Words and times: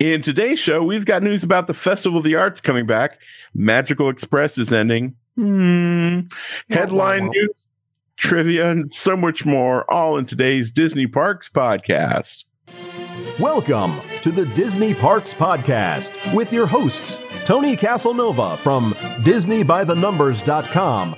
In 0.00 0.22
today's 0.22 0.58
show, 0.58 0.82
we've 0.82 1.06
got 1.06 1.22
news 1.22 1.44
about 1.44 1.68
the 1.68 1.74
Festival 1.74 2.18
of 2.18 2.24
the 2.24 2.34
Arts 2.34 2.60
coming 2.60 2.84
back. 2.84 3.20
Magical 3.54 4.08
Express 4.08 4.58
is 4.58 4.72
ending. 4.72 5.14
Hmm. 5.36 6.22
Headline 6.68 7.28
news, 7.28 7.68
trivia, 8.16 8.70
and 8.70 8.92
so 8.92 9.16
much 9.16 9.46
more, 9.46 9.88
all 9.88 10.18
in 10.18 10.26
today's 10.26 10.72
Disney 10.72 11.06
Parks 11.06 11.48
podcast. 11.48 12.44
Welcome 13.38 14.00
to 14.22 14.32
the 14.32 14.46
Disney 14.46 14.94
Parks 14.94 15.32
Podcast 15.32 16.34
with 16.34 16.52
your 16.52 16.66
hosts, 16.66 17.20
Tony 17.44 17.76
Casanova 17.76 18.56
from 18.56 18.94
DisneyByTheNumbers.com 19.22 21.14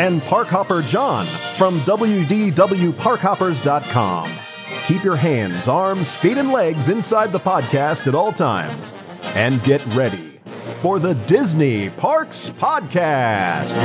and 0.00 0.20
Parkhopper 0.22 0.82
John 0.88 1.26
from 1.56 1.78
WDWParkhoppers.com. 1.80 4.45
Keep 4.86 5.02
your 5.02 5.16
hands, 5.16 5.66
arms, 5.66 6.14
feet, 6.14 6.36
and 6.38 6.52
legs 6.52 6.88
inside 6.88 7.32
the 7.32 7.40
podcast 7.40 8.06
at 8.06 8.14
all 8.14 8.32
times. 8.32 8.94
And 9.34 9.60
get 9.64 9.84
ready 9.96 10.38
for 10.80 11.00
the 11.00 11.14
Disney 11.26 11.90
Parks 11.90 12.50
Podcast. 12.50 13.76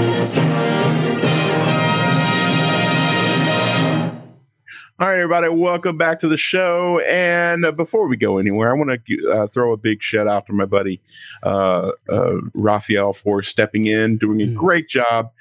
All 5.00 5.08
right, 5.08 5.16
everybody, 5.18 5.50
welcome 5.50 5.98
back 5.98 6.20
to 6.20 6.28
the 6.28 6.38
show. 6.38 7.00
And 7.00 7.66
uh, 7.66 7.72
before 7.72 8.08
we 8.08 8.16
go 8.16 8.38
anywhere, 8.38 8.70
I 8.70 8.78
want 8.78 9.04
to 9.08 9.32
uh, 9.32 9.48
throw 9.48 9.74
a 9.74 9.78
big 9.78 10.04
shout 10.04 10.28
out 10.28 10.46
to 10.46 10.54
my 10.54 10.66
buddy 10.66 11.02
uh, 11.42 11.94
uh, 12.10 12.36
Raphael 12.54 13.12
for 13.14 13.42
stepping 13.42 13.88
in, 13.88 14.18
doing 14.20 14.40
a 14.42 14.46
Mm. 14.46 14.54
great 14.56 14.88
job 14.88 15.32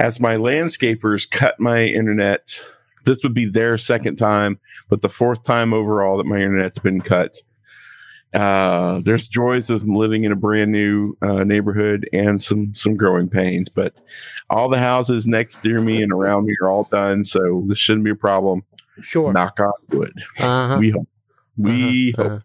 as 0.00 0.18
my 0.18 0.34
landscapers 0.34 1.30
cut 1.30 1.60
my 1.60 1.84
internet. 1.84 2.58
This 3.04 3.22
would 3.22 3.34
be 3.34 3.44
their 3.46 3.76
second 3.78 4.16
time, 4.16 4.58
but 4.88 5.02
the 5.02 5.08
fourth 5.08 5.42
time 5.44 5.72
overall 5.72 6.16
that 6.18 6.26
my 6.26 6.36
internet's 6.36 6.78
been 6.78 7.00
cut. 7.00 7.34
Uh, 8.34 9.00
there's 9.04 9.28
joys 9.28 9.68
of 9.68 9.86
living 9.86 10.24
in 10.24 10.32
a 10.32 10.36
brand 10.36 10.72
new 10.72 11.14
uh, 11.20 11.44
neighborhood 11.44 12.08
and 12.14 12.40
some 12.40 12.72
some 12.74 12.96
growing 12.96 13.28
pains, 13.28 13.68
but 13.68 13.94
all 14.48 14.70
the 14.70 14.78
houses 14.78 15.26
next 15.26 15.62
to 15.62 15.82
me 15.82 16.02
and 16.02 16.12
around 16.12 16.46
me 16.46 16.54
are 16.62 16.68
all 16.70 16.88
done, 16.90 17.22
so 17.24 17.62
this 17.66 17.78
shouldn't 17.78 18.04
be 18.04 18.10
a 18.10 18.14
problem. 18.14 18.62
Sure. 19.02 19.32
Knock 19.34 19.60
on 19.60 19.72
wood. 19.90 20.14
Uh-huh. 20.40 20.76
We 20.78 20.90
hope. 20.90 21.08
We 21.58 22.14
Uh-huh, 22.16 22.28
hope. 22.28 22.42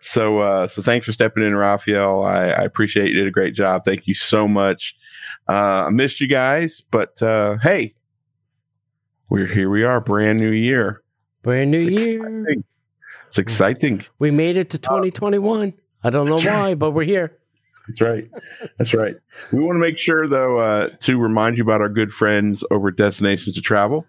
So, 0.00 0.40
uh, 0.40 0.68
so 0.68 0.82
thanks 0.82 1.06
for 1.06 1.12
stepping 1.12 1.42
in, 1.42 1.56
Raphael. 1.56 2.22
I, 2.22 2.48
I 2.50 2.62
appreciate 2.62 3.08
you 3.08 3.14
did 3.14 3.26
a 3.26 3.30
great 3.32 3.54
job. 3.54 3.84
Thank 3.84 4.06
you 4.06 4.14
so 4.14 4.46
much. 4.46 4.94
Uh, 5.48 5.86
I 5.86 5.90
missed 5.90 6.20
you 6.20 6.26
guys, 6.28 6.80
but 6.82 7.20
uh, 7.22 7.56
hey, 7.62 7.94
we're 9.30 9.46
here. 9.46 9.70
We 9.70 9.84
are 9.84 10.00
brand 10.00 10.38
new 10.38 10.50
year. 10.50 11.02
Brand 11.42 11.70
new 11.70 11.88
It's 11.88 12.06
year. 12.06 12.26
exciting. 12.26 12.64
It's 13.28 13.38
exciting. 13.38 14.04
We 14.18 14.30
made 14.30 14.56
it 14.56 14.70
to 14.70 14.78
2021. 14.78 15.74
I 16.02 16.10
don't 16.10 16.26
know 16.26 16.36
right. 16.36 16.46
why, 16.46 16.74
but 16.74 16.92
we're 16.92 17.04
here. 17.04 17.36
That's 17.88 18.00
right. 18.00 18.30
That's 18.78 18.94
right. 18.94 19.16
We 19.52 19.60
want 19.60 19.76
to 19.76 19.80
make 19.80 19.98
sure, 19.98 20.26
though, 20.26 20.58
uh, 20.58 20.88
to 21.00 21.18
remind 21.18 21.56
you 21.56 21.62
about 21.62 21.80
our 21.80 21.88
good 21.88 22.12
friends 22.12 22.64
over 22.70 22.88
at 22.88 22.96
Destinations 22.96 23.54
to 23.56 23.62
Travel. 23.62 24.06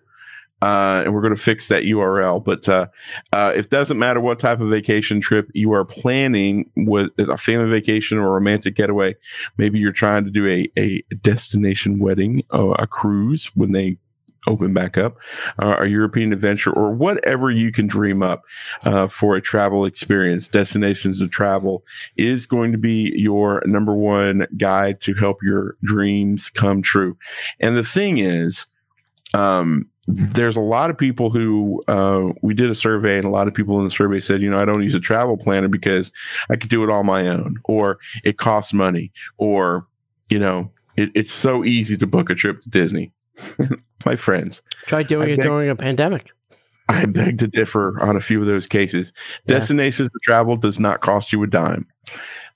Uh, 0.62 1.04
and 1.06 1.14
we're 1.14 1.22
going 1.22 1.36
to 1.36 1.42
fix 1.42 1.70
that 1.70 1.84
URL. 1.84 2.44
But 2.44 2.68
uh, 2.68 2.88
uh, 3.32 3.54
it 3.56 3.70
doesn't 3.70 3.98
matter 3.98 4.20
what 4.20 4.40
type 4.40 4.60
of 4.60 4.70
vacation 4.70 5.22
trip 5.22 5.50
you 5.54 5.72
are 5.72 5.86
planning, 5.86 6.70
with 6.76 7.12
a 7.18 7.38
family 7.38 7.70
vacation 7.70 8.18
or 8.18 8.28
a 8.28 8.32
romantic 8.32 8.76
getaway. 8.76 9.16
Maybe 9.58 9.80
you're 9.80 9.94
trying 9.94 10.26
to 10.26 10.32
do 10.32 10.48
a, 10.48 10.70
a 10.78 11.02
destination 11.22 12.00
wedding, 12.00 12.44
or 12.50 12.76
a 12.78 12.88
cruise 12.88 13.46
when 13.56 13.72
they 13.72 13.98
open 14.48 14.74
back 14.74 14.98
up, 14.98 15.18
uh, 15.62 15.78
a 15.80 15.88
European 15.88 16.34
adventure, 16.34 16.72
or 16.72 16.92
whatever 16.92 17.52
you 17.52 17.72
can 17.72 17.88
dream 17.88 18.24
up 18.24 18.44
uh, 18.84 19.08
for 19.08 19.36
a 19.36 19.42
travel 19.42 19.86
experience. 19.86 20.48
Destinations 20.48 21.20
to 21.20 21.28
Travel 21.28 21.84
is 22.18 22.46
going 22.46 22.72
to 22.72 22.78
be 22.78 23.14
your 23.16 23.62
number 23.66 23.94
one 23.94 24.48
guide 24.58 25.02
to 25.02 25.14
help 25.14 25.38
your 25.44 25.76
dreams 25.84 26.50
come 26.50 26.82
true. 26.82 27.18
And 27.60 27.76
the 27.76 27.84
thing 27.84 28.18
is, 28.18 28.68
um, 29.34 29.90
there's 30.08 30.56
a 30.56 30.62
lot 30.62 30.90
of 30.90 30.98
people 30.98 31.30
who 31.30 31.84
uh, 31.88 32.34
we 32.42 32.56
did 32.56 32.70
a 32.70 32.76
survey, 32.76 33.18
and 33.18 33.26
a 33.26 33.30
lot 33.30 33.48
of 33.48 33.54
people 33.54 33.78
in 33.78 33.86
the 33.86 33.92
survey 33.92 34.20
said, 34.20 34.42
you 34.42 34.50
know, 34.50 34.58
I 34.58 34.66
don't 34.66 34.82
use 34.82 34.96
a 34.96 35.00
travel 35.00 35.38
planner 35.38 35.68
because 35.68 36.12
I 36.50 36.56
could 36.56 36.70
do 36.70 36.84
it 36.84 36.90
on 36.90 37.06
my 37.06 37.28
own, 37.28 37.58
or 37.66 38.00
it 38.24 38.38
costs 38.38 38.74
money, 38.74 39.12
or 39.38 39.86
you 40.30 40.40
know, 40.40 40.72
it, 40.98 41.12
it's 41.14 41.32
so 41.32 41.64
easy 41.64 41.96
to 41.98 42.08
book 42.08 42.30
a 42.30 42.36
trip 42.36 42.62
to 42.62 42.70
Disney. 42.70 43.12
my 44.06 44.16
friends, 44.16 44.62
Try 44.86 45.04
doing 45.04 45.30
I 45.30 45.34
it 45.34 45.38
beg- 45.38 45.46
during 45.46 45.70
a 45.70 45.76
pandemic. 45.76 46.32
I 46.88 47.06
beg 47.06 47.38
to 47.40 47.48
differ 47.48 48.02
on 48.02 48.16
a 48.16 48.20
few 48.20 48.42
of 48.42 48.48
those 48.48 48.66
cases. 48.66 49.14
Yeah. 49.46 49.56
Destinations 49.56 50.10
to 50.10 50.20
travel 50.24 50.58
does 50.58 50.80
not 50.80 51.02
cost 51.02 51.32
you 51.32 51.44
a 51.44 51.48
dime. 51.48 51.86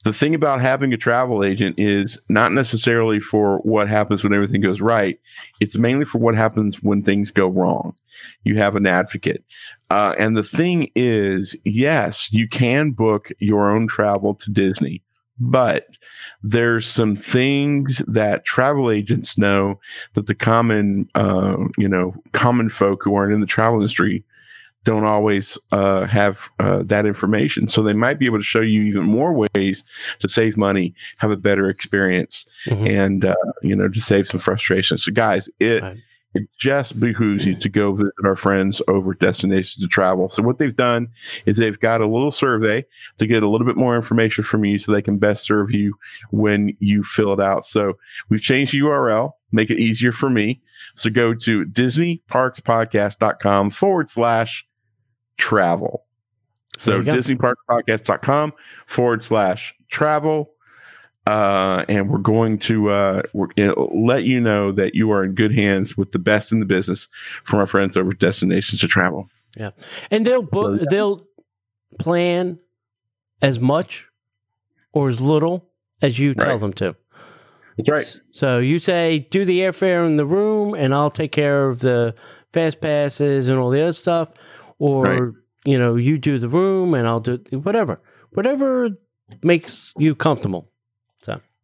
The 0.03 0.11
thing 0.11 0.33
about 0.33 0.59
having 0.59 0.91
a 0.91 0.97
travel 0.97 1.43
agent 1.43 1.75
is 1.77 2.17
not 2.29 2.51
necessarily 2.51 3.19
for 3.19 3.59
what 3.59 3.87
happens 3.87 4.23
when 4.23 4.33
everything 4.33 4.59
goes 4.59 4.81
right. 4.81 5.19
It's 5.59 5.77
mainly 5.77 6.03
for 6.05 6.17
what 6.17 6.35
happens 6.35 6.81
when 6.81 7.03
things 7.03 7.29
go 7.31 7.47
wrong. 7.47 7.95
You 8.43 8.57
have 8.57 8.75
an 8.75 8.87
advocate. 8.87 9.43
Uh, 9.91 10.15
and 10.17 10.35
the 10.35 10.43
thing 10.43 10.89
is, 10.95 11.55
yes, 11.63 12.33
you 12.33 12.47
can 12.49 12.91
book 12.91 13.31
your 13.39 13.69
own 13.69 13.87
travel 13.87 14.33
to 14.35 14.49
Disney, 14.51 15.03
but 15.39 15.87
there's 16.43 16.85
some 16.85 17.15
things 17.15 18.03
that 18.07 18.45
travel 18.45 18.89
agents 18.91 19.37
know 19.37 19.79
that 20.13 20.27
the 20.27 20.35
common, 20.35 21.09
uh, 21.15 21.57
you 21.77 21.87
know, 21.87 22.13
common 22.33 22.69
folk 22.69 23.03
who 23.03 23.15
aren't 23.15 23.33
in 23.33 23.39
the 23.41 23.45
travel 23.47 23.75
industry 23.79 24.23
don't 24.83 25.05
always 25.05 25.57
uh, 25.71 26.05
have 26.05 26.49
uh, 26.59 26.83
that 26.83 27.05
information. 27.05 27.67
So 27.67 27.81
they 27.81 27.93
might 27.93 28.19
be 28.19 28.25
able 28.25 28.39
to 28.39 28.43
show 28.43 28.59
you 28.59 28.81
even 28.81 29.03
more 29.05 29.47
ways 29.55 29.83
to 30.19 30.27
save 30.27 30.57
money, 30.57 30.93
have 31.19 31.31
a 31.31 31.37
better 31.37 31.69
experience, 31.69 32.45
Mhm. 32.67 32.89
and 32.89 33.25
uh, 33.25 33.35
you 33.61 33.75
know 33.77 33.87
to 33.87 33.99
save 34.01 34.27
some 34.27 34.41
frustration. 34.41 34.97
So 34.97 35.11
guys, 35.13 35.49
it 35.59 35.81
Right. 35.81 35.97
It 36.33 36.47
just 36.57 36.99
behooves 36.99 37.45
you 37.45 37.55
to 37.55 37.69
go 37.69 37.93
visit 37.93 38.13
our 38.25 38.35
friends 38.35 38.81
over 38.87 39.11
at 39.11 39.19
Destinations 39.19 39.83
to 39.83 39.87
Travel. 39.87 40.29
So 40.29 40.41
what 40.43 40.57
they've 40.57 40.75
done 40.75 41.09
is 41.45 41.57
they've 41.57 41.79
got 41.79 42.01
a 42.01 42.07
little 42.07 42.31
survey 42.31 42.85
to 43.19 43.27
get 43.27 43.43
a 43.43 43.47
little 43.47 43.67
bit 43.67 43.77
more 43.77 43.95
information 43.95 44.43
from 44.43 44.65
you, 44.65 44.79
so 44.79 44.91
they 44.91 45.01
can 45.01 45.17
best 45.17 45.45
serve 45.45 45.71
you 45.71 45.95
when 46.31 46.75
you 46.79 47.03
fill 47.03 47.31
it 47.33 47.39
out. 47.39 47.65
So 47.65 47.93
we've 48.29 48.41
changed 48.41 48.73
the 48.73 48.79
URL, 48.79 49.31
make 49.51 49.69
it 49.69 49.79
easier 49.79 50.11
for 50.11 50.29
me. 50.29 50.61
So 50.95 51.09
go 51.09 51.33
to 51.33 51.65
DisneyParksPodcast.com 51.65 53.69
forward 53.69 54.09
slash 54.09 54.67
travel. 55.37 56.05
So 56.77 56.91
There 56.91 56.99
you 56.99 57.05
go. 57.05 57.13
DisneyParksPodcast.com 57.13 58.53
forward 58.87 59.23
slash 59.23 59.73
travel. 59.89 60.49
Uh, 61.25 61.85
and 61.87 62.09
we're 62.09 62.17
going 62.17 62.57
to 62.59 62.89
uh, 62.89 63.21
we're, 63.33 63.47
it'll 63.55 64.05
let 64.05 64.23
you 64.23 64.41
know 64.41 64.71
that 64.73 64.93
you 64.93 65.09
are 65.11 65.23
in 65.23 65.33
good 65.33 65.53
hands 65.53 65.95
with 65.95 66.11
the 66.11 66.19
best 66.19 66.51
in 66.51 66.59
the 66.59 66.65
business 66.65 67.07
from 67.45 67.59
our 67.59 67.67
friends 67.67 67.95
over 67.95 68.09
at 68.11 68.19
Destinations 68.19 68.81
to 68.81 68.87
Travel. 68.87 69.29
Yeah, 69.55 69.69
and 70.11 70.27
they'll 70.27 70.41
book, 70.41 70.81
they'll 70.89 71.25
plan 71.97 72.59
as 73.41 73.59
much 73.59 74.07
or 74.91 75.07
as 75.09 75.21
little 75.21 75.69
as 76.01 76.19
you 76.19 76.33
tell 76.33 76.49
Right. 76.49 76.59
them 76.59 76.73
to. 76.73 76.95
That's 77.77 77.89
right. 77.89 78.19
So 78.31 78.57
you 78.57 78.79
say, 78.79 79.19
do 79.31 79.45
the 79.45 79.59
airfare 79.61 80.05
in 80.05 80.17
the 80.17 80.25
room, 80.25 80.73
and 80.73 80.93
I'll 80.93 81.09
take 81.11 81.31
care 81.31 81.69
of 81.69 81.79
the 81.79 82.13
fast 82.51 82.81
passes 82.81 83.47
and 83.47 83.57
all 83.57 83.69
the 83.69 83.81
other 83.81 83.93
stuff. 83.93 84.33
Or, 84.77 85.03
Right. 85.03 85.33
you 85.65 85.77
know, 85.77 85.95
you 85.95 86.17
do 86.17 86.37
the 86.37 86.49
room, 86.49 86.93
and 86.93 87.07
I'll 87.07 87.19
do 87.21 87.37
whatever. 87.63 88.01
Whatever 88.33 88.89
makes 89.41 89.93
you 89.97 90.13
comfortable. 90.15 90.69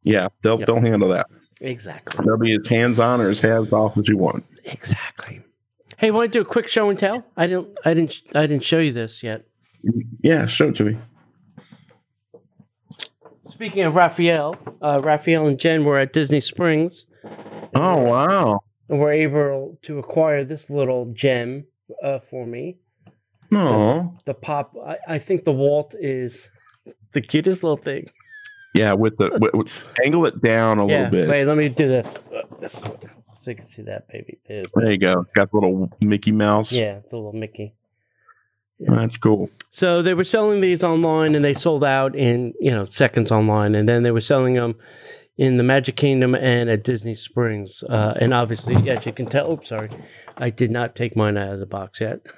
Yeah, 0.03 0.30
they'll 0.44 0.58
Yep. 0.59 0.68
they'll 0.68 0.81
handle 0.81 1.09
that. 1.09 1.28
Exactly. 1.62 2.25
They'll 2.25 2.38
be 2.38 2.56
as 2.56 2.66
hands 2.68 3.00
on 3.00 3.20
or 3.20 3.30
as 3.30 3.42
hands 3.42 3.74
off 3.74 3.97
as 3.97 4.08
you 4.08 4.18
want. 4.18 4.46
Exactly. 4.66 5.42
Hey, 5.97 6.12
want 6.12 6.31
to 6.31 6.38
do 6.38 6.42
a 6.42 6.46
quick 6.46 6.70
show 6.70 6.90
and 6.90 6.97
tell? 6.97 7.25
I 7.36 7.47
didn't. 7.47 7.78
I 7.84 7.94
didn't. 7.94 8.22
I 8.34 8.48
didn't 8.48 8.64
show 8.64 8.80
you 8.80 8.94
this 8.94 9.22
yet. 9.24 9.44
Yeah, 10.22 10.46
show 10.46 10.69
it 10.69 10.75
to 10.78 10.84
me. 10.86 10.98
Speaking 13.50 13.83
of 13.83 13.95
Raphael, 13.95 14.56
uh, 14.81 15.01
Raphael 15.04 15.48
and 15.48 15.60
Jen 15.60 15.83
were 15.83 16.00
at 16.00 16.13
Disney 16.13 16.39
Springs 16.39 17.06
Oh 17.75 17.98
wow! 18.04 18.60
and 18.88 19.00
were 19.00 19.12
able 19.12 19.78
to 19.83 20.00
acquire 20.00 20.44
this 20.45 20.69
little 20.69 21.12
gem 21.13 21.66
uh, 22.04 22.19
for 22.19 22.45
me. 22.45 22.78
No, 23.51 24.16
The 24.25 24.36
pop. 24.36 24.75
I, 24.86 24.98
I 25.16 25.18
think 25.18 25.44
the 25.44 25.51
Walt 25.51 25.95
is 26.00 26.48
the 27.13 27.22
cutest 27.22 27.63
little 27.63 27.78
thing. 27.78 28.07
Yeah, 28.74 28.94
with 28.94 29.18
the 29.18 29.38
with, 29.39 29.54
with, 29.54 30.00
angle 30.04 30.25
it 30.25 30.42
down 30.42 30.80
a 30.80 30.88
yeah. 30.88 30.95
little 30.95 31.12
bit. 31.12 31.30
Wait, 31.30 31.45
let 31.45 31.57
me 31.57 31.69
do 31.69 31.88
this. 31.88 32.18
Uh, 32.33 32.42
this 32.60 32.81
so 33.42 33.51
you 33.51 33.56
can 33.56 33.66
see 33.66 33.81
that 33.83 34.07
baby. 34.10 34.38
There 34.48 34.92
you 34.92 34.98
go. 34.98 35.21
It's 35.21 35.33
got 35.33 35.50
the 35.51 35.57
little 35.57 35.89
Mickey 36.01 36.31
Mouse. 36.31 36.71
Yeah, 36.71 37.00
the 37.10 37.16
little 37.16 37.33
Mickey. 37.33 37.74
that's 38.80 39.18
cool. 39.18 39.50
So 39.71 40.01
they 40.01 40.13
were 40.13 40.24
selling 40.24 40.62
these 40.62 40.83
online, 40.83 41.36
and 41.36 41.44
they 41.44 41.54
sold 41.54 41.83
out 41.83 42.16
in 42.16 42.54
you 42.60 42.71
know 42.71 42.86
seconds 42.86 43.31
online, 43.31 43.75
and 43.75 43.88
then 43.88 44.04
they 44.04 44.12
were 44.12 44.21
selling 44.21 44.54
them 44.54 44.75
in 45.38 45.56
the 45.56 45.63
Magic 45.63 45.95
Kingdom 45.95 46.36
and 46.36 46.69
at 46.69 46.83
Disney 46.83 47.16
Springs. 47.16 47.81
Uh, 47.83 48.13
and 48.19 48.33
obviously, 48.33 48.89
as 48.89 49.06
you 49.06 49.13
can 49.13 49.25
tell, 49.25 49.51
oops, 49.51 49.69
sorry, 49.69 49.89
I 50.38 50.50
did 50.50 50.69
not 50.69 50.95
take 50.95 51.16
mine 51.16 51.38
out 51.38 51.54
of 51.54 51.60
the 51.60 51.66
box 51.66 52.01
yet. 52.01 52.19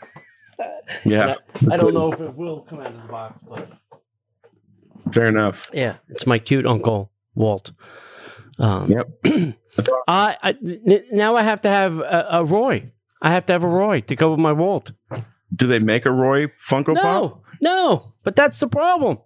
Yeah, 1.06 1.36
I, 1.70 1.76
I 1.76 1.78
don't 1.78 1.94
know 1.94 2.12
if 2.12 2.20
it 2.20 2.36
will 2.36 2.62
come 2.62 2.82
out 2.82 2.88
of 2.88 3.02
the 3.02 3.08
box, 3.08 3.42
but 3.48 3.72
Fair 5.12 5.28
enough. 5.28 5.70
Yeah, 5.74 5.98
it's 6.10 6.26
my 6.28 6.40
cute 6.40 6.66
uncle 6.66 7.12
Walt. 7.36 7.72
Um, 8.60 8.92
Yep. 8.92 9.08
I, 10.08 10.38
I 10.44 10.50
n- 10.64 11.04
now 11.12 11.36
I 11.36 11.44
have 11.44 11.62
to 11.62 11.70
have 11.70 12.00
a, 12.00 12.28
a 12.32 12.44
Roy. 12.46 12.92
I 13.22 13.32
have 13.32 13.46
to 13.48 13.54
have 13.54 13.64
a 13.64 13.68
Roy 13.68 14.02
to 14.02 14.16
go 14.16 14.32
with 14.32 14.40
my 14.40 14.52
Walt. 14.52 14.92
Do 15.56 15.68
they 15.68 15.80
make 15.80 16.06
a 16.06 16.12
Roy 16.12 16.48
Funko 16.48 16.96
Pop? 16.96 17.04
No, 17.06 17.42
no, 17.62 18.14
but 18.24 18.36
that's 18.36 18.60
the 18.60 18.68
problem. 18.68 19.20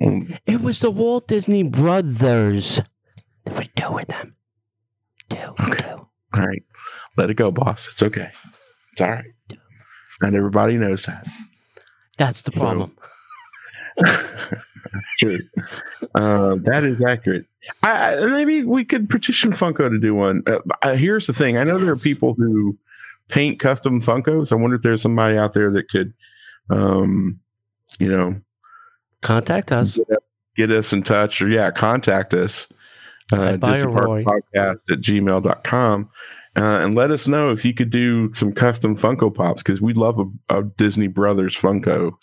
Mm, 0.00 0.38
It 0.46 0.60
was 0.60 0.80
the 0.80 0.90
Walt 0.90 1.26
Disney 1.28 1.62
Brothers 1.62 2.80
that 3.44 3.54
were 3.54 3.64
doing 3.74 4.04
them. 4.08 4.34
Two, 5.30 5.36
Okay. 5.64 5.82
two. 5.82 6.06
All 6.34 6.46
right. 6.46 6.62
Let 7.16 7.30
it 7.30 7.34
go, 7.34 7.50
boss. 7.50 7.88
It's 7.88 8.02
okay. 8.02 8.30
It's 8.92 9.00
all 9.00 9.10
right. 9.10 9.24
And 10.20 10.36
everybody 10.36 10.76
knows 10.76 11.04
that. 11.06 11.26
That's 12.18 12.42
the 12.42 12.52
So- 12.52 12.60
problem. 12.60 12.96
True. 15.18 15.38
Uh, 16.14 16.56
that 16.62 16.84
is 16.84 17.02
accurate. 17.04 17.46
I, 17.82 18.14
I, 18.14 18.26
maybe 18.26 18.64
we 18.64 18.84
could 18.84 19.08
petition 19.08 19.50
Funko 19.52 19.90
to 19.90 19.98
do 19.98 20.14
one. 20.14 20.42
Uh, 20.82 20.94
here's 20.94 21.26
the 21.26 21.32
thing. 21.32 21.58
I 21.58 21.64
know 21.64 21.78
there 21.78 21.92
are 21.92 21.96
people 21.96 22.34
who 22.34 22.76
paint 23.28 23.58
custom 23.58 24.00
Funkos. 24.00 24.52
I 24.52 24.56
wonder 24.56 24.76
if 24.76 24.82
there's 24.82 25.02
somebody 25.02 25.36
out 25.36 25.54
there 25.54 25.70
that 25.70 25.88
could, 25.90 26.12
um, 26.70 27.40
you 27.98 28.08
know, 28.08 28.40
Contact 29.22 29.72
us. 29.72 29.96
get, 29.96 30.18
get 30.56 30.70
us 30.70 30.92
in 30.92 31.02
touch 31.02 31.40
or 31.42 31.48
yeah, 31.48 31.70
contact 31.70 32.34
us. 32.34 32.68
Uh, 33.32 33.42
I'd 33.42 33.60
buy 33.60 33.78
a 33.78 33.90
Park 33.90 34.08
podcast 34.24 34.78
at 34.90 35.00
gmail.com. 35.00 36.10
Uh, 36.56 36.80
and 36.80 36.94
let 36.94 37.10
us 37.10 37.26
know 37.26 37.50
if 37.50 37.64
you 37.64 37.74
could 37.74 37.90
do 37.90 38.32
some 38.32 38.50
custom 38.50 38.96
Funko 38.96 39.34
Pops 39.34 39.62
because 39.62 39.80
we 39.80 39.92
love 39.92 40.18
a, 40.18 40.58
a 40.58 40.62
Disney 40.62 41.06
Brothers 41.06 41.54
Funkos. 41.54 42.14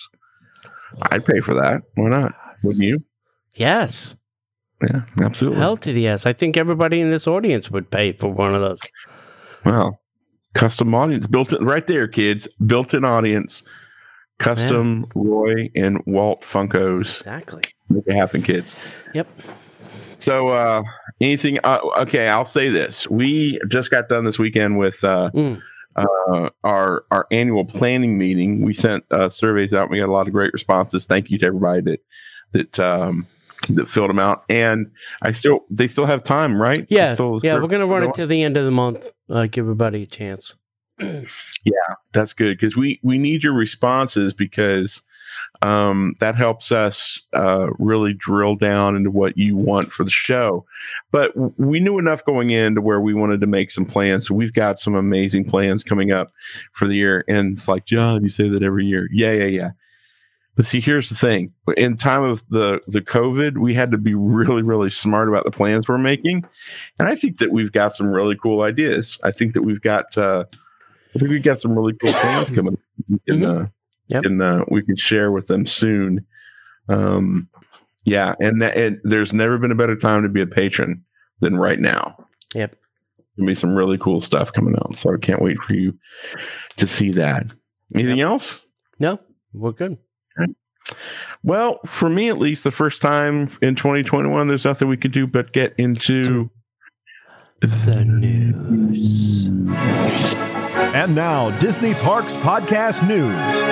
I'd 1.12 1.25
pay 1.25 1.40
for 1.40 1.54
that. 1.54 1.84
Why 1.95 2.10
not? 2.10 2.34
Wouldn't 2.63 2.84
you? 2.84 3.00
Yes. 3.56 4.16
Yeah, 4.81 5.04
absolutely. 5.22 5.60
Hell 5.60 5.78
to 5.78 5.94
the 5.94 6.01
yes. 6.01 6.25
I 6.25 6.34
think 6.34 6.57
everybody 6.57 7.00
in 7.00 7.10
this 7.10 7.28
audience 7.28 7.72
would 7.72 7.90
pay 7.90 8.12
for 8.13 8.30
one 8.30 8.54
of 8.54 8.62
those. 8.62 8.81
Wow. 9.66 10.00
Custom 10.54 10.94
audience 10.94 11.28
built 11.28 11.54
in 11.54 11.63
right 11.66 11.86
there, 11.88 12.07
kids. 12.07 12.48
Built 12.66 12.94
in 12.94 13.06
audience. 13.06 13.63
Custom 14.40 15.06
Roy 15.16 15.69
and 15.75 16.01
Walt 16.06 16.42
Funkos. 16.42 17.19
Exactly. 17.19 17.63
Make 17.89 18.04
it 18.07 18.13
happen, 18.13 18.42
kids. 18.42 18.75
Yep. 19.13 19.28
So, 20.18 20.50
uh, 20.50 20.84
anything? 21.22 21.60
Uh, 21.63 21.80
okay, 22.00 22.28
I'll 22.28 22.46
say 22.46 22.69
this. 22.69 23.10
We 23.10 23.60
just 23.69 23.89
got 23.89 24.10
done 24.10 24.25
this 24.25 24.39
weekend 24.39 24.78
with 24.78 25.04
uh, 25.04 25.30
Mm. 25.34 25.62
Uh, 25.95 26.50
our 26.63 27.06
our 27.12 27.28
annual 27.31 27.66
planning 27.66 28.18
meeting. 28.18 28.62
We 28.62 28.74
sent 28.74 29.04
uh, 29.12 29.30
surveys 29.30 29.74
out. 29.74 29.90
We 29.90 30.00
got 30.00 30.10
a 30.10 30.12
lot 30.12 30.28
of 30.28 30.34
great 30.34 30.54
responses. 30.54 31.06
Thank 31.06 31.30
you 31.31 31.38
to 31.40 31.45
everybody 31.45 31.81
that 31.81 32.00
that 32.54 32.80
um, 32.80 33.28
that 33.69 33.88
filled 33.88 34.10
them 34.10 34.19
out. 34.19 34.44
And 34.50 34.92
I 35.22 35.31
still, 35.31 35.62
they 35.69 35.88
still 35.88 36.06
have 36.06 36.22
time, 36.24 36.62
right? 36.62 36.86
Yeah. 36.90 37.13
still- 37.13 37.40
Yeah. 37.44 37.56
We're 37.60 37.68
going 37.68 37.80
to 37.81 37.88
run 37.88 38.04
it 38.04 38.13
to 38.16 38.25
the 38.25 38.44
end 38.44 38.57
of 38.57 38.66
the 38.66 38.72
month. 38.72 39.10
Uh, 39.30 39.45
give 39.45 39.63
everybody 39.66 40.04
a 40.04 40.06
chance. 40.06 40.56
Yeah, 41.00 41.96
that's 42.12 42.34
good 42.34 42.57
because 42.57 42.75
we 42.78 43.00
we 43.04 43.18
need 43.18 43.44
your 43.44 43.54
responses 43.54 44.34
because 44.34 45.01
um, 45.63 46.13
that 46.19 46.36
helps 46.36 46.71
us 46.71 47.21
uh, 47.31 47.68
really 47.80 48.13
drill 48.13 48.56
down 48.56 48.98
into 48.98 49.10
what 49.10 49.38
you 49.38 49.56
want 49.56 49.92
for 49.92 50.04
the 50.04 50.10
show. 50.12 50.65
But 51.12 51.31
we 51.57 51.80
knew 51.80 51.98
enough 51.98 52.25
going 52.25 52.50
in 52.50 52.75
to 52.75 52.81
where 52.81 53.00
we 53.00 53.13
wanted 53.13 53.39
to 53.42 53.48
make 53.48 53.71
some 53.71 53.86
plans. 53.86 54.27
So 54.27 54.36
we've 54.36 54.51
got 54.54 54.77
some 54.80 54.94
amazing 54.94 55.45
plans 55.45 55.83
coming 55.83 56.12
up 56.12 56.33
for 56.74 56.86
the 56.86 56.95
year. 56.95 57.24
And 57.30 57.54
it's 57.54 57.68
like, 57.69 57.86
John, 57.86 58.24
you 58.24 58.30
say 58.30 58.50
that 58.50 58.62
every 58.62 58.86
year. 58.86 59.07
Yeah, 59.12 59.31
yeah, 59.31 59.45
yeah. 59.45 59.71
But 60.56 60.65
see, 60.65 60.81
here's 60.81 61.10
the 61.10 61.15
thing: 61.15 61.51
in 61.77 61.95
time 61.98 62.21
of 62.21 62.48
the 62.50 62.80
the 62.86 63.01
COVID, 63.01 63.57
we 63.57 63.74
had 63.74 63.89
to 63.89 63.98
be 63.98 64.13
really, 64.13 64.62
really 64.62 64.89
smart 64.89 65.27
about 65.27 65.45
the 65.45 65.51
plans 65.51 65.88
we're 65.88 65.98
making, 65.98 66.45
and 67.00 67.07
I 67.07 67.15
think 67.15 67.39
that 67.39 67.51
we've 67.51 67.71
got 67.71 67.95
some 67.95 68.07
really 68.12 68.36
cool 68.36 68.62
ideas. 68.62 69.18
I 69.24 69.31
think 69.31 69.56
that 69.56 69.63
we've 69.63 69.81
got, 69.81 70.15
uh, 70.15 70.44
I 71.15 71.18
think 71.19 71.31
we've 71.31 71.42
got 71.42 71.60
some 71.60 71.75
really 71.75 71.94
cool 71.94 72.13
plans 72.13 72.51
coming. 72.56 72.77
Can, 73.27 73.39
Mhm. 73.39 73.63
uh, 73.63 73.68
Yep. 74.09 74.23
and 74.25 74.41
uh, 74.41 74.65
we 74.69 74.81
can 74.83 74.95
share 74.95 75.31
with 75.31 75.47
them 75.47 75.65
soon. 75.65 76.25
Um, 76.89 77.47
yeah, 78.05 78.35
and 78.41 78.61
that, 78.61 78.75
and 78.75 79.00
there's 79.03 79.31
never 79.33 79.57
been 79.57 79.71
a 79.71 79.75
better 79.75 79.95
time 79.95 80.23
to 80.23 80.29
be 80.29 80.41
a 80.41 80.47
patron 80.47 81.03
than 81.39 81.57
right 81.57 81.79
now. 81.79 82.15
Yep. 82.53 82.75
gonna 83.38 83.47
be 83.47 83.55
some 83.55 83.73
really 83.73 83.97
cool 83.97 84.19
stuff 84.21 84.51
coming 84.51 84.75
out, 84.75 84.95
so 84.95 85.13
I 85.13 85.17
can't 85.17 85.41
wait 85.41 85.57
for 85.63 85.75
you 85.75 85.97
to 86.77 86.85
see 86.88 87.11
that. 87.11 87.45
Anything 87.95 88.21
else? 88.21 88.59
No, 89.00 89.19
we're 89.53 89.71
good. 89.71 89.97
Well, 91.44 91.79
for 91.85 92.09
me 92.09 92.29
at 92.29 92.38
least, 92.39 92.63
the 92.63 92.71
first 92.71 93.01
time 93.01 93.50
in 93.61 93.75
2021, 93.75 94.47
there's 94.47 94.65
nothing 94.65 94.88
we 94.88 94.97
could 94.97 95.11
do 95.11 95.25
but 95.27 95.51
get 95.53 95.73
into 95.77 96.50
The 97.61 98.03
news. 98.05 99.50
And 100.91 101.15
now, 101.15 101.50
Disney 101.59 101.94
Parks 101.95 102.35
Podcast 102.35 103.07
News. 103.07 103.63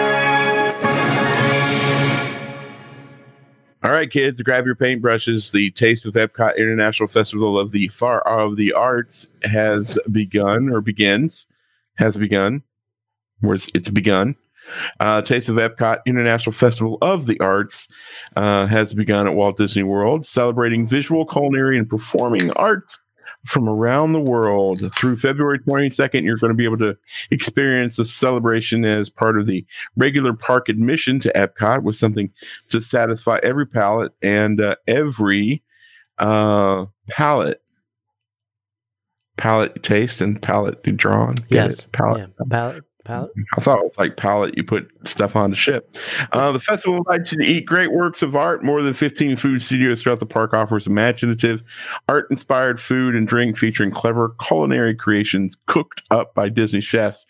All 3.84 3.92
right, 3.92 4.10
kids, 4.10 4.42
grab 4.42 4.66
your 4.66 4.76
paintbrushes. 4.76 5.52
The 5.52 5.72
Taste 5.72 6.06
of 6.06 6.14
Epcot 6.14 6.56
International 6.58 7.10
Festival 7.10 7.60
of 7.60 7.72
the 7.72 7.90
Far 7.90 8.22
of 8.22 8.56
the 8.56 8.72
Arts 8.74 9.28
has 9.44 10.00
begun 10.12 10.70
or 10.70 10.82
begins, 10.82 11.48
has 11.96 12.16
begun. 12.16 12.64
Where 13.42 13.56
it's, 13.56 13.70
it's 13.74 13.90
begun. 13.90 14.36
Uh, 15.00 15.22
Taste 15.22 15.50
of 15.50 15.56
Epcot 15.56 16.00
International 16.06 16.54
Festival 16.54 16.98
of 17.02 17.26
the 17.26 17.40
Arts 17.40 17.88
uh, 18.36 18.68
has 18.68 18.94
begun 18.94 19.28
at 19.28 19.34
Walt 19.34 19.58
Disney 19.58 19.84
World, 19.84 20.26
celebrating 20.26 20.88
visual, 20.88 21.26
culinary, 21.26 21.78
and 21.78 21.90
performing 21.90 22.52
arts 22.54 23.00
from 23.46 23.68
around 23.68 24.14
the 24.14 24.20
world. 24.20 24.94
Through 24.96 25.18
February 25.18 25.60
22nd, 25.60 26.24
you're 26.24 26.38
going 26.38 26.52
to 26.52 26.58
be 26.58 26.64
able 26.66 26.78
to 26.80 26.96
experience 27.32 27.96
the 27.96 28.06
celebration 28.06 28.86
as 28.86 29.10
part 29.10 29.38
of 29.38 29.46
the 29.48 29.66
regular 29.96 30.34
park 30.34 30.70
admission 30.70 31.20
to 31.22 31.32
Epcot 31.34 31.84
with 31.84 31.96
something 31.96 32.32
to 32.70 32.80
satisfy 32.82 33.40
every 33.44 33.66
palate 33.66 34.12
and 34.22 34.62
uh, 34.62 34.76
every 34.88 35.64
uh, 36.20 36.86
palate. 37.10 37.62
Palate 39.38 39.82
taste 39.82 40.22
and 40.22 40.40
palate 40.40 40.84
drawn. 40.98 41.34
Get 41.34 41.50
Yes. 41.52 41.80
it? 41.80 41.92
Palate. 41.94 42.30
Yeah. 42.40 42.46
Palette. 42.50 42.84
Palette. 43.04 43.32
I 43.58 43.62
thought 43.62 43.80
it 43.80 43.86
was 43.86 43.98
like 43.98 44.18
palette. 44.18 44.56
You 44.56 44.64
put 44.64 44.90
stuff 45.06 45.36
on 45.36 45.50
the 45.50 45.56
ship. 45.56 45.96
Uh, 46.32 46.52
the 46.52 46.60
festival 46.60 46.98
invites 46.98 47.32
you 47.32 47.40
to 47.40 47.44
eat 47.44 47.66
great 47.66 47.92
works 47.92 48.22
of 48.22 48.36
art. 48.36 48.64
More 48.64 48.82
than 48.82 48.94
15 48.94 49.36
food 49.36 49.62
studios 49.62 50.02
throughout 50.02 50.20
the 50.20 50.26
park 50.26 50.54
offers 50.54 50.88
imaginative, 50.88 51.64
art-inspired 52.08 52.80
food 52.80 53.16
and 53.16 53.28
drink 53.28 53.58
featuring 53.58 53.92
clever 53.92 54.36
culinary 54.46 54.96
creations 54.96 55.56
cooked 55.68 56.04
up 56.12 56.36
by 56.36 56.50
Disney 56.50 56.82
chefs. 56.82 57.26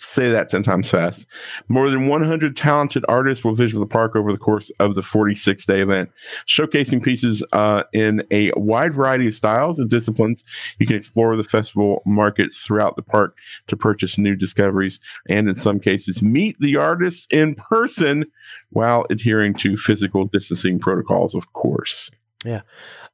Say 0.00 0.30
that 0.30 0.48
10 0.48 0.62
times 0.62 0.88
fast. 0.88 1.26
More 1.68 1.90
than 1.90 2.06
100 2.06 2.56
talented 2.56 3.04
artists 3.08 3.44
will 3.44 3.56
visit 3.56 3.80
the 3.80 3.86
park 3.86 4.14
over 4.14 4.30
the 4.30 4.38
course 4.38 4.70
of 4.78 4.94
the 4.94 5.02
46 5.02 5.66
day 5.66 5.80
event, 5.80 6.08
showcasing 6.46 7.02
pieces 7.02 7.42
uh, 7.52 7.82
in 7.92 8.22
a 8.30 8.52
wide 8.54 8.94
variety 8.94 9.26
of 9.26 9.34
styles 9.34 9.76
and 9.76 9.90
disciplines. 9.90 10.44
You 10.78 10.86
can 10.86 10.94
explore 10.94 11.34
the 11.34 11.42
festival 11.42 12.02
markets 12.06 12.62
throughout 12.62 12.94
the 12.94 13.02
park 13.02 13.36
to 13.66 13.76
purchase 13.76 14.18
new 14.18 14.36
discoveries 14.36 15.00
and, 15.28 15.48
in 15.48 15.56
some 15.56 15.80
cases, 15.80 16.22
meet 16.22 16.56
the 16.60 16.76
artists 16.76 17.26
in 17.32 17.56
person 17.56 18.24
while 18.70 19.04
adhering 19.10 19.52
to 19.54 19.76
physical 19.76 20.26
distancing 20.26 20.78
protocols, 20.78 21.34
of 21.34 21.52
course. 21.54 22.12
Yeah. 22.44 22.60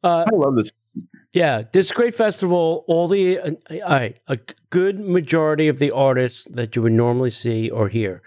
Uh, 0.02 0.26
I 0.30 0.36
love 0.36 0.56
this. 0.56 0.70
Yeah, 1.34 1.62
this 1.72 1.90
great 1.90 2.14
festival. 2.14 2.84
All 2.86 3.08
the 3.08 3.40
uh, 3.40 3.50
right, 3.88 4.16
a 4.28 4.38
good 4.70 5.00
majority 5.00 5.66
of 5.66 5.80
the 5.80 5.90
artists 5.90 6.46
that 6.50 6.76
you 6.76 6.82
would 6.82 6.92
normally 6.92 7.32
see 7.32 7.68
or 7.70 7.88
hear. 7.88 8.22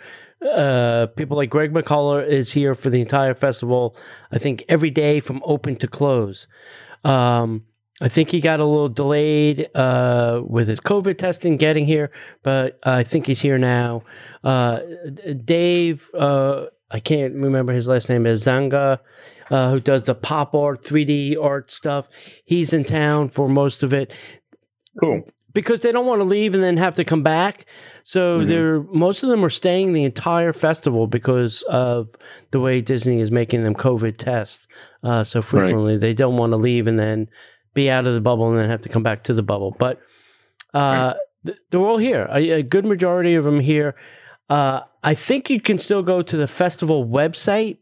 Uh, 0.45 1.07
people 1.15 1.37
like 1.37 1.49
Greg 1.49 1.73
McCullough 1.73 2.27
is 2.27 2.51
here 2.51 2.75
for 2.75 2.89
the 2.89 2.99
entire 2.99 3.33
festival. 3.33 3.95
I 4.33 4.39
think 4.39 4.65
every 4.67 4.89
day 4.89 5.21
from 5.21 5.41
open 5.45 5.77
to 5.77 5.87
close. 5.87 6.49
Um, 7.05 7.63
I 8.01 8.09
think 8.09 8.29
he 8.29 8.41
got 8.41 8.59
a 8.59 8.65
little 8.65 8.89
delayed 8.89 9.69
uh, 9.73 10.41
with 10.45 10.67
his 10.67 10.81
COVID 10.81 11.17
testing 11.17 11.55
getting 11.55 11.85
here, 11.85 12.11
but 12.43 12.77
I 12.83 13.03
think 13.03 13.25
he's 13.25 13.39
here 13.39 13.57
now. 13.57 14.03
Uh, 14.43 14.81
Dave, 15.45 16.11
uh, 16.13 16.65
I 16.91 16.99
can't 16.99 17.33
remember 17.33 17.71
his 17.71 17.87
last 17.87 18.09
name 18.09 18.27
is 18.27 18.43
Zanga, 18.43 18.99
uh, 19.51 19.71
who 19.71 19.79
does 19.79 20.03
the 20.03 20.15
pop 20.15 20.53
art, 20.55 20.83
3D 20.83 21.35
art 21.41 21.71
stuff. 21.71 22.07
He's 22.45 22.73
in 22.73 22.83
town 22.83 23.29
for 23.29 23.47
most 23.49 23.83
of 23.83 23.93
it 23.93 24.13
Cool. 24.99 25.23
because 25.53 25.81
they 25.81 25.91
don't 25.91 26.05
want 26.05 26.19
to 26.19 26.23
leave 26.25 26.53
and 26.53 26.63
then 26.63 26.77
have 26.77 26.95
to 26.95 27.03
come 27.03 27.23
back. 27.23 27.65
So 28.03 28.39
Mhm. 28.39 28.47
they're 28.47 28.81
most 28.83 29.23
of 29.23 29.29
them 29.29 29.43
are 29.43 29.49
staying 29.49 29.93
the 29.93 30.03
entire 30.03 30.53
festival 30.53 31.07
because 31.07 31.63
of 31.63 32.07
the 32.51 32.59
way 32.59 32.81
Disney 32.81 33.19
is 33.19 33.31
making 33.31 33.63
them 33.63 33.73
COVID 33.75 34.17
tests 34.17 34.67
uh, 35.03 35.23
so 35.23 35.41
frequently. 35.41 35.97
They 35.97 36.13
don't 36.13 36.37
want 36.37 36.51
to 36.53 36.57
leave 36.57 36.87
and 36.87 36.97
then 36.99 37.27
be 37.73 37.89
out 37.89 38.07
of 38.07 38.13
the 38.13 38.21
bubble 38.21 38.49
and 38.49 38.59
then 38.59 38.69
have 38.69 38.81
to 38.81 38.89
come 38.89 39.03
back 39.03 39.23
to 39.25 39.33
the 39.33 39.43
bubble. 39.43 39.75
But 39.77 39.99
uh, 40.73 41.13
th- 41.45 41.57
they're 41.69 41.81
all 41.81 41.97
here. 41.97 42.27
A, 42.31 42.49
a 42.51 42.63
good 42.63 42.85
majority 42.85 43.35
of 43.35 43.43
them 43.43 43.59
here. 43.59 43.95
Uh, 44.49 44.81
I 45.03 45.13
think 45.13 45.49
you 45.49 45.59
can 45.61 45.77
still 45.77 46.01
go 46.01 46.21
to 46.21 46.37
the 46.37 46.47
festival 46.47 47.05
website 47.05 47.77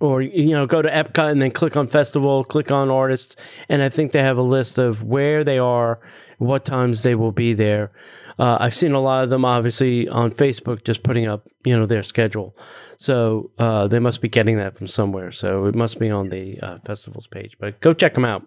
or 0.00 0.22
you 0.22 0.50
know 0.50 0.66
go 0.66 0.82
to 0.82 0.90
Epcot 0.90 1.30
and 1.30 1.40
then 1.40 1.50
click 1.50 1.76
on 1.76 1.86
festival, 1.86 2.44
click 2.44 2.70
on 2.70 2.90
artists, 2.90 3.36
and 3.68 3.82
I 3.82 3.88
think 3.88 4.12
they 4.12 4.22
have 4.22 4.38
a 4.38 4.42
list 4.42 4.78
of 4.78 5.02
where 5.02 5.44
they 5.44 5.58
are, 5.58 6.00
what 6.38 6.64
times 6.64 7.02
they 7.02 7.14
will 7.14 7.32
be 7.32 7.52
there. 7.52 7.92
Uh, 8.38 8.56
I've 8.58 8.74
seen 8.74 8.92
a 8.92 9.00
lot 9.00 9.24
of 9.24 9.30
them 9.30 9.44
obviously 9.44 10.08
on 10.08 10.30
Facebook 10.30 10.84
just 10.84 11.02
putting 11.02 11.28
up 11.28 11.46
you 11.64 11.78
know 11.78 11.86
their 11.86 12.02
schedule, 12.02 12.56
so 12.96 13.50
uh, 13.58 13.86
they 13.86 13.98
must 13.98 14.20
be 14.20 14.28
getting 14.28 14.56
that 14.56 14.76
from 14.76 14.86
somewhere. 14.86 15.30
So 15.30 15.66
it 15.66 15.74
must 15.74 15.98
be 15.98 16.10
on 16.10 16.30
the 16.30 16.58
uh, 16.60 16.78
festivals 16.84 17.26
page, 17.26 17.56
but 17.60 17.80
go 17.80 17.92
check 17.92 18.14
them 18.14 18.24
out. 18.24 18.46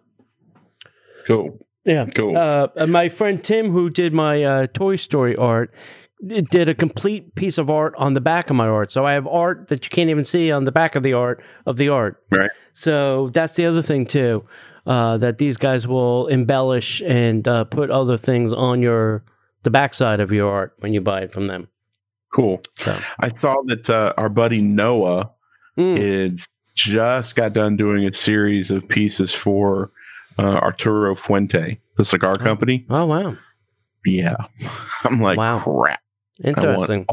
Cool. 1.26 1.58
Yeah, 1.86 2.06
Cool. 2.06 2.38
Uh, 2.38 2.88
my 2.88 3.10
friend 3.10 3.44
Tim, 3.44 3.72
who 3.72 3.90
did 3.90 4.14
my 4.14 4.42
uh, 4.44 4.68
Toy 4.68 4.96
Story 4.96 5.36
art, 5.36 5.74
did 6.28 6.70
a 6.70 6.74
complete 6.76 7.36
piece 7.36 7.58
of 7.58 7.70
art 7.70 7.94
on 7.98 8.14
the 8.14 8.22
back 8.22 8.50
of 8.50 8.56
my 8.56 8.68
art. 8.68 8.92
So 8.92 9.06
I 9.06 9.14
have 9.14 9.28
art 9.28 9.68
that 9.68 9.84
you 9.84 9.90
can't 9.90 10.10
even 10.10 10.24
see 10.26 10.52
on 10.52 10.66
the 10.66 10.72
back 10.72 10.96
of 10.96 11.04
the 11.04 11.14
art 11.14 11.44
of 11.66 11.78
the 11.78 11.90
art. 11.90 12.24
Right. 12.32 12.50
So 12.74 13.30
that's 13.30 13.54
the 13.54 13.66
other 13.66 13.82
thing 13.82 14.06
too, 14.06 14.46
uh, 14.88 15.18
that 15.18 15.38
these 15.38 15.58
guys 15.58 15.88
will 15.88 16.28
embellish 16.28 17.02
and 17.02 17.48
uh, 17.48 17.66
put 17.66 17.90
other 17.92 18.18
things 18.18 18.54
on 18.54 18.82
your 18.82 19.24
the 19.64 19.70
backside 19.70 20.20
of 20.20 20.32
your 20.32 20.52
art 20.52 20.74
when 20.80 20.94
you 20.94 21.02
buy 21.02 21.22
it 21.22 21.32
from 21.34 21.48
them. 21.48 21.68
Cool. 22.36 22.62
So 22.80 22.98
I 23.20 23.30
saw 23.30 23.56
that 23.68 23.90
uh, 23.90 24.14
our 24.18 24.30
buddy 24.30 24.62
Noah 24.62 25.32
Mm. 25.76 25.98
is 25.98 26.48
just 26.76 27.36
got 27.36 27.54
done 27.54 27.76
doing 27.78 28.06
a 28.06 28.14
series 28.14 28.70
of 28.70 28.88
pieces 28.88 29.34
for 29.34 29.90
uh, 30.38 30.44
Arturo 30.44 31.16
Fuente, 31.16 31.80
the 31.98 32.06
cigar 32.06 32.36
company. 32.36 32.86
oh 32.92 33.06
wow, 33.06 33.36
Yeah, 34.06 34.36
I'm 35.04 35.20
like, 35.20 35.38
Wow. 35.40 35.60
crap. 35.62 36.00
I 36.44 36.50
interesting. 36.50 37.06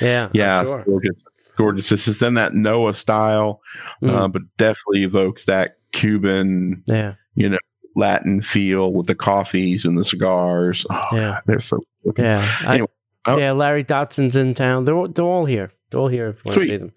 Yeah, 0.00 0.28
Yeah, 0.34 0.64
sure. 0.64 0.80
it's 0.80 0.88
gorgeous. 0.88 1.22
Gorgeous. 1.56 1.88
This 1.88 2.08
is 2.08 2.22
in 2.22 2.34
that 2.34 2.54
Noah 2.54 2.92
style, 2.94 3.60
Mm. 4.02 4.10
uh, 4.10 4.28
but 4.28 4.42
definitely 4.58 5.04
evokes 5.04 5.46
that 5.46 5.78
Cuban, 5.92 6.82
yeah, 6.86 7.14
you 7.34 7.48
know, 7.48 7.56
Latin 7.94 8.42
feel 8.42 8.92
with 8.92 9.06
the 9.06 9.14
coffees 9.14 9.86
and 9.86 9.98
the 9.98 10.04
cigars. 10.04 10.84
Oh, 10.90 11.08
Yeah. 11.12 11.18
God, 11.20 11.42
they're 11.46 11.60
so. 11.60 11.80
looking- 12.04 12.24
yeah. 12.26 12.46
I- 12.60 12.74
Anyway, 12.74 12.88
oh. 13.26 13.38
yeah, 13.38 13.52
Larry 13.52 13.84
Dotson's 13.84 14.36
in 14.36 14.52
town. 14.52 14.84
They're 14.84 14.94
all- 14.94 15.08
they're 15.08 15.24
all 15.24 15.46
here. 15.46 15.72
They're 15.90 16.00
all 16.00 16.08
here 16.08 16.28
if 16.28 16.36
you 16.36 16.42
want 16.44 16.54
to 16.54 16.60
Sweet. 16.60 16.68
see 16.68 16.76
them. 16.76 16.92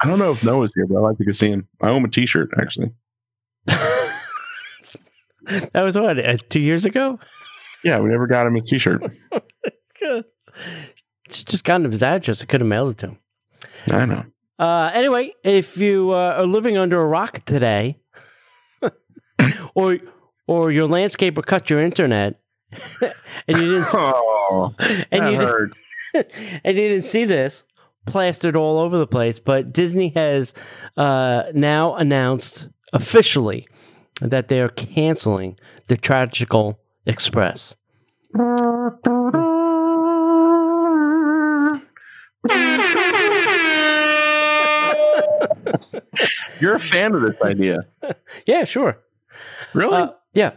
I 0.00 0.08
don't 0.08 0.18
know 0.18 0.32
if 0.32 0.42
Noah's 0.42 0.72
here, 0.74 0.86
but 0.86 0.96
I 0.96 1.00
like 1.00 1.18
to 1.18 1.24
go 1.24 1.32
see 1.32 1.50
him. 1.50 1.68
I 1.82 1.90
own 1.90 2.04
a 2.04 2.08
T-shirt 2.08 2.50
actually. 2.58 2.92
that 3.66 4.20
was 5.84 5.96
what 5.98 6.18
uh, 6.18 6.36
two 6.48 6.60
years 6.60 6.84
ago. 6.84 7.18
Yeah, 7.84 8.00
we 8.00 8.08
never 8.08 8.26
got 8.26 8.46
him 8.46 8.56
a 8.56 8.60
T-shirt. 8.60 9.02
Just 11.28 11.48
just 11.48 11.64
got 11.64 11.80
him 11.80 11.90
his 11.90 12.02
address. 12.02 12.42
I 12.42 12.46
could 12.46 12.60
have 12.60 12.68
mailed 12.68 12.92
it 12.92 12.98
to 12.98 13.06
him. 13.08 13.18
I 13.92 14.06
know. 14.06 14.24
Uh, 14.58 14.90
anyway, 14.92 15.32
if 15.44 15.76
you 15.76 16.10
uh, 16.10 16.34
are 16.38 16.46
living 16.46 16.76
under 16.76 17.00
a 17.00 17.06
rock 17.06 17.44
today, 17.44 17.98
or 19.74 19.98
or 20.46 20.72
your 20.72 20.88
landscaper 20.88 21.44
cut 21.44 21.70
your 21.70 21.82
internet, 21.82 22.40
and 23.00 23.60
you 23.60 23.74
didn't 23.74 23.88
Oh, 23.92 24.74
and 25.10 25.22
that 25.22 25.32
you 25.32 25.38
didn't, 25.38 25.72
and 26.64 26.76
you 26.76 26.88
didn't 26.88 27.04
see 27.04 27.24
this 27.24 27.64
plastered 28.06 28.56
all 28.56 28.78
over 28.78 28.98
the 28.98 29.06
place, 29.06 29.38
but 29.38 29.72
Disney 29.72 30.08
has 30.10 30.54
uh, 30.96 31.44
now 31.54 31.94
announced 31.94 32.68
officially 32.92 33.68
that 34.20 34.48
they 34.48 34.60
are 34.60 34.70
canceling 34.70 35.58
the 35.88 35.96
Tragical 35.96 36.80
Express. 37.06 37.76
You're 46.60 46.74
a 46.74 46.80
fan 46.80 47.14
of 47.14 47.22
this 47.22 47.40
idea, 47.42 47.80
Yeah, 48.46 48.64
sure. 48.64 48.98
really? 49.74 49.94
Uh, 49.96 50.08
yeah. 50.34 50.52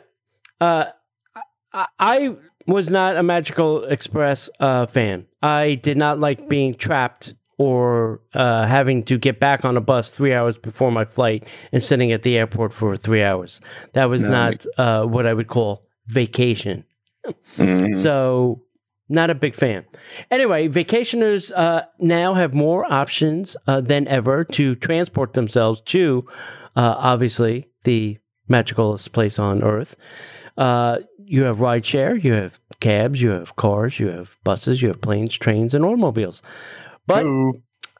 Uh, 0.60 0.86
I, 1.74 1.86
I 2.00 2.36
was 2.68 2.90
not 2.90 3.18
a 3.18 3.24
Magical 3.24 3.84
Express 3.86 4.50
uh, 4.60 4.86
fan. 4.88 5.26
I 5.42 5.76
did 5.76 5.98
not 5.98 6.20
like 6.20 6.50
being 6.50 6.74
trapped 6.76 7.34
or 7.58 8.22
uh, 8.34 8.66
having 8.66 9.04
to 9.04 9.18
get 9.20 9.40
back 9.40 9.64
on 9.66 9.78
a 9.78 9.82
bus 9.82 10.10
three 10.10 10.34
hours 10.34 10.58
before 10.58 10.92
my 10.92 11.06
flight 11.06 11.48
and 11.72 11.84
sitting 11.84 12.12
at 12.12 12.24
the 12.24 12.38
airport 12.38 12.74
for 12.74 12.96
three 12.96 13.24
hours. 13.24 13.62
That 13.94 14.06
was 14.10 14.24
No, 14.24 14.32
not 14.32 14.66
uh, 14.78 15.06
what 15.06 15.28
I 15.28 15.34
would 15.34 15.48
call 15.48 15.86
vacation. 16.08 16.84
Mhm. 17.58 17.96
So, 18.02 18.64
not 19.12 19.30
a 19.30 19.36
big 19.36 19.54
fan. 19.54 19.86
Anyway, 20.30 20.68
vacationers 20.68 21.52
uh, 21.56 21.84
now 22.00 22.34
have 22.34 22.54
more 22.54 22.92
options 22.92 23.58
uh, 23.68 23.82
than 23.82 24.08
ever 24.08 24.44
to 24.44 24.76
transport 24.76 25.34
themselves 25.34 25.82
to, 25.82 26.26
uh, 26.76 26.96
obviously, 26.98 27.68
the 27.84 28.18
magicalest 28.50 29.12
place 29.12 29.38
on 29.40 29.64
earth. 29.64 29.96
Uh, 30.58 31.00
you 31.18 31.44
have 31.44 31.60
rideshare, 31.60 32.22
you 32.22 32.34
have 32.34 32.60
cabs, 32.80 33.22
you 33.22 33.30
have 33.30 33.56
cars, 33.56 34.00
you 34.00 34.08
have 34.08 34.38
buses, 34.44 34.82
you 34.82 34.90
have 34.90 35.02
planes, 35.02 35.38
trains, 35.38 35.74
and 35.74 35.86
automobiles. 35.86 36.42
But 37.08 37.26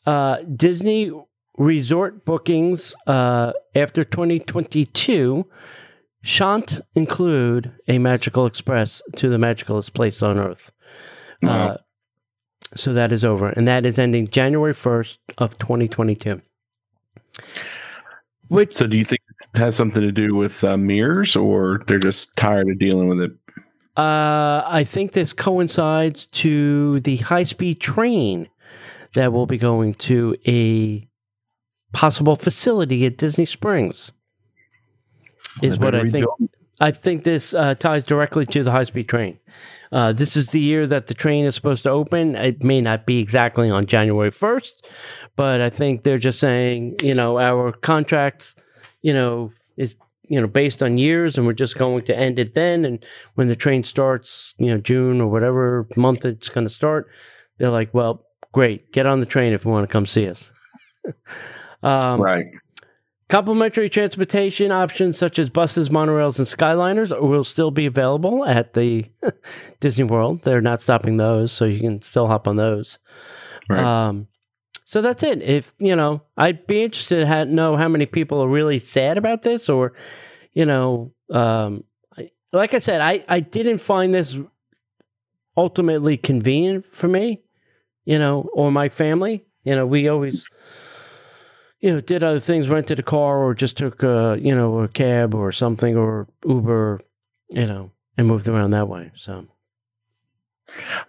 uh, 0.06 0.38
Disney 0.56 1.12
resort 1.58 2.26
bookings 2.26 2.96
uh, 3.08 3.54
after 3.76 4.04
2022 4.04 5.46
shan't 6.24 6.82
include 6.96 7.72
a 7.88 7.98
Magical 7.98 8.46
Express 8.46 9.02
to 9.16 9.30
the 9.30 9.38
magicalest 9.38 9.94
place 9.94 10.22
on 10.22 10.38
earth. 10.38 10.72
Uh, 11.44 11.78
so 12.76 12.94
that 12.94 13.12
is 13.12 13.26
over, 13.26 13.50
and 13.50 13.68
that 13.68 13.86
is 13.86 14.00
ending 14.00 14.28
January 14.28 14.74
1st 14.74 15.18
of 15.38 15.58
2022. 15.58 16.42
Which 18.48 18.76
So, 18.76 18.88
do 18.88 18.98
you 18.98 19.06
think 19.06 19.22
it 19.30 19.58
has 19.58 19.76
something 19.76 20.02
to 20.02 20.12
do 20.12 20.36
with 20.36 20.64
uh, 20.64 20.78
Mears, 20.78 21.36
or 21.36 21.82
they're 21.88 22.00
just 22.00 22.36
tired 22.36 22.70
of 22.70 22.80
dealing 22.80 23.08
with 23.08 23.22
it? 23.22 23.32
uh, 23.98 24.64
I 24.66 24.86
think 24.86 25.12
this 25.12 25.34
coincides 25.34 26.28
to 26.28 27.02
the 27.02 27.18
high 27.18 27.44
speed 27.44 27.82
train 27.82 28.50
that 29.16 29.34
will 29.34 29.46
be 29.46 29.58
going 29.58 29.96
to 29.96 30.36
a 30.48 31.08
possible 31.92 32.38
facility 32.38 33.06
at 33.06 33.18
Disney 33.18 33.46
Springs. 33.46 34.12
Is 35.62 35.78
what 35.78 35.94
I 35.94 36.10
think. 36.10 36.26
I 36.80 36.92
think 36.92 37.24
this 37.24 37.54
uh, 37.54 37.76
ties 37.76 38.04
directly 38.04 38.46
to 38.48 38.64
the 38.64 38.72
high 38.72 38.86
speed 38.86 39.10
train. 39.10 39.38
Uh, 39.92 40.14
this 40.14 40.38
is 40.38 40.48
the 40.48 40.60
year 40.60 40.88
that 40.88 41.08
the 41.08 41.14
train 41.14 41.46
is 41.46 41.56
supposed 41.56 41.84
to 41.84 41.90
open. 41.90 42.36
It 42.36 42.64
may 42.64 42.80
not 42.80 43.06
be 43.06 43.20
exactly 43.20 43.70
on 43.70 43.86
January 43.86 44.32
1st, 44.32 44.84
but 45.36 45.60
I 45.60 45.70
think 45.70 46.04
they're 46.04 46.18
just 46.18 46.40
saying, 46.40 46.96
you 47.04 47.14
know, 47.14 47.40
our 47.40 47.74
contract, 47.74 48.56
you 49.02 49.14
know, 49.14 49.52
is, 49.76 49.96
you 50.30 50.40
know, 50.40 50.48
based 50.48 50.82
on 50.82 50.98
years 50.98 51.38
and 51.38 51.46
we're 51.46 51.54
just 51.54 51.78
going 51.78 52.04
to 52.04 52.18
end 52.18 52.40
it 52.40 52.56
then. 52.56 52.86
And 52.86 53.04
when 53.36 53.50
the 53.50 53.56
train 53.56 53.84
starts, 53.84 54.56
you 54.58 54.68
know, 54.68 54.78
June 54.78 55.20
or 55.20 55.28
whatever 55.28 55.88
month 55.98 56.26
it's 56.26 56.50
going 56.50 56.68
to 56.68 56.74
start, 56.74 57.10
they're 57.58 57.70
like, 57.70 57.94
well, 57.94 58.26
great, 58.54 58.94
get 58.94 59.06
on 59.06 59.20
the 59.20 59.26
train 59.26 59.52
if 59.52 59.66
you 59.66 59.72
want 59.72 59.88
to 59.88 59.92
come 59.92 60.06
see 60.06 60.28
us. 60.28 60.50
um, 61.84 62.22
right. 62.22 62.46
Complimentary 63.32 63.90
transportation 63.90 64.74
options 64.74 65.18
such 65.18 65.40
as 65.40 65.50
buses, 65.50 65.88
monorails, 65.88 66.38
and 66.38 66.46
Skyliners 66.46 67.18
will 67.18 67.46
still 67.46 67.72
be 67.72 67.86
available 67.86 68.44
at 68.44 68.74
the 68.74 69.06
Disney 69.80 70.04
World. 70.04 70.42
They're 70.42 70.60
not 70.60 70.82
stopping 70.82 71.16
those, 71.16 71.54
so 71.54 71.64
you 71.64 71.80
can 71.80 72.02
still 72.02 72.28
hop 72.28 72.46
on 72.46 72.58
those. 72.58 73.00
Right. 73.70 73.82
Um, 73.82 74.28
so 74.84 75.02
that's 75.02 75.24
it. 75.24 75.42
If 75.44 75.74
you 75.80 75.96
know, 75.96 76.24
I'd 76.36 76.68
be 76.68 76.84
interested 76.84 77.26
to 77.26 77.46
know 77.46 77.78
how 77.78 77.88
many 77.88 78.06
people 78.06 78.42
are 78.42 78.50
really 78.50 78.80
sad 78.80 79.18
about 79.18 79.44
this, 79.44 79.70
or 79.70 79.94
you 80.52 80.66
know, 80.66 81.14
um, 81.30 81.86
I, 82.18 82.32
like 82.52 82.74
I 82.74 82.80
said, 82.80 83.00
I 83.00 83.24
I 83.30 83.40
didn't 83.40 83.78
find 83.78 84.14
this 84.14 84.38
ultimately 85.56 86.18
convenient 86.18 86.86
for 86.86 87.08
me, 87.08 87.44
you 88.04 88.20
know, 88.20 88.50
or 88.52 88.74
my 88.74 88.90
family. 88.90 89.46
You 89.64 89.78
know, 89.78 89.86
we 89.86 90.10
always 90.10 90.46
you 91.82 91.92
know, 91.92 92.00
did 92.00 92.24
other 92.24 92.40
things, 92.40 92.70
rented 92.70 93.00
a 93.00 93.04
car 93.04 93.40
or 93.40 93.54
just 93.54 93.78
took 93.78 94.04
a, 94.04 94.38
you 94.40 94.56
know, 94.56 94.80
a 94.80 94.88
cab 94.88 95.34
or 95.34 95.52
something 95.52 95.98
or 95.98 96.28
Uber, 96.46 97.02
you 97.50 97.66
know, 97.66 97.92
and 98.18 98.28
moved 98.28 98.48
around 98.48 98.72
that 98.72 98.88
way. 98.88 99.12
So, 99.16 99.48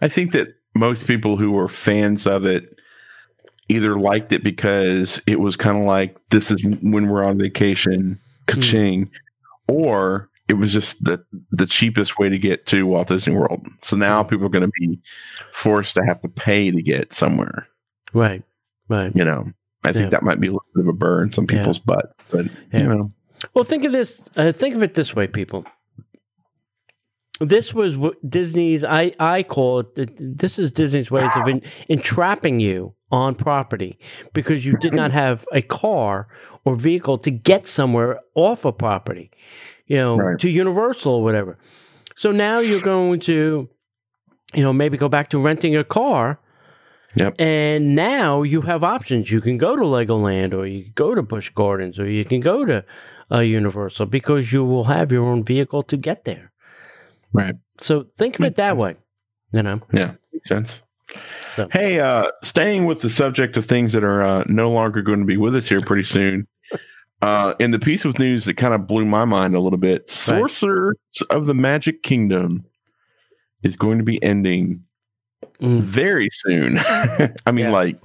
I 0.00 0.08
think 0.08 0.32
that 0.32 0.54
most 0.74 1.06
people 1.06 1.36
who 1.36 1.52
were 1.52 1.68
fans 1.68 2.26
of 2.26 2.46
it 2.46 2.78
either 3.68 3.98
liked 3.98 4.32
it 4.32 4.42
because 4.42 5.20
it 5.26 5.40
was 5.40 5.56
kind 5.56 5.78
of 5.78 5.84
like 5.84 6.16
this 6.30 6.50
is 6.50 6.62
when 6.82 7.08
we're 7.08 7.24
on 7.24 7.38
vacation, 7.38 8.18
hmm. 8.48 8.54
ka-ching, 8.54 9.10
or 9.68 10.30
it 10.48 10.54
was 10.54 10.72
just 10.72 11.04
the 11.04 11.22
the 11.50 11.66
cheapest 11.66 12.18
way 12.18 12.28
to 12.30 12.38
get 12.38 12.64
to 12.66 12.86
Walt 12.86 13.08
Disney 13.08 13.34
World. 13.34 13.66
So 13.82 13.96
now 13.96 14.22
hmm. 14.22 14.30
people 14.30 14.46
are 14.46 14.50
going 14.50 14.64
to 14.64 14.72
be 14.80 14.98
forced 15.52 15.94
to 15.96 16.04
have 16.06 16.22
to 16.22 16.28
pay 16.28 16.70
to 16.70 16.82
get 16.82 17.12
somewhere. 17.12 17.66
right, 18.14 18.42
right. 18.88 19.14
You 19.14 19.24
know, 19.24 19.52
I 19.84 19.92
think 19.92 20.04
Yeah. 20.06 20.08
that 20.10 20.22
might 20.22 20.40
be 20.40 20.46
a 20.48 20.52
little 20.52 20.66
bit 20.74 20.80
of 20.82 20.88
a 20.88 20.92
burn 20.92 21.30
some 21.32 21.46
Yeah. 21.50 21.58
people's 21.58 21.78
butt, 21.78 22.14
but 22.30 22.46
Yeah. 22.72 22.80
you 22.82 22.88
know, 22.88 23.12
Well, 23.54 23.64
think 23.64 23.84
of 23.84 23.92
this, 23.92 24.28
uh, 24.36 24.52
think 24.52 24.74
of 24.76 24.82
it 24.82 24.94
this 24.94 25.14
way, 25.16 25.26
people. 25.26 25.64
this 27.40 27.74
was 27.74 27.96
what 27.96 28.14
Disney's. 28.28 28.84
I 28.84 29.12
I 29.18 29.42
call 29.42 29.80
it. 29.80 30.16
This 30.38 30.58
is 30.58 30.70
Disney's 30.70 31.10
ways 31.10 31.30
of 31.34 31.48
en- 31.48 31.62
entrapping 31.88 32.60
you 32.60 32.94
on 33.10 33.34
property 33.34 33.98
because 34.32 34.64
you 34.64 34.76
did 34.76 34.94
not 34.94 35.10
have 35.22 35.44
a 35.52 35.62
car 35.62 36.28
or 36.64 36.76
vehicle 36.76 37.18
to 37.18 37.30
get 37.30 37.66
somewhere 37.66 38.20
off 38.36 38.64
a 38.64 38.72
property, 38.72 39.30
you 39.86 39.96
know, 39.96 40.16
Right. 40.16 40.38
to 40.38 40.48
Universal 40.48 41.14
or 41.14 41.22
whatever. 41.24 41.58
So 42.14 42.30
now 42.30 42.60
you're 42.60 42.80
going 42.80 43.18
to, 43.20 43.68
you 44.54 44.62
know, 44.62 44.72
maybe 44.72 44.96
go 44.96 45.08
back 45.08 45.30
to 45.30 45.40
renting 45.40 45.74
a 45.74 45.82
car. 45.82 46.38
Yep. 47.16 47.40
And 47.40 47.94
now 47.94 48.42
you 48.42 48.62
have 48.62 48.82
options. 48.82 49.30
You 49.30 49.40
can 49.40 49.58
go 49.58 49.76
to 49.76 49.82
Legoland 49.82 50.54
or 50.54 50.66
you 50.66 50.84
can 50.84 50.92
go 50.94 51.14
to 51.14 51.22
Busch 51.22 51.50
Gardens 51.50 51.98
or 51.98 52.08
you 52.08 52.24
can 52.24 52.40
go 52.40 52.64
to 52.64 52.84
uh, 53.30 53.40
Universal 53.40 54.06
because 54.06 54.52
you 54.52 54.64
will 54.64 54.84
have 54.84 55.12
your 55.12 55.24
own 55.24 55.44
vehicle 55.44 55.82
to 55.84 55.96
get 55.96 56.24
there. 56.24 56.52
Right. 57.32 57.54
So 57.78 58.06
think 58.16 58.38
of 58.38 58.44
it 58.46 58.56
that 58.56 58.76
way. 58.76 58.96
You 59.52 59.62
know, 59.62 59.80
Yeah, 59.92 60.12
makes 60.32 60.48
sense. 60.48 60.82
So- 61.56 61.68
Hey, 61.70 62.00
uh, 62.00 62.28
staying 62.42 62.86
with 62.86 63.00
the 63.00 63.10
subject 63.10 63.56
of 63.58 63.66
things 63.66 63.92
that 63.92 64.04
are 64.04 64.22
uh, 64.22 64.44
no 64.46 64.70
longer 64.70 65.02
going 65.02 65.20
to 65.20 65.26
be 65.26 65.36
with 65.36 65.54
us 65.54 65.68
here 65.68 65.80
pretty 65.80 66.04
soon. 66.04 66.46
Uh, 67.20 67.54
in 67.60 67.70
the 67.70 67.78
piece 67.78 68.04
of 68.04 68.18
news 68.18 68.46
that 68.46 68.56
kind 68.56 68.74
of 68.74 68.88
blew 68.88 69.04
my 69.04 69.24
mind 69.24 69.54
a 69.54 69.60
little 69.60 69.78
bit, 69.78 70.10
Sorcerers 70.10 70.96
of 71.30 71.46
the 71.46 71.54
Magic 71.54 72.02
Kingdom 72.02 72.64
is 73.62 73.76
going 73.76 73.98
to 73.98 74.04
be 74.04 74.20
ending 74.24 74.82
Mm. 75.62 75.80
very 75.80 76.28
soon. 76.32 76.78
I 77.46 77.50
mean, 77.52 77.66
Yeah. 77.66 77.70
like 77.70 78.00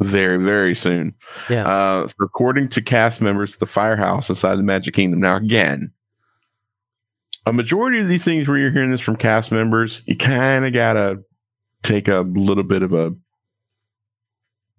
very, 0.00 0.42
very 0.42 0.74
soon. 0.74 1.14
yeah, 1.50 1.66
Uh, 1.66 2.06
so 2.08 2.14
according 2.22 2.68
to 2.70 2.82
cast 2.82 3.20
members 3.20 3.56
the 3.56 3.66
firehouse 3.66 4.28
inside 4.28 4.56
the 4.56 4.62
Magic 4.62 4.94
Kingdom. 4.94 5.20
Now, 5.20 5.36
again, 5.36 5.92
a 7.46 7.52
majority 7.52 7.98
of 8.00 8.08
these 8.08 8.24
things 8.24 8.48
where 8.48 8.56
you're 8.58 8.70
hearing 8.72 8.90
this 8.90 9.00
from 9.00 9.16
cast 9.16 9.52
members, 9.52 10.02
you 10.06 10.16
kind 10.16 10.64
of 10.64 10.72
gotta 10.72 11.20
take 11.82 12.08
a 12.08 12.20
little 12.20 12.64
bit 12.64 12.82
of 12.82 12.92
a, 12.92 13.12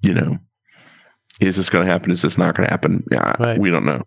you 0.02 0.14
know, 0.14 0.38
is 1.42 1.56
this 1.58 1.70
going 1.70 1.86
to 1.86 1.92
happen? 1.92 2.12
Is 2.12 2.22
this 2.22 2.38
not 2.38 2.56
going 2.56 2.66
to 2.68 2.72
happen? 2.72 3.04
Yeah, 3.12 3.36
Right. 3.40 3.60
we 3.60 3.70
don't 3.70 3.86
know. 3.86 4.02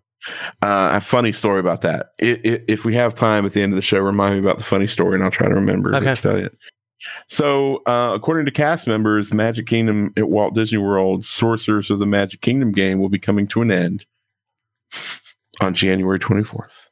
Uh, 0.61 0.91
a 0.95 0.99
funny 1.01 1.31
story 1.31 1.59
about 1.59 1.81
that. 1.81 2.07
I 2.21 2.25
i 2.43 2.59
if 2.67 2.83
we 2.85 2.93
have 2.95 3.15
time 3.15 3.45
at 3.45 3.53
the 3.53 3.61
end 3.61 3.71
of 3.71 3.77
the 3.77 3.81
show, 3.81 3.99
remind 3.99 4.33
me 4.35 4.39
about 4.41 4.57
the 4.57 4.65
funny 4.65 4.87
story, 4.87 5.15
and 5.15 5.23
I'll 5.23 5.31
try 5.31 5.47
to 5.47 5.53
remember 5.55 5.95
Okay. 5.95 6.15
to 6.15 6.21
tell 6.21 6.37
you. 6.39 6.49
So, 7.27 7.77
uh, 7.85 8.11
according 8.13 8.45
to 8.45 8.51
cast 8.51 8.87
members, 8.87 9.33
Magic 9.33 9.67
Kingdom 9.67 10.13
at 10.17 10.29
Walt 10.29 10.53
Disney 10.53 10.77
World, 10.77 11.23
Sorcerers 11.23 11.89
of 11.89 11.99
the 11.99 12.05
Magic 12.05 12.41
Kingdom 12.41 12.71
game 12.71 12.99
will 12.99 13.09
be 13.09 13.19
coming 13.19 13.47
to 13.47 13.61
an 13.61 13.71
end 13.71 14.05
on 15.61 15.73
January 15.73 16.19
24th. 16.19 16.89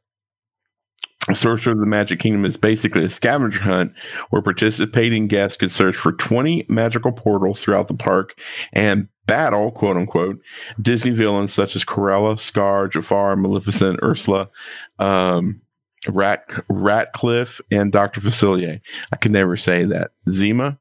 Sorcerer 1.34 1.74
of 1.74 1.80
the 1.80 1.86
Magic 1.86 2.20
Kingdom 2.20 2.46
is 2.46 2.56
basically 2.56 3.04
a 3.04 3.10
scavenger 3.10 3.60
hunt 3.60 3.92
where 4.30 4.42
participating 4.42 5.28
guests 5.28 5.58
can 5.58 5.68
search 5.68 5.96
for 5.96 6.14
20 6.14 6.66
magical 6.70 7.12
portals 7.12 7.62
throughout 7.62 7.90
the 7.90 7.94
park 7.94 8.40
and 8.72 9.10
battle, 9.26 9.72
quote 9.72 9.98
unquote, 9.98 10.40
Disney 10.82 11.12
villains 11.12 11.54
such 11.54 11.76
as 11.76 11.84
Cruella, 11.84 12.40
Scar, 12.40 12.88
Jafar, 12.88 13.36
Maleficent, 13.36 14.00
Ursula, 14.02 14.50
um, 15.00 15.62
Rat 16.10 16.44
Ratcliffe, 16.70 17.62
and 17.72 17.92
Dr. 17.92 18.22
Facilier. 18.22 18.80
I 19.12 19.16
could 19.16 19.32
never 19.32 19.58
say 19.58 19.84
that. 19.86 20.12
Zima? 20.30 20.80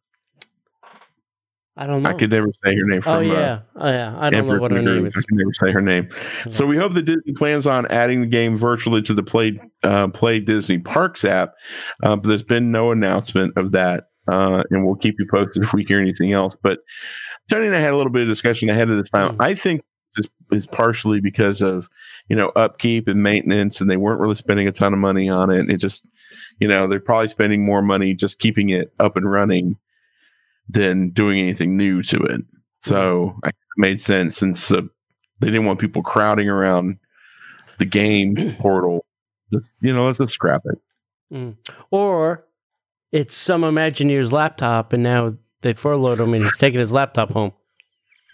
I 1.78 1.86
don't 1.86 2.02
know. 2.02 2.08
I 2.08 2.14
could 2.14 2.30
never 2.30 2.48
say 2.64 2.74
her 2.74 2.86
name 2.86 3.02
from 3.02 3.12
oh 3.12 3.18
uh, 3.18 3.22
yeah, 3.22 3.60
oh 3.76 3.90
yeah. 3.90 4.16
I 4.18 4.30
don't 4.30 4.40
Emperor 4.40 4.56
know 4.56 4.62
what 4.62 4.70
her 4.70 4.80
name 4.80 5.04
is. 5.04 5.14
I 5.14 5.20
can 5.28 5.36
never 5.36 5.52
say 5.52 5.72
her 5.72 5.82
name. 5.82 6.08
So 6.48 6.64
we 6.64 6.78
hope 6.78 6.94
that 6.94 7.02
Disney 7.02 7.34
plans 7.34 7.66
on 7.66 7.86
adding 7.88 8.22
the 8.22 8.26
game 8.26 8.56
virtually 8.56 9.02
to 9.02 9.12
the 9.12 9.22
Play 9.22 9.60
uh, 9.82 10.08
Play 10.08 10.40
Disney 10.40 10.78
Parks 10.78 11.22
app, 11.24 11.52
uh, 12.02 12.16
but 12.16 12.28
there's 12.28 12.42
been 12.42 12.72
no 12.72 12.92
announcement 12.92 13.52
of 13.58 13.72
that, 13.72 14.04
uh, 14.26 14.62
and 14.70 14.86
we'll 14.86 14.96
keep 14.96 15.16
you 15.18 15.26
posted 15.30 15.64
if 15.64 15.74
we 15.74 15.84
hear 15.84 16.00
anything 16.00 16.32
else. 16.32 16.56
But 16.62 16.78
Tony 17.50 17.66
and 17.66 17.76
I 17.76 17.80
had 17.80 17.92
a 17.92 17.96
little 17.96 18.12
bit 18.12 18.22
of 18.22 18.28
discussion 18.28 18.70
ahead 18.70 18.88
of 18.88 18.96
this 18.96 19.10
time. 19.10 19.36
Mm. 19.36 19.44
I 19.44 19.54
think 19.54 19.82
is 20.50 20.66
partially 20.66 21.20
because 21.20 21.60
of 21.62 21.88
you 22.28 22.36
know 22.36 22.50
upkeep 22.56 23.08
and 23.08 23.22
maintenance, 23.22 23.80
and 23.80 23.90
they 23.90 23.96
weren't 23.96 24.20
really 24.20 24.34
spending 24.34 24.68
a 24.68 24.72
ton 24.72 24.92
of 24.92 24.98
money 24.98 25.28
on 25.28 25.50
it. 25.50 25.68
It 25.70 25.76
just 25.78 26.04
you 26.58 26.68
know 26.68 26.86
they're 26.86 27.00
probably 27.00 27.28
spending 27.28 27.64
more 27.64 27.82
money 27.82 28.14
just 28.14 28.38
keeping 28.38 28.70
it 28.70 28.92
up 28.98 29.16
and 29.16 29.30
running 29.30 29.76
than 30.68 31.10
doing 31.10 31.38
anything 31.38 31.76
new 31.76 32.02
to 32.02 32.16
it. 32.18 32.40
So 32.82 33.38
I- 33.44 33.48
it 33.48 33.54
made 33.78 34.00
sense 34.00 34.36
since 34.36 34.70
uh, 34.70 34.82
they 35.40 35.48
didn't 35.50 35.66
want 35.66 35.78
people 35.80 36.02
crowding 36.02 36.48
around 36.48 36.98
the 37.78 37.84
game 37.84 38.34
portal. 38.58 39.04
Just 39.52 39.74
you 39.80 39.94
know, 39.94 40.04
let's 40.06 40.18
just 40.18 40.32
scrap 40.32 40.62
it. 40.64 40.78
Or 41.90 42.44
it's 43.12 43.34
some 43.34 43.62
Imagineer's 43.62 44.32
laptop, 44.32 44.92
and 44.92 45.02
now 45.02 45.34
they 45.62 45.72
furloughed 45.74 46.20
him, 46.20 46.34
and 46.34 46.44
he's 46.44 46.56
taking 46.58 46.80
his 46.80 46.92
laptop 46.92 47.30
home. 47.30 47.52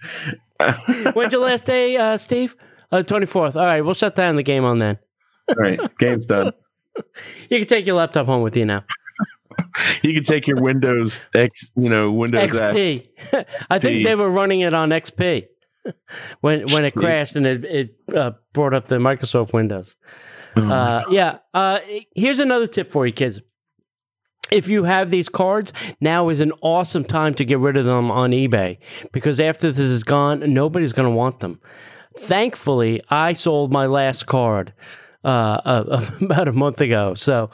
When's 1.14 1.32
your 1.32 1.42
last 1.42 1.64
day, 1.66 1.96
uh, 1.96 2.16
Steve? 2.16 2.56
Uh, 2.90 3.02
twenty 3.02 3.26
fourth. 3.26 3.56
All 3.56 3.64
right, 3.64 3.80
we'll 3.82 3.94
shut 3.94 4.14
down 4.14 4.36
the 4.36 4.42
game 4.42 4.64
on 4.64 4.78
then. 4.78 4.98
All 5.48 5.56
right, 5.56 5.80
game's 5.98 6.26
done. 6.26 6.52
You 7.48 7.58
can 7.58 7.66
take 7.66 7.86
your 7.86 7.96
laptop 7.96 8.26
home 8.26 8.42
with 8.42 8.54
you 8.56 8.64
now. 8.64 8.84
You 10.02 10.12
can 10.14 10.24
take 10.24 10.46
your 10.46 10.60
Windows 10.60 11.22
X, 11.34 11.72
you 11.76 11.88
know, 11.88 12.10
Windows 12.12 12.50
XP. 12.50 13.06
I 13.70 13.78
think 13.78 14.04
they 14.04 14.14
were 14.14 14.28
running 14.30 14.60
it 14.60 14.74
on 14.74 14.90
XP 14.90 15.46
when 16.40 16.66
when 16.72 16.84
it 16.84 16.94
crashed 16.94 17.36
and 17.36 17.46
it 17.46 17.64
it 17.64 17.96
uh, 18.14 18.32
brought 18.52 18.74
up 18.74 18.88
the 18.88 18.96
Microsoft 18.96 19.52
Windows. 19.54 19.96
Oh, 20.56 20.68
Uh, 20.70 21.04
yeah. 21.10 21.38
Uh, 21.54 21.78
here's 22.14 22.40
another 22.40 22.66
tip 22.66 22.90
for 22.90 23.06
you 23.06 23.12
kids. 23.12 23.40
If 24.52 24.68
you 24.68 24.84
have 24.84 25.10
these 25.10 25.30
cards, 25.30 25.72
now 25.98 26.28
is 26.28 26.40
an 26.40 26.52
awesome 26.60 27.04
time 27.04 27.32
to 27.34 27.44
get 27.44 27.58
rid 27.58 27.78
of 27.78 27.86
them 27.86 28.10
on 28.10 28.32
eBay 28.32 28.76
because 29.10 29.40
after 29.40 29.68
this 29.68 29.78
is 29.78 30.04
gone, 30.04 30.52
nobody's 30.52 30.92
going 30.92 31.08
to 31.08 31.14
want 31.14 31.40
them. 31.40 31.58
Thankfully, 32.18 33.00
I 33.08 33.32
sold 33.32 33.72
my 33.72 33.86
last 33.86 34.26
card 34.26 34.74
uh, 35.24 35.28
uh, 35.64 36.10
about 36.20 36.48
a 36.48 36.52
month 36.52 36.82
ago, 36.82 37.14
so 37.14 37.50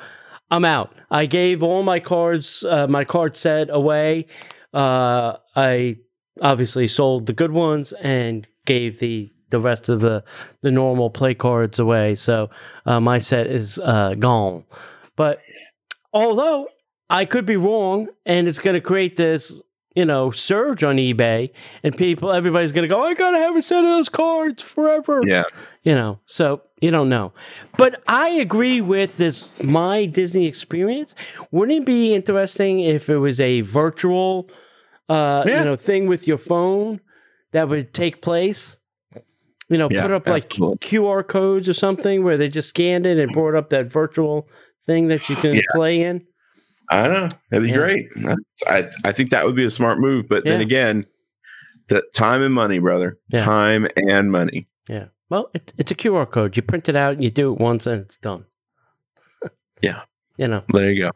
I'm 0.50 0.64
out. 0.64 0.92
I 1.08 1.26
gave 1.26 1.62
all 1.62 1.84
my 1.84 2.00
cards, 2.00 2.64
uh, 2.64 2.88
my 2.88 3.04
card 3.04 3.36
set 3.36 3.70
away. 3.70 4.26
Uh, 4.74 5.36
I 5.54 5.98
obviously 6.42 6.88
sold 6.88 7.26
the 7.26 7.32
good 7.32 7.52
ones 7.52 7.92
and 7.92 8.44
gave 8.64 8.98
the 8.98 9.30
the 9.50 9.60
rest 9.60 9.88
of 9.88 10.00
the 10.00 10.24
the 10.62 10.72
normal 10.72 11.10
play 11.10 11.34
cards 11.34 11.78
away. 11.78 12.16
So 12.16 12.50
uh, 12.86 12.98
my 12.98 13.18
set 13.18 13.46
is 13.46 13.78
uh, 13.78 14.14
gone. 14.18 14.64
But 15.14 15.38
although 16.12 16.66
I 17.10 17.24
could 17.24 17.46
be 17.46 17.56
wrong, 17.56 18.08
and 18.26 18.48
it's 18.48 18.58
going 18.58 18.74
to 18.74 18.80
create 18.80 19.16
this 19.16 19.60
you 19.94 20.04
know 20.04 20.30
surge 20.30 20.84
on 20.84 20.96
eBay, 20.96 21.50
and 21.82 21.96
people, 21.96 22.32
everybody's 22.32 22.70
going 22.72 22.88
to 22.88 22.94
go, 22.94 23.02
I 23.02 23.14
got 23.14 23.32
to 23.32 23.38
have 23.38 23.56
a 23.56 23.62
set 23.62 23.78
of 23.84 23.90
those 23.90 24.08
cards 24.08 24.62
forever. 24.62 25.22
yeah, 25.26 25.44
You 25.82 25.94
know, 25.94 26.20
so 26.26 26.62
you 26.80 26.90
don't 26.92 27.08
know. 27.08 27.32
But 27.76 28.02
I 28.06 28.28
agree 28.28 28.80
with 28.80 29.16
this 29.16 29.54
my 29.62 30.04
Disney 30.06 30.46
experience. 30.46 31.14
Wouldn't 31.50 31.78
it 31.82 31.84
be 31.86 32.14
interesting 32.14 32.80
if 32.80 33.08
it 33.10 33.18
was 33.18 33.40
a 33.40 33.62
virtual 33.62 34.48
uh 35.08 35.44
Yeah. 35.46 35.58
you 35.60 35.64
know 35.64 35.76
thing 35.76 36.06
with 36.06 36.28
your 36.28 36.38
phone 36.38 37.00
that 37.52 37.68
would 37.68 37.92
take 37.94 38.20
place? 38.22 38.76
You 39.70 39.78
know, 39.78 39.88
Yeah, 39.90 40.02
put 40.02 40.12
up 40.12 40.28
like 40.28 40.44
absolutely. 40.44 40.78
QR 40.78 41.26
codes 41.26 41.68
or 41.68 41.74
something 41.74 42.22
where 42.22 42.36
they 42.36 42.48
just 42.48 42.68
scanned 42.68 43.04
it 43.06 43.18
and 43.18 43.32
brought 43.32 43.54
up 43.54 43.70
that 43.70 43.86
virtual 43.92 44.48
thing 44.86 45.08
that 45.08 45.28
you 45.28 45.36
can 45.36 45.54
Yeah. 45.56 45.62
play 45.72 46.00
in. 46.02 46.24
I 46.90 47.06
know 47.08 47.28
that'd 47.50 47.62
be 47.64 47.68
Yeah. 47.70 47.76
great. 47.76 48.06
That's- 48.16 48.62
I 48.68 48.88
I 49.08 49.12
think 49.12 49.30
that 49.30 49.44
would 49.44 49.56
be 49.56 49.64
a 49.64 49.70
smart 49.70 49.98
move. 49.98 50.26
But 50.28 50.44
then 50.44 50.60
again, 50.60 51.04
the 51.88 52.02
time 52.14 52.42
and 52.42 52.54
money, 52.54 52.78
brother. 52.78 53.18
Yeah. 53.30 53.44
Time 53.44 53.86
and 53.96 54.30
money. 54.32 54.68
Yeah. 54.88 55.06
Well, 55.30 55.50
it, 55.54 55.72
it's 55.76 55.90
a 55.90 55.94
QR 55.94 56.24
code. 56.30 56.56
You 56.56 56.62
print 56.62 56.88
it 56.88 56.96
out 56.96 57.14
and 57.14 57.22
you 57.24 57.30
do 57.30 57.52
it 57.52 57.58
once 57.60 57.86
and 57.86 58.00
it's 58.02 58.16
done. 58.18 58.44
Yeah. 59.82 60.02
You 60.36 60.48
know. 60.48 60.64
There 60.72 60.90
you 60.90 61.02
go. 61.02 61.10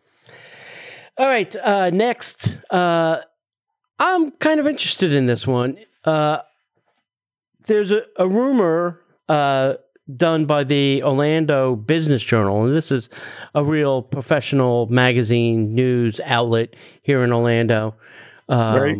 All 1.18 1.26
right. 1.26 1.54
Uh, 1.56 1.90
next, 1.90 2.58
uh, 2.70 3.20
I'm 3.98 4.30
kind 4.32 4.60
of 4.60 4.66
interested 4.66 5.12
in 5.14 5.26
this 5.26 5.46
one. 5.46 5.78
Uh, 6.04 6.38
there's 7.66 7.90
a, 7.90 8.02
a 8.16 8.28
rumor 8.28 9.00
uh, 9.28 9.74
done 10.16 10.46
by 10.46 10.64
the 10.64 11.02
Orlando 11.04 11.76
Business 11.76 12.22
Journal, 12.22 12.64
and 12.64 12.74
this 12.74 12.90
is 12.90 13.08
a 13.54 13.64
real 13.64 14.02
professional 14.02 14.86
magazine 14.86 15.74
news 15.74 16.20
outlet 16.24 16.74
here 17.02 17.22
in 17.22 17.32
Orlando. 17.32 17.94
Um, 18.48 18.74
Right. 18.80 18.98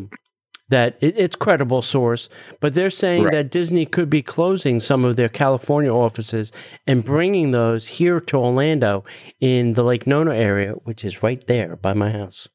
That 0.68 0.96
it, 1.02 1.14
it's 1.18 1.36
credible 1.36 1.82
source, 1.82 2.30
but 2.60 2.72
they're 2.72 2.88
saying 2.88 3.24
Right. 3.24 3.32
that 3.34 3.50
Disney 3.50 3.84
could 3.84 4.08
be 4.08 4.22
closing 4.22 4.80
some 4.80 5.04
of 5.04 5.16
their 5.16 5.28
California 5.28 5.92
offices 5.92 6.50
and 6.86 7.04
bringing 7.04 7.50
those 7.50 7.86
here 7.86 8.20
to 8.20 8.36
Orlando 8.38 9.04
in 9.38 9.74
the 9.74 9.82
Lake 9.82 10.06
Nona 10.06 10.34
area, 10.34 10.72
which 10.84 11.04
is 11.04 11.22
right 11.22 11.46
there 11.46 11.76
by 11.76 11.92
my 11.92 12.10
house, 12.10 12.48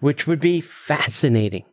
which 0.00 0.26
would 0.26 0.40
be 0.40 0.62
fascinating. 0.62 1.64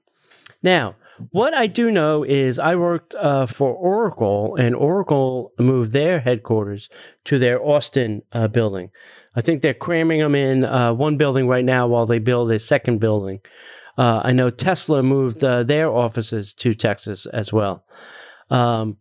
Now, 0.61 0.95
What 1.32 1.54
I 1.54 1.67
do 1.67 1.91
know 1.91 2.23
is 2.23 2.60
I 2.60 2.75
worked 2.75 3.15
uh, 3.15 3.45
for 3.45 3.73
Oracle, 3.73 4.56
and 4.56 4.75
Oracle 4.75 5.54
moved 5.58 5.91
their 5.91 6.19
headquarters 6.19 6.89
to 7.25 7.39
their 7.39 7.63
Austin 7.63 8.21
uh, 8.34 8.47
building. 8.47 8.91
I 9.36 9.41
think 9.41 9.62
they're 9.62 9.73
cramming 9.73 10.19
them 10.19 10.36
in 10.36 10.65
uh, 10.65 10.93
one 10.93 11.17
building 11.17 11.47
right 11.47 11.65
now 11.65 11.88
while 11.88 12.06
they 12.06 12.19
build 12.19 12.51
a 12.51 12.60
second 12.60 12.99
building. 12.99 13.39
Uh, 13.97 14.21
I 14.23 14.34
know 14.34 14.49
Tesla 14.49 15.04
moved 15.04 15.43
uh, 15.43 15.63
their 15.63 15.89
offices 15.89 16.54
to 16.56 16.73
Texas 16.73 17.25
as 17.28 17.54
well. 17.54 17.86
Um, 18.49 18.97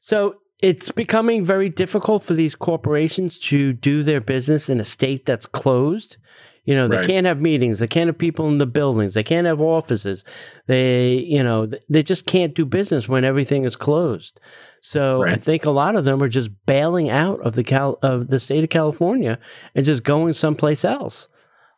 so 0.00 0.36
it's 0.62 0.92
becoming 0.92 1.44
very 1.44 1.68
difficult 1.68 2.22
for 2.22 2.34
these 2.34 2.54
corporations 2.54 3.38
to 3.38 3.72
do 3.72 4.02
their 4.02 4.20
business 4.20 4.68
in 4.68 4.80
a 4.80 4.84
state 4.84 5.26
that's 5.26 5.46
closed. 5.46 6.16
You 6.64 6.74
know, 6.74 6.88
they 6.88 6.96
Right. 6.96 7.06
can't 7.06 7.26
have 7.26 7.40
meetings. 7.40 7.78
They 7.78 7.86
can't 7.86 8.08
have 8.08 8.16
people 8.16 8.48
in 8.48 8.58
the 8.58 8.66
buildings. 8.66 9.12
They 9.14 9.22
can't 9.22 9.46
have 9.46 9.60
offices. 9.60 10.24
They, 10.66 11.14
you 11.16 11.42
know, 11.42 11.68
they 11.90 12.02
just 12.02 12.24
can't 12.26 12.54
do 12.54 12.64
business 12.64 13.06
when 13.08 13.22
everything 13.24 13.64
is 13.64 13.76
closed. 13.76 14.40
So 14.80 15.24
I 15.26 15.36
think 15.36 15.64
a 15.66 15.70
lot 15.70 15.94
of 15.96 16.04
them 16.04 16.22
are 16.22 16.28
just 16.28 16.50
bailing 16.66 17.10
out 17.10 17.40
of 17.40 17.54
the 17.54 17.64
Cal- 17.64 17.98
of 18.02 18.28
the 18.28 18.40
state 18.40 18.64
of 18.64 18.70
California 18.70 19.38
and 19.74 19.84
just 19.84 20.04
going 20.04 20.32
someplace 20.32 20.84
else 20.84 21.28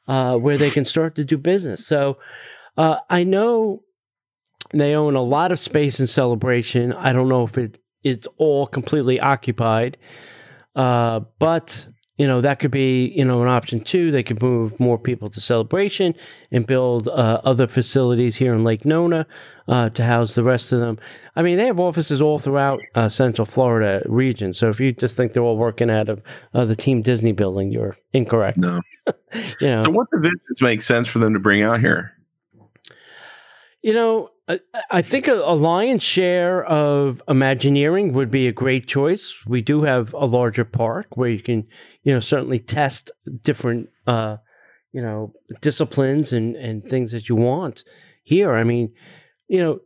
uh, 0.09 0.37
where 0.37 0.57
they 0.59 0.70
can 0.70 0.85
start 0.85 1.14
to 1.16 1.25
do 1.25 1.37
business. 1.37 1.85
So 1.87 2.18
uh, 2.77 2.99
I 3.11 3.25
know 3.25 3.83
they 4.72 4.94
own 4.94 5.14
a 5.16 5.22
lot 5.22 5.51
of 5.53 5.59
space 5.61 5.99
in 6.01 6.07
Celebration. 6.07 6.92
I 6.92 7.12
don't 7.12 7.29
know 7.29 7.44
if 7.44 7.59
it 7.59 7.79
it's 8.05 8.27
all 8.38 8.66
completely 8.68 9.18
occupied, 9.18 9.96
uh, 10.77 11.20
but 11.40 11.88
you 12.16 12.26
know 12.26 12.40
that 12.40 12.59
could 12.61 12.70
be 12.70 13.09
you 13.09 13.24
know 13.24 13.42
an 13.42 13.48
option 13.48 13.81
too. 13.81 14.11
They 14.11 14.22
could 14.22 14.40
move 14.42 14.79
more 14.81 14.98
people 14.98 15.29
to 15.31 15.40
Celebration 15.40 16.14
and 16.50 16.66
build 16.66 17.09
uh, 17.09 17.40
other 17.44 17.66
facilities 17.66 18.37
here 18.37 18.55
in 18.55 18.64
Lake 18.64 18.85
Nona 18.85 19.26
uh, 19.68 19.90
to 19.90 20.05
house 20.05 20.35
the 20.35 20.42
rest 20.42 20.72
of 20.72 20.81
them. 20.81 20.98
I 21.35 21.42
mean, 21.42 21.59
they 21.59 21.66
have 21.66 21.79
offices 21.79 22.22
all 22.22 22.38
throughout 22.38 22.81
uh, 22.94 23.09
Central 23.09 23.44
Florida 23.44 24.02
region. 24.07 24.55
So 24.55 24.70
if 24.70 24.81
you 24.81 24.92
just 24.92 25.16
think 25.16 25.35
they're 25.35 25.42
all 25.42 25.59
working 25.59 25.90
out 25.90 26.09
of 26.09 26.22
uh, 26.55 26.64
the 26.64 26.76
Team 26.76 27.02
Disney 27.02 27.33
building, 27.33 27.70
you're 27.70 27.96
incorrect. 28.12 28.59
No. 28.59 28.81
You 29.61 29.68
know, 29.68 29.83
So 29.85 29.90
what 29.90 30.09
divisions 30.11 30.62
make 30.62 30.83
sense 30.83 31.07
for 31.09 31.18
them 31.18 31.35
to 31.35 31.38
bring 31.38 31.62
out 31.62 31.81
here? 31.81 32.12
You 33.83 33.92
know, 33.92 34.31
I, 34.90 35.02
think 35.02 35.26
a, 35.26 35.35
a 35.35 35.54
lion's 35.54 36.04
share 36.04 36.64
of 36.64 37.20
Imagineering 37.28 38.12
would 38.12 38.30
be 38.30 38.46
a 38.46 38.52
great 38.52 38.87
choice. 38.87 39.35
We 39.46 39.61
do 39.61 39.82
have 39.82 40.14
a 40.14 40.24
larger 40.24 40.64
park 40.64 41.16
where 41.16 41.28
you 41.28 41.40
can, 41.40 41.66
you 42.04 42.14
know, 42.14 42.20
certainly 42.20 42.61
test 42.61 43.11
different, 43.42 43.88
uh, 44.06 44.37
you 44.92 45.02
know, 45.02 45.32
disciplines 45.61 46.32
and, 46.32 46.54
and 46.54 46.85
things 46.85 47.11
that 47.11 47.28
you 47.28 47.35
want 47.35 47.82
here. 48.22 48.54
I 48.54 48.62
mean, 48.62 48.92
you 49.48 49.61
know, 49.61 49.80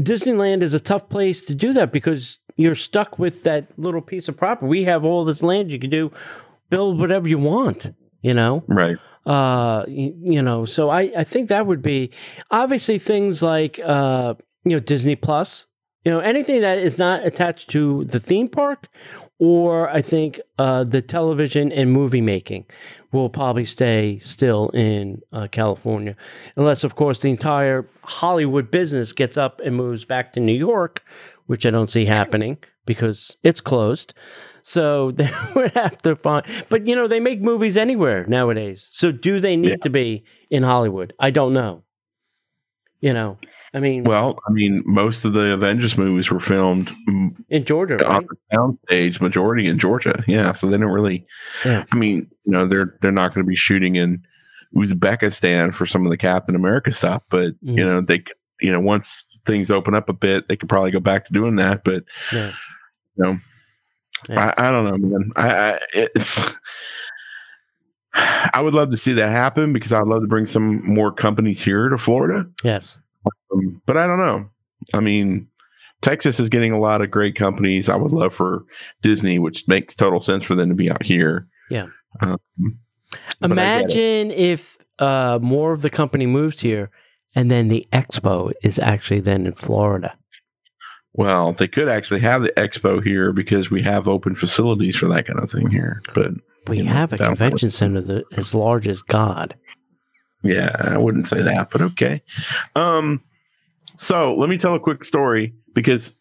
Disneyland 0.00 0.62
is 0.62 0.74
a 0.74 0.80
tough 0.80 1.08
place 1.08 1.42
to 1.42 1.54
do 1.54 1.72
that 1.72 1.92
because 1.92 2.38
you're 2.56 2.76
stuck 2.76 3.18
with 3.18 3.42
that 3.44 3.66
little 3.76 4.00
piece 4.00 4.28
of 4.28 4.36
property. 4.36 4.68
We 4.68 4.84
have 4.84 5.04
all 5.04 5.24
this 5.24 5.42
land 5.42 5.72
you 5.72 5.80
can 5.80 5.90
do, 5.90 6.12
build 6.70 7.00
whatever 7.00 7.28
you 7.28 7.38
want, 7.38 7.92
you 8.20 8.34
know? 8.34 8.62
Right. 8.68 8.98
Uh 9.26 9.84
y- 9.88 10.12
you 10.22 10.40
know 10.42 10.64
so 10.64 10.88
i 10.90 11.02
i 11.16 11.24
think 11.24 11.48
that 11.48 11.66
would 11.66 11.82
be 11.82 12.10
obviously 12.50 12.98
things 12.98 13.42
like 13.42 13.80
uh 13.84 14.34
you 14.64 14.72
know 14.72 14.80
disney 14.80 15.16
plus 15.16 15.66
you 16.04 16.12
know 16.12 16.20
anything 16.20 16.60
that 16.60 16.78
is 16.78 16.96
not 16.98 17.24
attached 17.26 17.68
to 17.70 18.04
the 18.04 18.20
theme 18.20 18.48
park 18.48 18.86
or 19.38 19.90
i 19.90 20.00
think 20.00 20.40
uh 20.58 20.84
the 20.84 21.02
television 21.02 21.72
and 21.72 21.92
movie 21.92 22.20
making 22.20 22.64
will 23.12 23.28
probably 23.28 23.64
stay 23.64 24.18
still 24.18 24.68
in 24.74 25.22
uh, 25.32 25.48
california. 25.50 26.14
Unless 26.56 26.84
of 26.84 26.94
course 26.94 27.18
the 27.20 27.30
entire 27.30 27.86
hollywood 28.02 28.70
business 28.70 29.12
gets 29.12 29.36
up 29.36 29.60
and 29.64 29.74
moves 29.76 30.04
back 30.04 30.32
to 30.34 30.40
new 30.40 30.52
york 30.54 31.02
which 31.46 31.66
i 31.66 31.70
don't 31.70 31.90
see 31.90 32.04
happening 32.06 32.58
because 32.86 33.36
it's 33.42 33.60
closed 33.60 34.14
so 34.68 35.10
they 35.18 35.30
would 35.54 35.70
have 35.74 35.98
to 36.02 36.16
find, 36.16 36.44
but 36.68 36.88
you 36.88 36.96
know, 36.96 37.06
they 37.06 37.20
make 37.20 37.40
movies 37.40 37.76
anywhere 37.76 38.26
nowadays. 38.26 38.88
So 38.90 39.12
do 39.12 39.38
they 39.38 39.54
need 39.56 39.70
Yeah. 39.70 39.76
to 39.82 39.90
be 39.90 40.24
in 40.50 40.64
Hollywood? 40.64 41.12
I 41.20 41.30
don't 41.30 41.52
know. 41.52 41.84
You 43.00 43.12
know, 43.12 43.38
I 43.72 43.78
mean, 43.78 44.02
Well, 44.04 44.38
I 44.48 44.50
mean, 44.52 44.82
most 44.84 45.24
of 45.24 45.34
the 45.34 45.52
Avengers 45.52 45.96
movies 45.96 46.30
were 46.32 46.40
filmed 46.40 46.90
in 47.48 47.64
Georgia, 47.64 47.98
right? 47.98 48.06
on 48.06 48.26
the 48.28 48.36
sound 48.52 48.78
stage, 48.86 49.20
majority 49.20 49.68
in 49.68 49.78
Georgia. 49.78 50.24
Yeah, 50.26 50.50
so 50.52 50.66
they 50.66 50.78
don't 50.78 50.90
really. 50.90 51.24
Yeah. 51.64 51.84
I 51.92 51.96
mean, 51.96 52.28
you 52.44 52.52
know, 52.52 52.66
they're 52.66 52.96
they're 53.02 53.12
not 53.12 53.34
going 53.34 53.44
to 53.44 53.48
be 53.48 53.54
shooting 53.54 53.94
in 53.94 54.24
Uzbekistan 54.74 55.72
for 55.74 55.86
some 55.86 56.04
of 56.04 56.10
the 56.10 56.16
Captain 56.16 56.56
America 56.56 56.90
stuff, 56.90 57.22
but 57.30 57.50
Mhm. 57.64 57.76
you 57.78 57.84
know, 57.84 58.00
they 58.00 58.24
you 58.60 58.72
know 58.72 58.80
once 58.80 59.24
things 59.44 59.70
open 59.70 59.94
up 59.94 60.08
a 60.08 60.12
bit, 60.12 60.48
they 60.48 60.56
could 60.56 60.68
probably 60.68 60.90
go 60.90 60.98
back 61.00 61.26
to 61.26 61.32
doing 61.32 61.54
that. 61.56 61.84
But 61.84 62.02
Yeah. 62.32 62.52
you 63.16 63.24
know, 63.24 63.38
Yeah. 64.28 64.52
I, 64.56 64.68
I 64.68 64.70
don't 64.70 64.84
know, 64.84 64.96
man. 64.96 65.30
I, 65.36 65.48
I 65.48 65.80
it's. 65.94 66.40
I 68.14 68.62
would 68.62 68.72
love 68.72 68.90
to 68.92 68.96
see 68.96 69.12
that 69.12 69.28
happen 69.28 69.74
because 69.74 69.92
I'd 69.92 70.06
love 70.06 70.22
to 70.22 70.26
bring 70.26 70.46
some 70.46 70.82
more 70.86 71.12
companies 71.12 71.60
here 71.60 71.90
to 71.90 71.98
Florida. 71.98 72.48
Yes. 72.64 72.96
Um, 73.52 73.82
but 73.84 73.98
I 73.98 74.06
don't 74.06 74.16
know. 74.16 74.48
I 74.94 75.00
mean, 75.00 75.48
Texas 76.00 76.40
is 76.40 76.48
getting 76.48 76.72
a 76.72 76.80
lot 76.80 77.02
of 77.02 77.10
great 77.10 77.36
companies. 77.36 77.90
I 77.90 77.96
would 77.96 78.12
love 78.12 78.34
for 78.34 78.64
Disney, 79.02 79.38
which 79.38 79.68
makes 79.68 79.94
total 79.94 80.20
sense 80.20 80.44
for 80.44 80.54
them 80.54 80.70
to 80.70 80.74
be 80.74 80.90
out 80.90 81.02
here. 81.02 81.46
Yeah. 81.70 81.88
Um, 82.20 82.38
but 83.40 83.52
I 83.52 83.82
get 83.82 83.90
it. 83.90 83.92
Imagine 83.92 84.30
if 84.30 84.78
uh, 84.98 85.38
more 85.42 85.72
of 85.72 85.82
the 85.82 85.90
company 85.90 86.24
moves 86.24 86.60
here 86.60 86.90
and 87.34 87.50
then 87.50 87.68
the 87.68 87.86
expo 87.92 88.52
is 88.62 88.78
actually 88.78 89.20
then 89.20 89.46
in 89.46 89.52
Florida. 89.52 90.16
Well, 91.16 91.52
they 91.52 91.66
could 91.68 91.88
actually 91.88 92.20
have 92.20 92.42
the 92.42 92.50
expo 92.56 93.02
here 93.02 93.32
because 93.32 93.70
we 93.70 93.82
have 93.82 94.06
open 94.06 94.34
facilities 94.34 94.96
for 94.96 95.06
that 95.08 95.26
kind 95.26 95.40
of 95.40 95.50
thing 95.50 95.70
here. 95.70 96.02
But 96.14 96.32
We 96.68 96.82
know, 96.82 96.92
have 96.92 97.12
a 97.12 97.16
convention 97.18 97.70
center 97.70 98.00
that 98.02 98.24
as 98.36 98.54
large 98.54 98.86
as 98.86 99.00
God. 99.02 99.54
yeah, 100.42 100.76
I 100.78 100.98
wouldn't 100.98 101.26
say 101.26 101.40
that, 101.42 101.70
but 101.70 101.80
okay. 101.82 102.22
Um, 102.74 103.22
so 103.96 104.34
let 104.36 104.48
me 104.50 104.58
tell 104.58 104.74
a 104.74 104.80
quick 104.80 105.04
story 105.04 105.54
because 105.74 106.14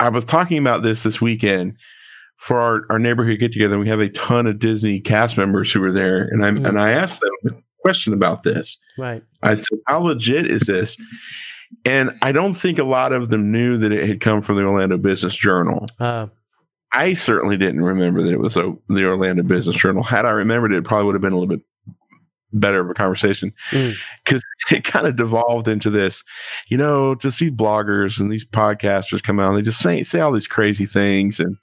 I 0.00 0.08
was 0.08 0.24
talking 0.24 0.58
about 0.58 0.82
this 0.82 1.02
this 1.02 1.20
weekend 1.20 1.76
for 2.38 2.58
our, 2.60 2.82
our 2.90 2.98
neighborhood 2.98 3.38
get 3.40 3.52
together. 3.52 3.78
We 3.78 3.88
have 3.88 4.00
a 4.00 4.08
ton 4.08 4.46
of 4.46 4.58
Disney 4.58 5.00
cast 5.00 5.36
members 5.36 5.70
who 5.70 5.80
were 5.80 5.92
there, 5.92 6.22
and 6.22 6.42
I 6.44 6.50
Mhm. 6.52 6.66
and 6.66 6.80
I 6.80 6.92
asked 6.92 7.20
them 7.20 7.52
a 7.58 7.62
question 7.82 8.12
about 8.14 8.44
this. 8.44 8.78
Right. 8.96 9.22
I 9.42 9.54
said, 9.54 9.78
"How 9.88 9.98
legit 9.98 10.46
is 10.46 10.62
this?" 10.62 10.96
And 11.84 12.16
I 12.22 12.32
don't 12.32 12.54
think 12.54 12.78
a 12.78 12.84
lot 12.84 13.12
of 13.12 13.28
them 13.28 13.50
knew 13.52 13.76
that 13.78 13.92
it 13.92 14.08
had 14.08 14.20
come 14.20 14.40
from 14.42 14.56
the 14.56 14.62
Orlando 14.64 14.96
Business 14.96 15.34
Journal. 15.34 15.86
Uh, 16.00 16.26
I 16.92 17.14
certainly 17.14 17.56
didn't 17.58 17.82
remember 17.82 18.22
that 18.22 18.32
it 18.32 18.40
was 18.40 18.56
a, 18.56 18.74
the 18.88 19.04
Orlando 19.06 19.42
Business 19.42 19.76
Journal. 19.76 20.02
Had 20.02 20.24
I 20.24 20.30
remembered 20.30 20.72
it, 20.72 20.78
it 20.78 20.84
probably 20.84 21.06
would 21.06 21.14
have 21.14 21.22
been 21.22 21.32
a 21.32 21.38
little 21.38 21.54
bit 21.56 21.64
better 22.54 22.80
of 22.80 22.88
a 22.88 22.94
conversation 22.94 23.52
Mm. 23.72 23.94
because 24.24 24.42
it 24.70 24.82
kind 24.84 25.06
of 25.06 25.16
devolved 25.16 25.68
into 25.68 25.90
this. 25.90 26.24
You 26.68 26.78
know, 26.78 27.14
just 27.14 27.38
these 27.40 27.50
bloggers 27.50 28.18
and 28.18 28.32
these 28.32 28.46
podcasters 28.46 29.22
come 29.22 29.38
out 29.38 29.50
and 29.50 29.58
they 29.58 29.62
just 29.62 29.80
say 29.80 30.02
say 30.02 30.20
all 30.20 30.32
these 30.32 30.46
crazy 30.48 30.86
things, 30.86 31.38
and 31.40 31.56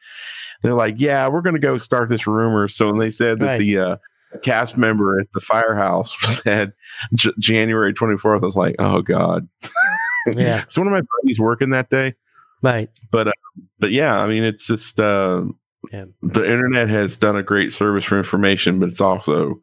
they're 0.61 0.75
like, 0.75 0.95
"Yeah, 0.99 1.27
we're 1.27 1.41
going 1.41 1.55
to 1.55 1.59
go 1.59 1.77
start 1.79 2.09
this 2.09 2.27
rumor." 2.27 2.67
So 2.67 2.85
when 2.87 2.99
they 2.99 3.09
said 3.09 3.39
that 3.39 3.45
Right. 3.47 3.59
the 3.59 3.79
uh, 3.79 3.95
cast 4.43 4.77
member 4.77 5.19
at 5.19 5.25
the 5.33 5.39
firehouse 5.41 6.15
said 6.43 6.73
J- 7.15 7.31
January 7.39 7.91
twenty 7.93 8.17
fourth, 8.17 8.43
I 8.43 8.45
was 8.45 8.55
like, 8.55 8.75
"Oh 8.77 9.01
God." 9.01 9.47
yeah. 10.33 10.63
So 10.69 10.81
one 10.81 10.87
of 10.87 10.93
my 10.93 11.01
buddies 11.21 11.39
working 11.39 11.69
that 11.71 11.89
day 11.89 12.15
Right. 12.61 12.89
but 13.11 13.33
but 13.79 13.91
yeah, 13.91 14.17
I 14.17 14.27
mean, 14.27 14.43
it's 14.43 14.67
just 14.67 14.99
uh, 14.99 15.43
Yeah. 15.91 16.05
the 16.21 16.43
internet 16.43 16.89
has 16.89 17.17
done 17.17 17.35
a 17.35 17.43
great 17.43 17.71
service 17.73 18.03
for 18.03 18.17
information, 18.17 18.79
but 18.79 18.89
it's 18.89 19.01
also 19.01 19.61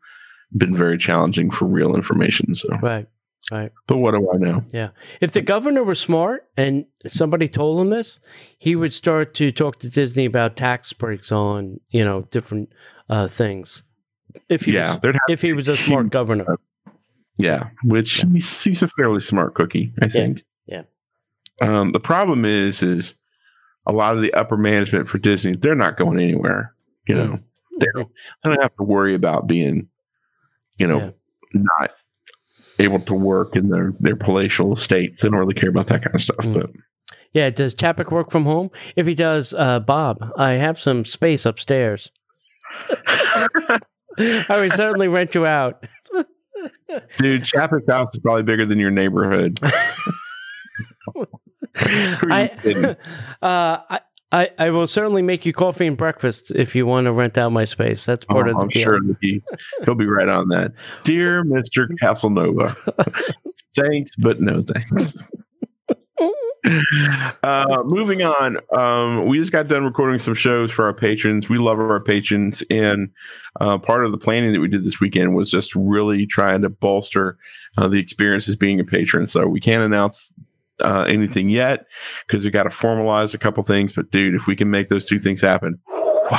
been 0.56 0.76
very 0.76 0.98
challenging 0.98 1.50
for 1.50 1.64
real 1.66 1.94
information. 1.96 2.54
So, 2.54 2.68
Right. 2.82 3.08
Right. 3.50 3.72
but 3.88 3.96
what 3.96 4.12
do 4.14 4.30
I 4.32 4.36
know? 4.36 4.62
Yeah. 4.72 4.90
If 5.20 5.32
the 5.32 5.40
governor 5.40 5.82
was 5.82 5.98
smart 5.98 6.46
and 6.56 6.84
somebody 7.08 7.48
told 7.48 7.80
him 7.80 7.90
this, 7.90 8.20
he 8.58 8.76
would 8.76 8.94
start 8.94 9.34
to 9.34 9.50
talk 9.50 9.80
to 9.80 9.90
Disney 9.90 10.26
about 10.26 10.54
tax 10.54 10.92
breaks 10.92 11.32
on, 11.32 11.80
you 11.90 12.04
know, 12.04 12.22
different 12.30 12.68
uh, 13.10 13.26
things. 13.26 13.82
If 14.48 14.66
he 14.66 14.72
yeah, 14.72 14.96
was, 15.02 15.16
if 15.28 15.42
he 15.42 15.52
was 15.52 15.66
a 15.66 15.76
smart 15.76 16.10
governor. 16.10 16.46
yeah, 17.36 17.70
which 17.82 18.24
he's, 18.32 18.62
he's 18.62 18.82
a 18.82 18.88
fairly 18.88 19.20
smart 19.20 19.54
cookie, 19.54 19.92
I 20.00 20.08
think. 20.08 20.44
Um, 21.60 21.92
the 21.92 22.00
problem 22.00 22.44
is, 22.44 22.82
is 22.82 23.14
a 23.86 23.92
lot 23.92 24.16
of 24.16 24.22
the 24.22 24.32
upper 24.34 24.56
management 24.56 25.08
for 25.08 25.18
Disney, 25.18 25.54
they're 25.56 25.74
not 25.74 25.96
going 25.96 26.18
anywhere. 26.18 26.74
You 27.06 27.14
know, 27.16 27.38
they 27.80 27.86
don't, 27.94 28.08
they 28.44 28.50
don't 28.50 28.62
have 28.62 28.76
to 28.76 28.84
worry 28.84 29.14
about 29.14 29.46
being, 29.46 29.88
you 30.78 30.86
know, 30.86 31.12
Yeah. 31.52 31.60
not 31.80 31.90
able 32.78 33.00
to 33.00 33.14
work 33.14 33.54
in 33.56 33.68
their 33.68 33.92
their 34.00 34.16
palatial 34.16 34.72
estates. 34.72 35.20
They 35.20 35.28
don't 35.28 35.38
really 35.38 35.54
care 35.54 35.70
about 35.70 35.88
that 35.88 36.02
kind 36.02 36.14
of 36.14 36.20
stuff. 36.20 36.36
Mm. 36.38 36.54
But 36.54 36.70
Yeah, 37.32 37.50
does 37.50 37.74
Chapek 37.74 38.10
work 38.10 38.30
from 38.30 38.44
home? 38.44 38.70
If 38.96 39.06
he 39.06 39.14
does, 39.14 39.52
uh, 39.52 39.80
Bob, 39.80 40.18
I 40.36 40.52
have 40.52 40.78
some 40.78 41.04
space 41.04 41.44
upstairs. 41.44 42.10
I 44.18 44.48
would 44.50 44.72
certainly 44.72 45.08
rent 45.08 45.34
you 45.34 45.44
out. 45.46 45.84
dude, 47.18 47.42
Chapek's 47.42 47.88
house 47.88 48.14
is 48.14 48.20
probably 48.20 48.42
bigger 48.42 48.64
than 48.66 48.78
your 48.78 48.90
neighborhood. 48.90 49.58
I, 51.76 52.50
uh, 53.42 53.78
I, 53.90 54.00
I, 54.30 54.50
I 54.58 54.70
will 54.70 54.86
certainly 54.86 55.22
make 55.22 55.44
you 55.44 55.52
coffee 55.52 55.86
and 55.86 55.96
breakfast 55.96 56.50
if 56.54 56.74
you 56.74 56.86
want 56.86 57.04
to 57.06 57.12
rent 57.12 57.36
out 57.36 57.52
my 57.52 57.64
space. 57.66 58.04
That's 58.04 58.24
part 58.24 58.46
Oh, 58.48 58.50
of 58.50 58.56
the 58.56 58.62
I'm 58.62 58.68
deal. 58.68 58.82
sure 58.82 58.98
he, 59.20 59.42
he'll 59.84 59.94
be 59.94 60.06
right 60.06 60.28
on 60.28 60.48
that. 60.48 60.72
Dear 61.04 61.44
Mr. 61.44 61.88
Casanova, 62.00 62.74
thanks, 63.74 64.16
but 64.16 64.40
no 64.40 64.62
thanks. 64.62 65.22
uh, 67.42 67.82
moving 67.84 68.22
on, 68.22 68.58
um, 68.76 69.26
we 69.26 69.38
just 69.38 69.52
got 69.52 69.68
done 69.68 69.84
recording 69.84 70.18
some 70.18 70.34
shows 70.34 70.70
for 70.70 70.84
our 70.84 70.94
patrons. 70.94 71.48
We 71.48 71.58
love 71.58 71.78
our 71.78 72.00
patrons, 72.00 72.62
and 72.70 73.10
uh, 73.60 73.78
part 73.78 74.04
of 74.04 74.12
the 74.12 74.18
planning 74.18 74.52
that 74.52 74.60
we 74.60 74.68
did 74.68 74.84
this 74.84 75.00
weekend 75.00 75.34
was 75.34 75.50
just 75.50 75.74
really 75.74 76.24
trying 76.26 76.62
to 76.62 76.68
bolster 76.68 77.36
uh, 77.76 77.88
the 77.88 77.98
experience 77.98 78.48
as 78.48 78.56
being 78.56 78.78
a 78.80 78.84
patron. 78.84 79.26
So 79.26 79.46
we 79.46 79.60
can't 79.60 79.82
announce 79.82 80.32
uh, 80.80 81.04
anything 81.08 81.48
yet 81.48 81.86
because 82.26 82.44
we 82.44 82.50
got 82.50 82.64
to 82.64 82.70
formalize 82.70 83.34
a 83.34 83.38
couple 83.38 83.62
things. 83.62 83.92
But 83.92 84.10
dude, 84.10 84.34
if 84.34 84.46
we 84.46 84.56
can 84.56 84.70
make 84.70 84.88
those 84.88 85.06
two 85.06 85.18
things 85.18 85.40
happen, 85.40 85.78
wow. 85.86 86.38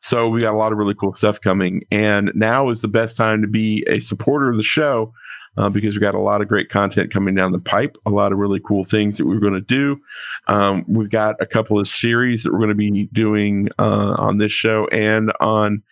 So 0.00 0.28
we 0.28 0.40
got 0.40 0.54
a 0.54 0.56
lot 0.56 0.72
of 0.72 0.78
really 0.78 0.94
cool 0.94 1.12
stuff 1.12 1.40
coming, 1.40 1.82
and 1.90 2.32
now 2.34 2.70
is 2.70 2.82
the 2.82 2.88
best 2.88 3.16
time 3.16 3.42
to 3.42 3.48
be 3.48 3.84
a 3.88 4.00
supporter 4.00 4.48
of 4.48 4.56
the 4.56 4.62
show 4.62 5.12
uh, 5.58 5.68
because 5.68 5.94
we 5.94 6.00
got 6.00 6.14
a 6.14 6.20
lot 6.20 6.40
of 6.40 6.48
great 6.48 6.70
content 6.70 7.12
coming 7.12 7.34
down 7.34 7.52
the 7.52 7.58
pipe, 7.58 7.96
a 8.06 8.10
lot 8.10 8.32
of 8.32 8.38
really 8.38 8.60
cool 8.60 8.84
things 8.84 9.18
that 9.18 9.26
we're 9.26 9.40
going 9.40 9.52
to 9.52 9.60
do. 9.60 9.98
Um, 10.46 10.84
we've 10.88 11.10
got 11.10 11.34
a 11.40 11.46
couple 11.46 11.78
of 11.78 11.88
series 11.88 12.44
that 12.44 12.52
we're 12.52 12.60
going 12.60 12.68
to 12.70 12.74
be 12.74 13.08
doing 13.12 13.68
uh, 13.78 14.14
on 14.18 14.38
this 14.38 14.52
show 14.52 14.86
and 14.92 15.32
on 15.40 15.82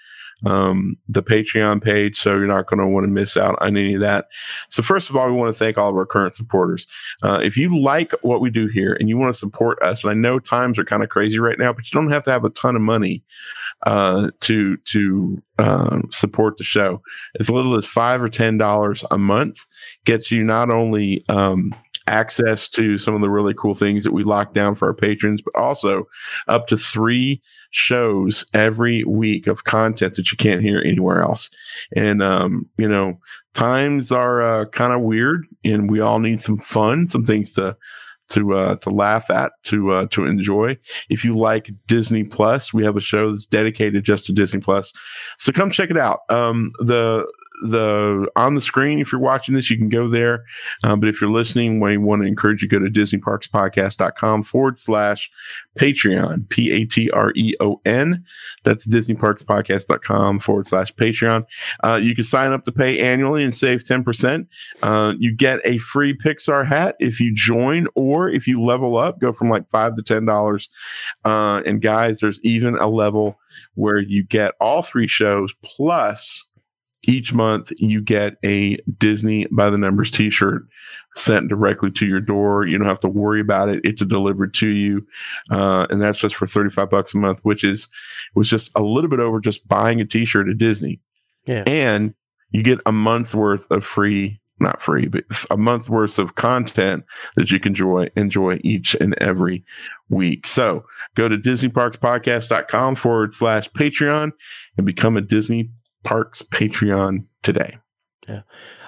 um, 0.44 0.96
the 1.08 1.22
Patreon 1.22 1.82
page, 1.82 2.18
so 2.18 2.30
you're 2.30 2.46
not 2.46 2.66
going 2.68 2.80
to 2.80 2.86
want 2.86 3.04
to 3.04 3.08
miss 3.08 3.36
out 3.36 3.56
on 3.60 3.76
any 3.76 3.94
of 3.94 4.00
that. 4.00 4.26
So, 4.68 4.82
first 4.82 5.08
of 5.08 5.16
all, 5.16 5.26
we 5.26 5.32
want 5.32 5.48
to 5.48 5.58
thank 5.58 5.78
all 5.78 5.90
of 5.90 5.96
our 5.96 6.06
current 6.06 6.34
supporters. 6.34 6.86
Uh, 7.22 7.40
if 7.42 7.56
you 7.56 7.80
like 7.80 8.12
what 8.22 8.40
we 8.40 8.50
do 8.50 8.66
here 8.66 8.96
and 8.98 9.08
you 9.08 9.16
want 9.16 9.32
to 9.32 9.38
support 9.38 9.80
us, 9.82 10.04
and 10.04 10.10
I 10.10 10.14
know 10.14 10.38
times 10.38 10.78
are 10.78 10.84
kind 10.84 11.02
of 11.02 11.08
crazy 11.08 11.38
right 11.38 11.58
now, 11.58 11.72
but 11.72 11.90
you 11.90 11.98
don't 11.98 12.12
have 12.12 12.24
to 12.24 12.30
have 12.30 12.44
a 12.44 12.50
ton 12.50 12.76
of 12.76 12.82
money 12.82 13.22
uh, 13.86 14.30
to 14.40 14.76
to 14.76 15.42
um, 15.58 16.08
support 16.12 16.58
the 16.58 16.64
show. 16.64 17.00
As 17.40 17.48
little 17.48 17.76
as 17.76 17.86
five 17.86 18.22
or 18.22 18.28
ten 18.28 18.58
dollars 18.58 19.04
a 19.10 19.18
month 19.18 19.66
gets 20.04 20.30
you 20.30 20.44
not 20.44 20.72
only 20.72 21.24
um, 21.28 21.74
access 22.06 22.68
to 22.68 22.98
some 22.98 23.14
of 23.14 23.20
the 23.20 23.30
really 23.30 23.54
cool 23.54 23.74
things 23.74 24.04
that 24.04 24.12
we 24.12 24.24
lock 24.24 24.54
down 24.54 24.74
for 24.74 24.88
our 24.88 24.94
patrons, 24.94 25.42
but 25.42 25.54
also 25.60 26.04
up 26.48 26.66
to 26.68 26.76
three 26.76 27.40
shows 27.70 28.44
every 28.54 29.04
week 29.04 29.46
of 29.46 29.64
content 29.64 30.14
that 30.14 30.30
you 30.30 30.36
can't 30.36 30.62
hear 30.62 30.80
anywhere 30.84 31.20
else. 31.20 31.50
And 31.94 32.22
um, 32.22 32.68
you 32.78 32.88
know, 32.88 33.18
times 33.54 34.12
are 34.12 34.42
uh, 34.42 34.64
kind 34.66 34.92
of 34.92 35.02
weird, 35.02 35.46
and 35.64 35.90
we 35.90 36.00
all 36.00 36.18
need 36.18 36.40
some 36.40 36.58
fun, 36.58 37.08
some 37.08 37.24
things 37.24 37.52
to 37.54 37.76
to 38.28 38.54
uh, 38.54 38.76
to 38.76 38.90
laugh 38.90 39.30
at, 39.30 39.52
to 39.64 39.92
uh, 39.92 40.06
to 40.10 40.24
enjoy. 40.26 40.76
If 41.08 41.24
you 41.24 41.36
like 41.36 41.70
Disney 41.86 42.24
Plus, 42.24 42.72
we 42.72 42.84
have 42.84 42.96
a 42.96 43.00
show 43.00 43.30
that's 43.30 43.46
dedicated 43.46 44.04
just 44.04 44.26
to 44.26 44.32
Disney 44.32 44.60
Plus. 44.60 44.92
So 45.38 45.52
come 45.52 45.70
check 45.70 45.90
it 45.90 45.98
out. 45.98 46.20
Um, 46.28 46.72
the 46.80 47.26
the 47.62 48.28
on 48.36 48.54
the 48.54 48.60
screen 48.60 48.98
if 48.98 49.12
you're 49.12 49.20
watching 49.20 49.54
this 49.54 49.70
you 49.70 49.76
can 49.76 49.88
go 49.88 50.08
there. 50.08 50.44
Um, 50.84 51.00
but 51.00 51.08
if 51.08 51.20
you're 51.20 51.30
listening 51.30 51.80
we 51.80 51.96
want 51.96 52.22
to 52.22 52.28
encourage 52.28 52.62
you 52.62 52.68
to 52.68 52.78
go 52.78 52.84
to 52.84 52.90
disneyparkspodcast.com 52.90 54.42
forward 54.42 54.78
slash 54.78 55.30
patreon 55.78 56.48
p-a-t-r-e-o-n 56.48 58.24
that's 58.62 58.86
disneyparkspodcast.com 58.86 60.38
forward 60.38 60.66
slash 60.66 60.94
patreon. 60.94 61.44
Uh, 61.84 61.98
you 62.00 62.14
can 62.14 62.24
sign 62.24 62.52
up 62.52 62.64
to 62.64 62.72
pay 62.72 63.00
annually 63.00 63.42
and 63.42 63.54
save 63.54 63.82
10% 63.82 64.46
uh, 64.82 65.12
you 65.18 65.34
get 65.34 65.60
a 65.64 65.78
free 65.78 66.16
pixar 66.16 66.66
hat 66.66 66.96
if 66.98 67.20
you 67.20 67.34
join 67.34 67.86
or 67.94 68.28
if 68.28 68.46
you 68.46 68.62
level 68.62 68.96
up 68.96 69.18
go 69.18 69.32
from 69.32 69.48
like 69.48 69.66
five 69.66 69.96
to 69.96 70.02
ten 70.02 70.24
dollars. 70.24 70.68
Uh, 71.24 71.60
and 71.66 71.82
guys 71.82 72.20
there's 72.20 72.40
even 72.42 72.76
a 72.76 72.88
level 72.88 73.38
where 73.74 73.98
you 73.98 74.22
get 74.22 74.54
all 74.60 74.82
three 74.82 75.08
shows 75.08 75.54
plus 75.62 76.44
each 77.06 77.32
month 77.32 77.72
you 77.76 78.00
get 78.00 78.34
a 78.44 78.78
Disney 78.98 79.46
by 79.50 79.70
the 79.70 79.78
numbers 79.78 80.10
t-shirt 80.10 80.62
sent 81.14 81.48
directly 81.48 81.90
to 81.90 82.06
your 82.06 82.20
door. 82.20 82.66
You 82.66 82.76
don't 82.76 82.88
have 82.88 83.00
to 83.00 83.08
worry 83.08 83.40
about 83.40 83.68
it. 83.68 83.80
It's 83.84 84.04
delivered 84.04 84.52
to 84.54 84.68
you. 84.68 85.06
Uh, 85.50 85.86
and 85.88 86.00
that's 86.00 86.18
just 86.18 86.34
for 86.34 86.46
35 86.46 86.90
bucks 86.90 87.14
a 87.14 87.18
month, 87.18 87.40
which 87.42 87.64
is 87.64 87.88
was 88.34 88.48
just 88.48 88.70
a 88.76 88.82
little 88.82 89.08
bit 89.08 89.20
over 89.20 89.40
just 89.40 89.66
buying 89.66 90.00
a 90.00 90.04
t-shirt 90.04 90.48
at 90.48 90.58
Disney. 90.58 91.00
Yeah. 91.46 91.64
And 91.66 92.14
you 92.50 92.62
get 92.62 92.80
a 92.86 92.92
month's 92.92 93.34
worth 93.34 93.70
of 93.70 93.84
free 93.84 94.40
not 94.58 94.80
free, 94.80 95.06
but 95.06 95.24
a 95.50 95.56
month 95.56 95.90
worth 95.90 96.18
of 96.18 96.34
content 96.34 97.04
that 97.36 97.50
you 97.50 97.60
can 97.60 97.72
enjoy 97.72 98.08
enjoy 98.16 98.58
each 98.64 98.94
and 98.94 99.14
every 99.20 99.64
week. 100.08 100.46
So 100.46 100.84
go 101.14 101.28
to 101.28 101.36
DisneyParksPodcast.com 101.36 102.94
forward 102.94 103.34
slash 103.34 103.70
Patreon 103.72 104.32
and 104.76 104.86
become 104.86 105.16
a 105.16 105.20
Disney 105.20 105.70
Parks 106.06 106.40
Patreon 106.40 107.24
today. 107.42 107.78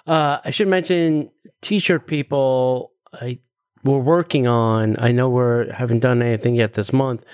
Uh, 0.07 0.39
I 0.45 0.51
should 0.51 0.69
mention 0.69 1.31
t-shirt 1.61 2.07
people. 2.07 2.93
I 3.13 3.41
we're 3.85 3.99
working 3.99 4.47
on. 4.47 4.97
I 4.99 5.13
know 5.13 5.29
we're 5.29 5.73
haven't 5.73 6.01
done 6.01 6.23
anything 6.23 6.55
yet 6.55 6.75
this 6.75 6.93
month, 6.93 7.25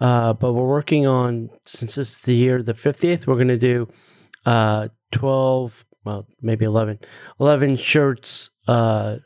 uh, 0.00 0.32
but 0.32 0.52
we're 0.52 0.66
working 0.66 1.06
on 1.06 1.50
since 1.64 1.94
this 1.94 2.10
is 2.10 2.20
the 2.22 2.34
year 2.34 2.62
the 2.62 2.74
fiftieth. 2.74 3.26
We're 3.26 3.36
going 3.36 3.48
to 3.48 3.58
do 3.58 3.88
uh, 4.46 4.88
twelve, 5.12 5.84
well 6.04 6.26
maybe 6.42 6.64
11, 6.64 6.98
11 7.40 7.76
shirts 7.76 8.50
uh, 8.66 9.18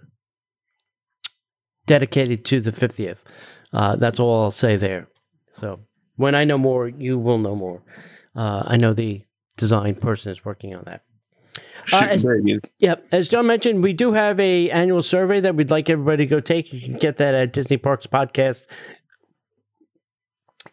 dedicated 1.86 2.44
to 2.46 2.60
the 2.60 2.72
fiftieth. 2.72 3.24
Uh, 3.72 3.96
that's 3.96 4.20
all 4.20 4.42
I'll 4.42 4.50
say 4.50 4.76
there. 4.76 5.08
So 5.54 5.80
when 6.16 6.34
I 6.34 6.44
know 6.44 6.58
more, 6.58 6.88
you 6.88 7.18
will 7.18 7.38
know 7.38 7.56
more. 7.56 7.82
Uh, 8.34 8.62
I 8.66 8.76
know 8.76 8.94
the 8.94 9.22
design 9.58 9.96
person 9.96 10.32
is 10.32 10.44
working 10.44 10.74
on 10.74 10.84
that. 10.86 11.02
Uh, 11.92 12.06
as- 12.08 12.22
there 12.22 12.36
it 12.36 12.48
is. 12.48 12.60
Yep. 12.78 13.06
As 13.12 13.28
John 13.28 13.46
mentioned, 13.46 13.82
we 13.82 13.92
do 13.92 14.12
have 14.12 14.38
a 14.40 14.70
annual 14.70 15.02
survey 15.02 15.40
that 15.40 15.54
we'd 15.54 15.70
like 15.70 15.90
everybody 15.90 16.24
to 16.24 16.26
go 16.26 16.40
take. 16.40 16.72
You 16.72 16.80
can 16.80 16.96
get 16.96 17.16
that 17.18 17.34
at 17.34 17.52
Disney 17.52 17.76
Parks 17.76 18.06
Podcast. 18.06 18.66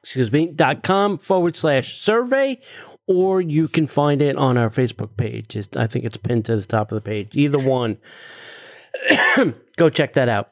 Excuse 0.02 0.32
me, 0.32 0.52
dot 0.52 0.84
com 0.84 1.17
forward 1.17 1.56
slash 1.56 2.00
survey, 2.00 2.60
or 3.08 3.41
you 3.41 3.67
can 3.67 3.88
find 3.88 4.21
it 4.21 4.36
on 4.36 4.58
our 4.58 4.69
Facebook 4.69 5.17
page. 5.17 5.56
It's, 5.56 5.69
I 5.76 5.88
think 5.88 6.06
it's 6.06 6.17
pinned 6.17 6.45
to 6.45 6.58
the 6.58 6.65
top 6.65 6.91
of 6.91 6.95
the 6.95 7.02
page. 7.02 7.36
Either 7.36 7.58
one. 7.58 7.98
go 9.78 9.89
check 9.89 10.13
that 10.13 10.30
out. 10.30 10.52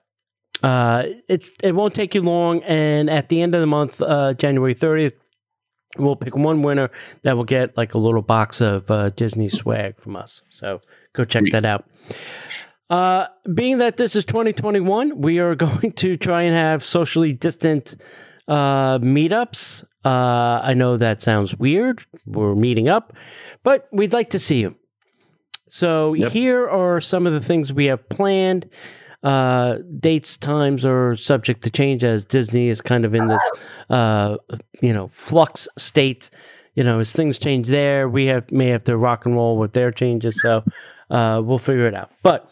Uh, 0.63 1.03
it's 1.27 1.51
it 1.61 1.75
won't 1.75 1.93
take 1.93 2.15
you 2.15 2.21
long, 2.21 2.63
and 2.63 3.09
at 3.09 3.29
the 3.29 3.41
end 3.41 3.53
of 3.53 3.61
the 3.61 3.67
month, 3.67 4.01
uh, 4.01 4.33
January 4.33 4.73
thirtieth, 4.73 5.13
we'll 5.97 6.15
pick 6.15 6.35
one 6.35 6.63
winner 6.63 6.89
that 7.23 7.35
will 7.37 7.43
get 7.43 7.75
like 7.77 7.93
a 7.93 7.97
little 7.97 8.21
box 8.21 8.61
of 8.61 8.89
uh, 8.89 9.09
Disney 9.11 9.49
swag 9.49 9.99
from 9.99 10.15
us. 10.15 10.41
So 10.49 10.81
go 11.13 11.25
check 11.25 11.43
that 11.51 11.65
out. 11.65 11.85
Uh, 12.89 13.27
being 13.53 13.79
that 13.79 13.97
this 13.97 14.15
is 14.15 14.25
2021, 14.25 15.19
we 15.21 15.39
are 15.39 15.55
going 15.67 15.91
to 15.93 16.17
try 16.17 16.43
and 16.43 16.53
have 16.55 16.83
socially 16.83 17.33
distant 17.33 17.95
uh, 18.47 18.99
meetups. 18.99 19.83
Uh, 20.05 20.59
I 20.63 20.73
know 20.73 20.97
that 20.97 21.21
sounds 21.21 21.55
weird. 21.55 22.05
We're 22.25 22.55
meeting 22.55 22.89
up, 22.89 23.13
but 23.63 23.87
we'd 23.91 24.13
like 24.13 24.31
to 24.31 24.39
see 24.39 24.59
you. 24.59 24.75
So 25.69 26.13
Yep. 26.13 26.31
here 26.33 26.67
are 26.69 27.01
some 27.01 27.25
of 27.25 27.33
the 27.33 27.39
things 27.39 27.71
we 27.73 27.85
have 27.85 28.07
planned. 28.09 28.69
Uh, 29.23 29.77
dates, 29.99 30.35
times 30.37 30.83
are 30.83 31.15
subject 31.15 31.63
to 31.63 31.69
change 31.69 32.03
as 32.03 32.25
Disney 32.25 32.67
is 32.67 32.81
kind 32.81 33.05
of 33.05 33.15
in 33.15 33.27
this, 33.27 33.41
uh, 33.89 34.37
you 34.81 34.93
know, 34.93 35.09
flux 35.13 35.67
state. 35.77 36.29
You 36.75 36.83
know, 36.83 36.99
as 36.99 37.13
things 37.13 37.39
change 37.39 37.67
there, 37.67 38.09
we 38.09 38.25
have 38.25 38.51
may 38.51 38.67
have 38.67 38.83
to 38.85 38.97
rock 38.97 39.25
and 39.25 39.35
roll 39.35 39.57
with 39.57 39.73
their 39.73 39.91
changes. 39.91 40.41
So 40.41 40.63
uh, 41.09 41.41
we'll 41.43 41.59
figure 41.59 41.87
it 41.87 41.95
out. 41.95 42.11
But 42.23 42.49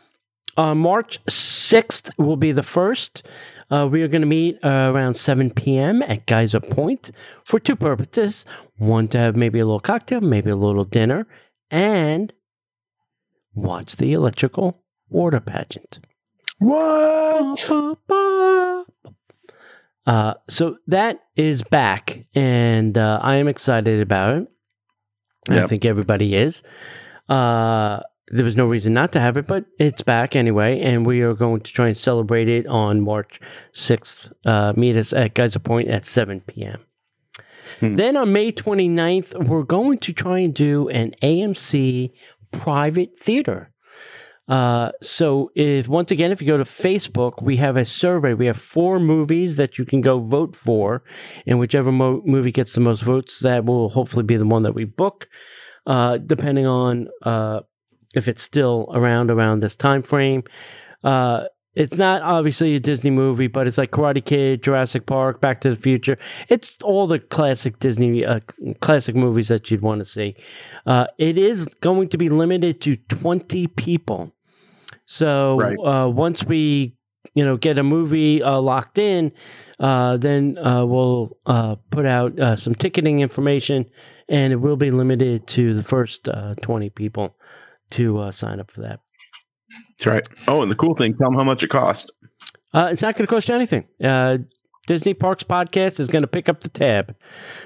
uh, 0.57 0.75
March 0.75 1.19
sixth 1.27 2.09
will 2.17 2.37
be 2.37 2.51
the 2.51 2.63
first. 2.63 3.23
Uh, 3.69 3.87
we 3.89 4.03
are 4.03 4.07
going 4.09 4.21
to 4.21 4.27
meet 4.27 4.59
uh, 4.63 4.91
around 4.93 5.13
7 5.13 5.49
p.m. 5.51 6.01
at 6.01 6.25
Geyser 6.25 6.59
Point 6.59 7.09
for 7.45 7.57
two 7.57 7.77
purposes. 7.77 8.45
One, 8.77 9.07
to 9.09 9.17
have 9.17 9.37
maybe 9.37 9.59
a 9.59 9.65
little 9.65 9.79
cocktail, 9.79 10.19
maybe 10.19 10.49
a 10.49 10.57
little 10.57 10.83
dinner, 10.83 11.25
and 11.69 12.33
watch 13.53 13.95
the 13.95 14.11
electrical 14.11 14.83
water 15.09 15.39
pageant. 15.39 15.99
What? 16.61 17.59
Uh, 20.05 20.33
so 20.47 20.77
that 20.85 21.19
is 21.35 21.63
back, 21.63 22.23
and 22.35 22.95
uh, 22.99 23.19
I 23.19 23.37
am 23.37 23.47
excited 23.47 23.99
about 23.99 24.35
it. 24.35 24.47
I 25.49 25.65
think 25.65 25.85
everybody 25.85 26.35
is. 26.35 26.61
Uh, 27.27 28.01
there 28.27 28.45
was 28.45 28.55
no 28.55 28.67
reason 28.67 28.93
not 28.93 29.11
to 29.13 29.19
have 29.19 29.37
it, 29.37 29.47
but 29.47 29.65
it's 29.79 30.03
back 30.03 30.35
anyway, 30.35 30.79
and 30.81 31.03
we 31.03 31.21
are 31.21 31.33
going 31.33 31.61
to 31.61 31.73
try 31.73 31.87
and 31.87 31.97
celebrate 31.97 32.47
it 32.47 32.67
on 32.67 33.01
March 33.01 33.39
6th. 33.73 34.31
Uh, 34.45 34.73
meet 34.77 34.95
us 34.97 35.13
at 35.13 35.33
Geyser 35.33 35.59
Point 35.59 35.89
at 35.89 36.05
7 36.05 36.41
p.m. 36.41 36.79
Hmm. 37.79 37.95
Then 37.95 38.15
on 38.15 38.31
May 38.33 38.51
29th, 38.51 39.47
we're 39.47 39.63
going 39.63 39.97
to 39.97 40.13
try 40.13 40.39
and 40.39 40.53
do 40.53 40.89
an 40.89 41.15
AMC 41.23 42.11
private 42.51 43.17
theater. 43.17 43.71
Uh, 44.51 44.91
so 45.01 45.49
if 45.55 45.87
once 45.87 46.11
again, 46.11 46.29
if 46.29 46.41
you 46.41 46.47
go 46.47 46.57
to 46.57 46.65
Facebook, 46.65 47.41
we 47.41 47.55
have 47.55 47.77
a 47.77 47.85
survey. 47.85 48.33
We 48.33 48.47
have 48.47 48.57
four 48.57 48.99
movies 48.99 49.55
that 49.55 49.77
you 49.77 49.85
can 49.85 50.01
go 50.01 50.19
vote 50.19 50.57
for, 50.57 51.03
and 51.47 51.57
whichever 51.57 51.89
mo- 51.89 52.21
movie 52.25 52.51
gets 52.51 52.73
the 52.73 52.81
most 52.81 53.01
votes, 53.01 53.39
that 53.39 53.63
will 53.63 53.89
hopefully 53.89 54.23
be 54.23 54.35
the 54.35 54.45
one 54.45 54.63
that 54.63 54.75
we 54.75 54.83
book. 54.83 55.29
Uh, 55.87 56.17
depending 56.17 56.67
on 56.67 57.07
uh, 57.23 57.61
if 58.13 58.27
it's 58.27 58.43
still 58.43 58.91
around 58.93 59.31
around 59.31 59.61
this 59.61 59.77
time 59.77 60.03
frame. 60.03 60.43
Uh, 61.01 61.45
it's 61.73 61.95
not 61.95 62.21
obviously 62.21 62.75
a 62.75 62.79
Disney 62.81 63.11
movie, 63.11 63.47
but 63.47 63.65
it's 63.65 63.77
like 63.77 63.91
Karate 63.91 64.23
Kid, 64.23 64.61
Jurassic 64.61 65.05
Park, 65.05 65.39
Back 65.39 65.61
to 65.61 65.69
the 65.69 65.77
Future. 65.77 66.17
It's 66.49 66.77
all 66.83 67.07
the 67.07 67.19
classic 67.19 67.79
Disney, 67.79 68.25
uh, 68.25 68.41
classic 68.81 69.15
movies 69.15 69.47
that 69.47 69.71
you'd 69.71 69.81
want 69.81 69.99
to 69.99 70.05
see. 70.05 70.35
Uh, 70.85 71.07
it 71.17 71.37
is 71.37 71.65
going 71.79 72.09
to 72.09 72.17
be 72.17 72.27
limited 72.27 72.81
to 72.81 72.97
20 72.97 73.67
people. 73.67 74.33
So 75.11 75.57
Right. 75.57 75.77
uh, 75.77 76.07
once 76.07 76.45
we, 76.45 76.95
you 77.33 77.43
know, 77.43 77.57
get 77.57 77.77
a 77.77 77.83
movie 77.83 78.41
uh, 78.41 78.61
locked 78.61 78.97
in, 78.97 79.33
uh, 79.77 80.15
then 80.15 80.57
uh, 80.57 80.85
we'll 80.85 81.37
uh, 81.45 81.75
put 81.89 82.05
out 82.05 82.39
uh, 82.39 82.55
some 82.55 82.73
ticketing 82.73 83.19
information, 83.19 83.85
and 84.29 84.53
it 84.53 84.57
will 84.57 84.77
be 84.77 84.89
limited 84.89 85.47
to 85.47 85.73
the 85.73 85.83
first 85.83 86.29
uh, 86.29 86.55
20 86.61 86.89
people 86.91 87.35
to 87.91 88.19
uh, 88.19 88.31
sign 88.31 88.61
up 88.61 88.71
for 88.71 88.81
that. 88.81 89.01
That's 89.97 90.05
right. 90.05 90.27
Oh, 90.47 90.61
and 90.61 90.71
the 90.71 90.75
cool 90.75 90.95
thing, 90.95 91.13
tell 91.17 91.27
them 91.29 91.35
how 91.37 91.43
much 91.43 91.61
it 91.61 91.69
cost. 91.69 92.09
Uh, 92.73 92.87
it's 92.89 93.01
not 93.01 93.15
going 93.15 93.27
to 93.27 93.33
cost 93.33 93.49
you 93.49 93.55
anything. 93.55 93.85
Uh, 94.01 94.37
Disney 94.87 95.13
Parks 95.13 95.43
Podcast 95.43 95.99
is 95.99 96.07
going 96.07 96.23
to 96.23 96.27
pick 96.27 96.47
up 96.47 96.61
the 96.61 96.69
tab. 96.69 97.15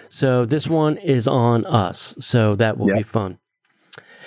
So 0.10 0.46
this 0.46 0.68
one 0.68 0.98
is 0.98 1.28
on 1.28 1.64
us. 1.68 2.16
So 2.20 2.56
that 2.56 2.78
will 2.80 2.90
Yeah. 2.90 2.96
be 2.98 3.04
fun. 3.04 3.38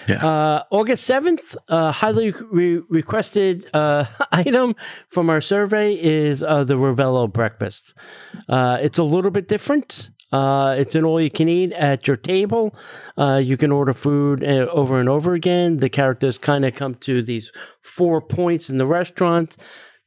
Yeah. 0.08 0.26
Uh, 0.26 0.62
August 0.70 1.08
7th, 1.08 1.56
uh, 1.68 1.92
highly 1.92 2.32
re- 2.50 2.82
requested 2.88 3.68
uh, 3.74 4.04
item 4.32 4.74
from 5.08 5.30
our 5.30 5.40
survey 5.40 5.94
is 5.94 6.42
uh, 6.42 6.64
the 6.64 6.74
Ravello 6.74 7.32
breakfast. 7.32 7.94
Uh, 8.48 8.78
it's 8.80 8.98
a 8.98 9.02
little 9.02 9.30
bit 9.30 9.48
different. 9.48 10.10
Uh, 10.30 10.74
it's 10.78 10.94
an 10.94 11.04
all 11.04 11.20
you 11.20 11.30
can 11.30 11.48
eat 11.48 11.72
at 11.72 12.06
your 12.06 12.16
table. 12.16 12.74
You 13.16 13.56
can 13.56 13.72
order 13.72 13.94
food 13.94 14.44
over 14.44 15.00
and 15.00 15.08
over 15.08 15.32
again. 15.32 15.78
The 15.78 15.88
characters 15.88 16.36
kind 16.36 16.66
of 16.66 16.74
come 16.74 16.96
to 16.96 17.22
these 17.22 17.50
four 17.80 18.20
points 18.20 18.68
in 18.68 18.76
the 18.76 18.86
restaurant. 18.86 19.56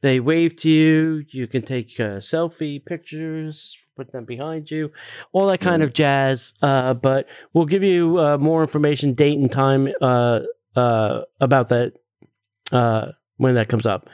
They 0.00 0.20
wave 0.20 0.54
to 0.58 0.70
you. 0.70 1.24
You 1.30 1.48
can 1.48 1.62
take 1.62 1.96
selfie 1.96 2.84
pictures, 2.84 3.76
put 3.96 4.12
them 4.12 4.24
behind 4.24 4.70
you, 4.70 4.92
all 5.32 5.46
that 5.46 5.60
kind 5.60 5.82
of 5.82 5.92
jazz. 5.92 6.52
Uh, 6.62 6.94
but 6.94 7.26
we'll 7.52 7.66
give 7.66 7.82
you 7.82 8.18
uh, 8.18 8.38
more 8.38 8.62
information, 8.62 9.14
date 9.14 9.38
and 9.38 9.50
time 9.50 9.88
uh, 10.00 10.40
uh, 10.76 11.22
about 11.40 11.68
that 11.68 11.94
uh, 12.70 13.08
when 13.36 13.54
that 13.54 13.68
comes 13.68 13.86
up. 13.86 14.08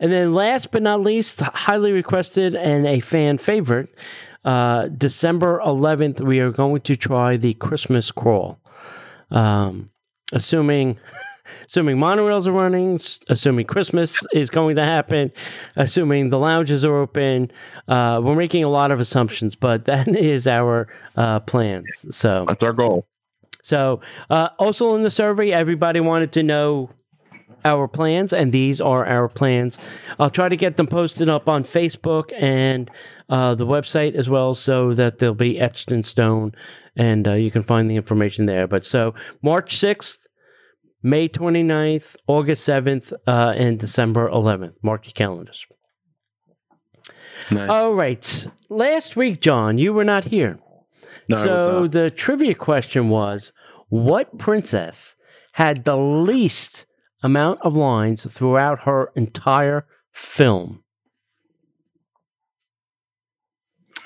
And 0.00 0.12
then, 0.12 0.32
last 0.32 0.70
but 0.70 0.82
not 0.82 1.00
least, 1.00 1.40
highly 1.40 1.92
requested 1.92 2.54
and 2.54 2.86
a 2.86 3.00
fan 3.00 3.38
favorite, 3.38 3.88
uh, 4.44 4.88
December 4.88 5.60
11th, 5.64 6.20
we 6.20 6.40
are 6.40 6.50
going 6.50 6.82
to 6.82 6.96
try 6.96 7.36
the 7.36 7.54
Christmas 7.54 8.10
crawl. 8.10 8.60
Um, 9.30 9.90
assuming. 10.32 10.98
Assuming 11.66 11.96
monorails 11.96 12.46
are 12.46 12.52
running, 12.52 13.00
assuming 13.28 13.66
Christmas 13.66 14.20
is 14.32 14.50
going 14.50 14.76
to 14.76 14.84
happen, 14.84 15.32
assuming 15.76 16.30
the 16.30 16.38
lounges 16.38 16.84
are 16.84 16.96
open, 16.96 17.50
uh, 17.88 18.20
we're 18.22 18.34
making 18.36 18.64
a 18.64 18.68
lot 18.68 18.90
of 18.90 19.00
assumptions, 19.00 19.54
but 19.54 19.84
that 19.86 20.08
is 20.08 20.46
our 20.46 20.88
uh, 21.16 21.40
plans. 21.40 21.86
So, 22.10 22.44
That's 22.48 22.62
our 22.62 22.72
goal. 22.72 23.06
so 23.62 24.00
uh, 24.30 24.50
also 24.58 24.94
in 24.94 25.02
the 25.02 25.10
survey, 25.10 25.50
everybody 25.52 26.00
wanted 26.00 26.32
to 26.32 26.42
know 26.42 26.90
our 27.64 27.88
plans, 27.88 28.32
and 28.34 28.52
these 28.52 28.80
are 28.80 29.06
our 29.06 29.28
plans. 29.28 29.78
I'll 30.18 30.28
try 30.30 30.50
to 30.50 30.56
get 30.56 30.76
them 30.76 30.86
posted 30.86 31.30
up 31.30 31.48
on 31.48 31.64
Facebook 31.64 32.30
and 32.38 32.90
uh, 33.30 33.54
the 33.54 33.66
website 33.66 34.14
as 34.14 34.28
well, 34.28 34.54
so 34.54 34.92
that 34.94 35.18
they'll 35.18 35.34
be 35.34 35.58
etched 35.58 35.90
in 35.90 36.04
stone, 36.04 36.52
and 36.94 37.26
uh, 37.26 37.32
you 37.32 37.50
can 37.50 37.62
find 37.62 37.90
the 37.90 37.96
information 37.96 38.44
there. 38.46 38.66
But 38.66 38.84
so 38.84 39.14
March 39.42 39.78
sixth. 39.78 40.23
May 41.06 41.28
29th, 41.28 42.16
August 42.26 42.66
7th, 42.66 43.12
uh, 43.26 43.52
and 43.54 43.78
December 43.78 44.30
11th. 44.30 44.76
Mark 44.82 45.04
your 45.04 45.12
calendars. 45.12 45.66
Nice. 47.50 47.68
All 47.68 47.92
right. 47.92 48.46
Last 48.70 49.14
week, 49.14 49.42
John, 49.42 49.76
you 49.76 49.92
were 49.92 50.04
not 50.04 50.24
here. 50.24 50.58
No, 51.28 51.44
so 51.44 51.86
the 51.86 52.10
trivia 52.10 52.54
question 52.54 53.10
was 53.10 53.52
what 53.90 54.38
princess 54.38 55.14
had 55.52 55.84
the 55.84 55.96
least 55.96 56.86
amount 57.22 57.60
of 57.60 57.76
lines 57.76 58.24
throughout 58.32 58.80
her 58.80 59.10
entire 59.14 59.86
film? 60.10 60.84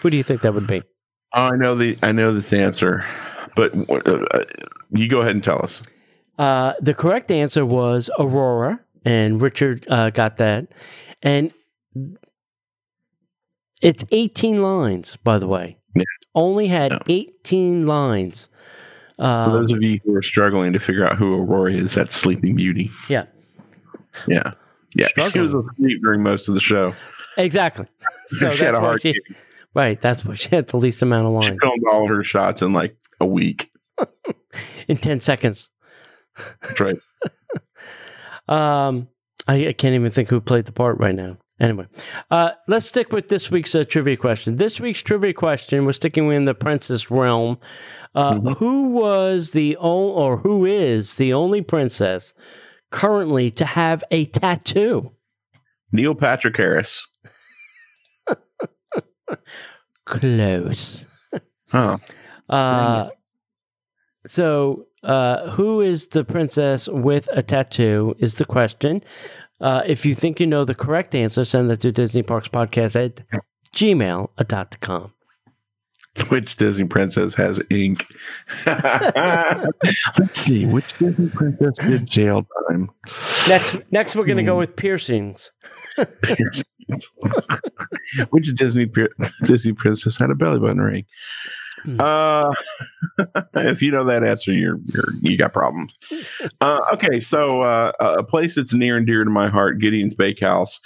Who 0.00 0.11
do 0.11 0.16
you 0.16 0.24
think 0.24 0.40
that 0.40 0.52
would 0.52 0.66
be? 0.66 0.82
I 1.32 1.50
know 1.56 1.76
the 1.76 1.96
I 2.02 2.11
know 2.11 2.32
this 2.32 2.52
answer, 2.52 3.04
but 3.54 3.72
uh, 3.88 4.24
uh, 4.32 4.44
you 4.90 5.08
go 5.08 5.18
ahead 5.18 5.32
and 5.32 5.44
tell 5.44 5.62
us. 5.62 5.80
Uh, 6.38 6.74
the 6.81 6.94
correct 6.94 7.31
answer 7.31 7.66
was 7.66 8.11
Aurora, 8.18 8.81
and 9.05 9.42
Richard 9.42 9.87
uh, 9.90 10.11
got 10.11 10.37
that. 10.38 10.68
And 11.22 11.53
it's 13.83 14.05
18 14.11 14.62
lines, 14.62 15.16
by 15.16 15.38
the 15.38 15.46
way. 15.48 15.79
Yeah. 15.94 16.03
Only 16.35 16.68
had 16.68 16.92
Yeah. 16.92 16.98
18 17.09 17.87
lines. 17.87 18.48
Uh, 19.18 19.44
For 19.46 19.51
those 19.51 19.72
of 19.72 19.83
you 19.83 19.98
who 20.05 20.14
are 20.14 20.22
struggling 20.22 20.72
to 20.72 20.79
figure 20.79 21.05
out 21.05 21.16
who 21.16 21.35
Aurora 21.35 21.72
is, 21.72 21.94
that's 21.94 22.14
Sleeping 22.14 22.55
Beauty. 22.55 22.90
yeah, 23.09 23.24
Yeah, 24.29 24.53
yeah. 24.94 25.09
She 25.31 25.40
was 25.40 25.55
asleep 25.55 26.01
during 26.03 26.22
most 26.22 26.48
of 26.48 26.55
the 26.55 26.61
show. 26.61 26.94
exactly. 27.37 27.87
So 28.29 28.51
she 28.55 28.64
had 28.64 28.74
a 28.74 28.81
hard. 28.81 29.03
she- 29.03 29.14
Right, 29.74 30.01
that's 30.01 30.24
why 30.24 30.35
she 30.35 30.48
had 30.48 30.66
the 30.68 30.77
least 30.77 31.03
amount 31.03 31.27
of 31.27 31.33
lines. 31.35 31.46
She 31.46 31.57
filmed 31.61 31.83
all 31.90 32.03
of 32.05 32.09
her 32.09 32.24
shots 32.24 32.62
in 32.62 32.72
like 32.72 32.96
a 33.20 33.27
week. 33.27 33.70
in 34.88 34.96
10 34.96 35.20
seconds. 35.20 35.68
That's 36.62 36.81
right. 36.81 36.96
Um, 38.48 39.09
I, 39.46 39.66
I 39.66 39.72
can't 39.74 39.94
even 39.94 40.11
think 40.11 40.31
who 40.31 40.40
played 40.40 40.64
the 40.64 40.72
part 40.72 40.98
right 40.98 41.14
now. 41.14 41.37
Anyway, 41.61 41.87
uh, 42.31 42.53
let's 42.66 42.87
stick 42.87 43.12
with 43.12 43.29
this 43.29 43.51
week's 43.51 43.74
uh, 43.74 43.85
trivia 43.85 44.16
question. 44.16 44.57
This 44.57 44.81
week's 44.81 45.03
trivia 45.03 45.35
question, 45.35 45.85
we're 45.85 45.92
sticking 45.92 46.31
in 46.33 46.46
the 46.46 46.55
princess 46.55 47.11
realm. 47.11 47.59
Uh, 48.14 48.37
Mhm. 48.37 48.57
Who 48.57 48.85
was 48.88 49.51
the 49.51 49.77
only, 49.77 50.12
or 50.14 50.37
who 50.38 50.64
is 50.64 51.16
the 51.16 51.35
only 51.35 51.61
princess 51.61 52.33
currently 52.90 53.51
to 53.51 53.66
have 53.66 54.03
a 54.11 54.24
tattoo? 54.24 55.12
Neil 55.92 56.14
Patrick 56.14 56.57
Harris. 56.57 57.07
Close. 60.07 61.05
Huh. 61.70 61.98
Uh, 62.48 63.11
so, 64.27 64.87
uh, 65.02 65.48
who 65.50 65.80
is 65.80 66.06
the 66.08 66.24
princess 66.24 66.88
with 66.88 67.28
a 67.32 67.42
tattoo 67.42 68.14
is 68.18 68.34
the 68.38 68.44
question. 68.44 69.02
Uh, 69.61 69.82
if 69.87 70.06
you 70.06 70.14
think 70.14 70.38
you 70.40 70.46
know 70.46 70.64
the 70.64 70.74
correct 70.74 71.14
answer, 71.14 71.44
send 71.44 71.68
that 71.70 71.80
to 71.80 71.90
Disney 71.92 72.22
Parks 72.22 72.48
Podcast 72.48 72.94
at 73.02 73.22
gmail.com. 73.74 75.12
Which 76.30 76.56
Disney 76.56 76.84
princess 76.87 77.34
has 77.37 77.61
ink? 77.70 78.04
Let's 78.66 80.40
see. 80.40 80.66
Which 80.66 80.96
Disney 80.98 81.28
princess 81.28 81.76
did 81.78 82.06
jail 82.06 82.46
time? 82.68 82.90
Next, 83.48 83.76
next 83.92 84.16
we're 84.16 84.24
going 84.26 84.38
to 84.38 84.42
go 84.42 84.54
Hmm. 84.54 84.58
with 84.61 84.74
piercings. 84.76 85.50
Piercings. 86.22 86.64
Which 88.30 88.52
Disney 88.54 88.90
Disney 89.46 89.72
princess 89.74 90.18
had 90.18 90.30
a 90.30 90.34
belly 90.34 90.58
button 90.58 90.80
ring? 90.80 91.04
Hmm. 91.84 91.96
Uh, 92.00 92.52
if 93.54 93.82
you 93.82 93.90
know 93.90 94.04
that 94.04 94.24
answer, 94.24 94.52
you're 94.52 94.78
you're 94.86 95.12
you 95.22 95.36
got 95.38 95.52
problems. 95.52 95.96
Uh, 96.60 96.80
okay, 96.94 97.20
so 97.20 97.62
uh, 97.62 97.92
a 98.00 98.22
place 98.24 98.56
that's 98.56 98.72
near 98.74 98.96
and 98.96 99.06
dear 99.06 99.22
to 99.24 99.30
my 99.30 99.48
heart, 99.48 99.78
Gideon's 99.80 100.14
Bakehouse, 100.14 100.80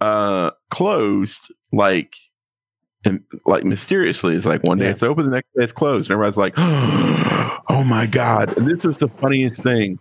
uh, 0.00 0.50
closed 0.70 1.50
like 1.72 2.14
and 3.04 3.22
like 3.46 3.64
mysteriously. 3.64 4.34
It's 4.34 4.44
like 4.46 4.62
one 4.64 4.78
day 4.78 4.86
Yeah. 4.86 4.90
it's 4.92 5.02
open, 5.02 5.24
the 5.24 5.30
next 5.30 5.48
day 5.56 5.62
it's 5.64 5.72
closed, 5.72 6.10
and 6.10 6.14
everybody's 6.14 6.36
like, 6.36 6.54
"Oh 7.68 7.84
my 7.86 8.06
god!" 8.06 8.56
And 8.56 8.66
this 8.66 8.84
is 8.84 8.98
the 8.98 9.08
funniest 9.08 9.62
thing. 9.62 9.98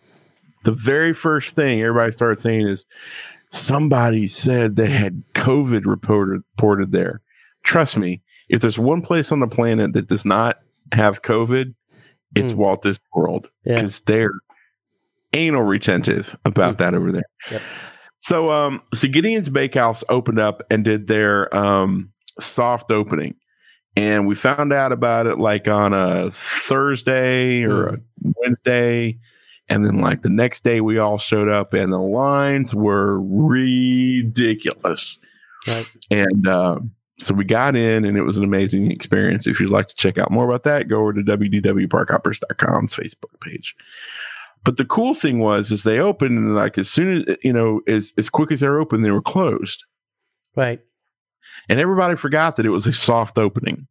The 0.66 0.72
very 0.74 1.14
first 1.14 1.56
thing 1.56 1.82
everybody 1.82 2.12
started 2.12 2.40
saying 2.40 2.68
is, 2.68 2.86
somebody 3.50 4.28
said 4.28 4.76
they 4.76 4.90
had 4.90 5.24
COVID 5.36 5.86
reported 5.86 6.44
reported 6.58 6.92
there. 6.92 7.22
Trust 7.64 7.98
me, 7.98 8.22
if 8.50 8.62
there's 8.62 8.80
one 8.80 9.02
place 9.02 9.32
on 9.32 9.40
the 9.40 9.48
planet 9.48 9.94
that 9.94 10.08
does 10.08 10.26
not 10.26 10.60
have 10.92 11.22
COVID, 11.22 11.74
it's 12.36 12.52
Hmm. 12.52 12.58
Walt 12.58 12.82
Disney 12.82 13.04
World 13.16 13.50
Yeah. 13.66 13.76
because 13.76 14.02
they're 14.02 14.32
anal 15.34 15.64
retentive 15.64 16.36
about 16.46 16.72
Hmm. 16.74 16.78
that 16.78 16.94
over 16.96 17.12
there. 17.12 17.24
Yep. 17.52 17.62
So, 18.20 18.52
um, 18.52 18.82
so 18.94 19.08
Gideon's 19.08 19.50
Bakehouse 19.50 20.04
opened 20.10 20.40
up 20.40 20.62
and 20.70 20.84
did 20.86 21.08
their 21.08 21.54
um 21.56 22.10
soft 22.40 22.92
opening, 22.92 23.36
and 23.96 24.28
we 24.28 24.34
found 24.36 24.72
out 24.74 24.92
about 24.92 25.28
it 25.28 25.38
like 25.40 25.68
on 25.68 25.94
a 25.94 26.30
Thursday 26.32 27.64
or 27.64 27.88
a 27.88 27.98
Wednesday, 28.42 29.18
And 29.70 29.86
then, 29.86 30.02
like 30.02 30.24
the 30.24 30.30
next 30.30 30.66
day, 30.66 30.82
we 30.82 30.98
all 30.98 31.18
showed 31.18 31.48
up, 31.48 31.74
and 31.74 31.92
the 31.94 31.98
lines 31.98 32.76
were 32.76 33.22
ridiculous. 33.22 35.18
Right. 35.68 35.90
And 36.12 36.48
uh, 36.48 36.80
so 37.20 37.34
we 37.34 37.44
got 37.46 37.76
in, 37.76 38.06
and 38.06 38.18
it 38.18 38.24
was 38.24 38.38
an 38.38 38.44
amazing 38.44 38.92
experience. 38.92 39.46
If 39.48 39.60
you'd 39.60 39.70
like 39.70 39.88
to 39.88 39.96
check 39.96 40.18
out 40.18 40.32
more 40.32 40.46
about 40.46 40.64
that, 40.64 40.88
go 40.88 41.00
over 41.02 41.14
to 41.14 41.22
www.parkhoppers.com's 41.22 42.96
Facebook 42.96 43.40
page. 43.42 43.76
But 44.64 44.78
the 44.78 44.86
cool 44.86 45.14
thing 45.14 45.40
was, 45.40 45.72
is 45.72 45.84
they 45.84 46.00
opened, 46.00 46.38
and 46.38 46.56
like 46.56 46.78
as 46.78 46.90
soon 46.90 47.12
as 47.30 47.38
you 47.44 47.52
know, 47.54 47.82
as 47.88 48.14
as 48.18 48.30
quick 48.30 48.52
as 48.52 48.62
they're 48.62 48.80
open, 48.80 49.02
they 49.02 49.12
were 49.12 49.22
closed, 49.22 49.84
Right. 50.56 50.80
and 51.70 51.80
everybody 51.80 52.16
forgot 52.16 52.56
that 52.56 52.66
it 52.66 52.70
was 52.70 52.88
a 52.88 52.94
soft 52.94 53.38
opening. 53.38 53.88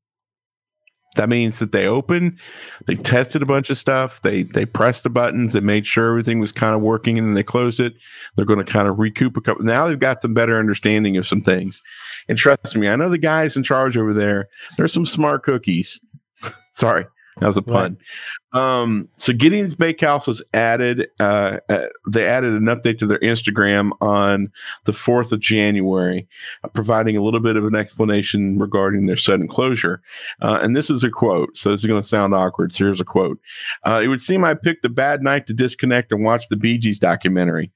That 1.16 1.28
means 1.28 1.58
that 1.58 1.72
they 1.72 1.86
opened, 1.86 2.38
they 2.86 2.94
tested 2.94 3.42
a 3.42 3.46
bunch 3.46 3.68
of 3.68 3.76
stuff, 3.76 4.22
they 4.22 4.44
they 4.44 4.64
pressed 4.64 5.02
the 5.02 5.10
buttons, 5.10 5.52
they 5.52 5.60
made 5.60 5.86
sure 5.86 6.08
everything 6.08 6.40
was 6.40 6.52
kind 6.52 6.74
of 6.74 6.80
working, 6.80 7.18
and 7.18 7.28
then 7.28 7.34
they 7.34 7.42
closed 7.42 7.80
it. 7.80 7.94
They're 8.34 8.46
going 8.46 8.64
to 8.64 8.72
kind 8.72 8.88
of 8.88 8.98
recoup 8.98 9.36
a 9.36 9.42
couple. 9.42 9.62
Now 9.62 9.86
they've 9.86 9.98
got 9.98 10.22
some 10.22 10.32
better 10.32 10.58
understanding 10.58 11.18
of 11.18 11.26
some 11.26 11.42
things, 11.42 11.82
and 12.28 12.38
trust 12.38 12.74
me, 12.76 12.88
I 12.88 12.96
know 12.96 13.10
the 13.10 13.18
guys 13.18 13.58
in 13.58 13.62
charge 13.62 13.96
over 13.98 14.14
there. 14.14 14.48
There's 14.78 14.92
some 14.92 15.04
smart 15.04 15.42
cookies. 15.42 16.00
Sorry, 16.72 17.04
that 17.40 17.46
was 17.46 17.56
a 17.56 17.62
pun. 17.62 17.96
Um, 18.52 19.08
so 19.16 19.32
Gideon's 19.32 19.74
Bakehouse 19.74 20.26
was 20.26 20.42
added. 20.52 21.08
Uh, 21.18 21.58
uh, 21.68 21.86
they 22.06 22.26
added 22.26 22.52
an 22.52 22.64
update 22.64 22.98
to 22.98 23.06
their 23.06 23.18
Instagram 23.20 23.92
on 24.00 24.52
the 24.84 24.92
fourth 24.92 25.32
of 25.32 25.40
January, 25.40 26.28
uh, 26.62 26.68
providing 26.68 27.16
a 27.16 27.22
little 27.22 27.40
bit 27.40 27.56
of 27.56 27.64
an 27.64 27.74
explanation 27.74 28.58
regarding 28.58 29.06
their 29.06 29.16
sudden 29.16 29.48
closure. 29.48 30.02
Uh, 30.42 30.58
and 30.62 30.76
this 30.76 30.90
is 30.90 31.02
a 31.02 31.10
quote. 31.10 31.56
So 31.56 31.70
this 31.70 31.80
is 31.80 31.86
going 31.86 32.02
to 32.02 32.06
sound 32.06 32.34
awkward. 32.34 32.74
So 32.74 32.84
here's 32.84 33.00
a 33.00 33.04
quote. 33.04 33.40
Uh, 33.84 34.00
it 34.02 34.08
would 34.08 34.20
seem 34.20 34.44
I 34.44 34.54
picked 34.54 34.84
a 34.84 34.90
bad 34.90 35.22
night 35.22 35.46
to 35.46 35.54
disconnect 35.54 36.12
and 36.12 36.24
watch 36.24 36.48
the 36.48 36.56
Bee 36.56 36.76
Gees 36.76 36.98
documentary. 36.98 37.72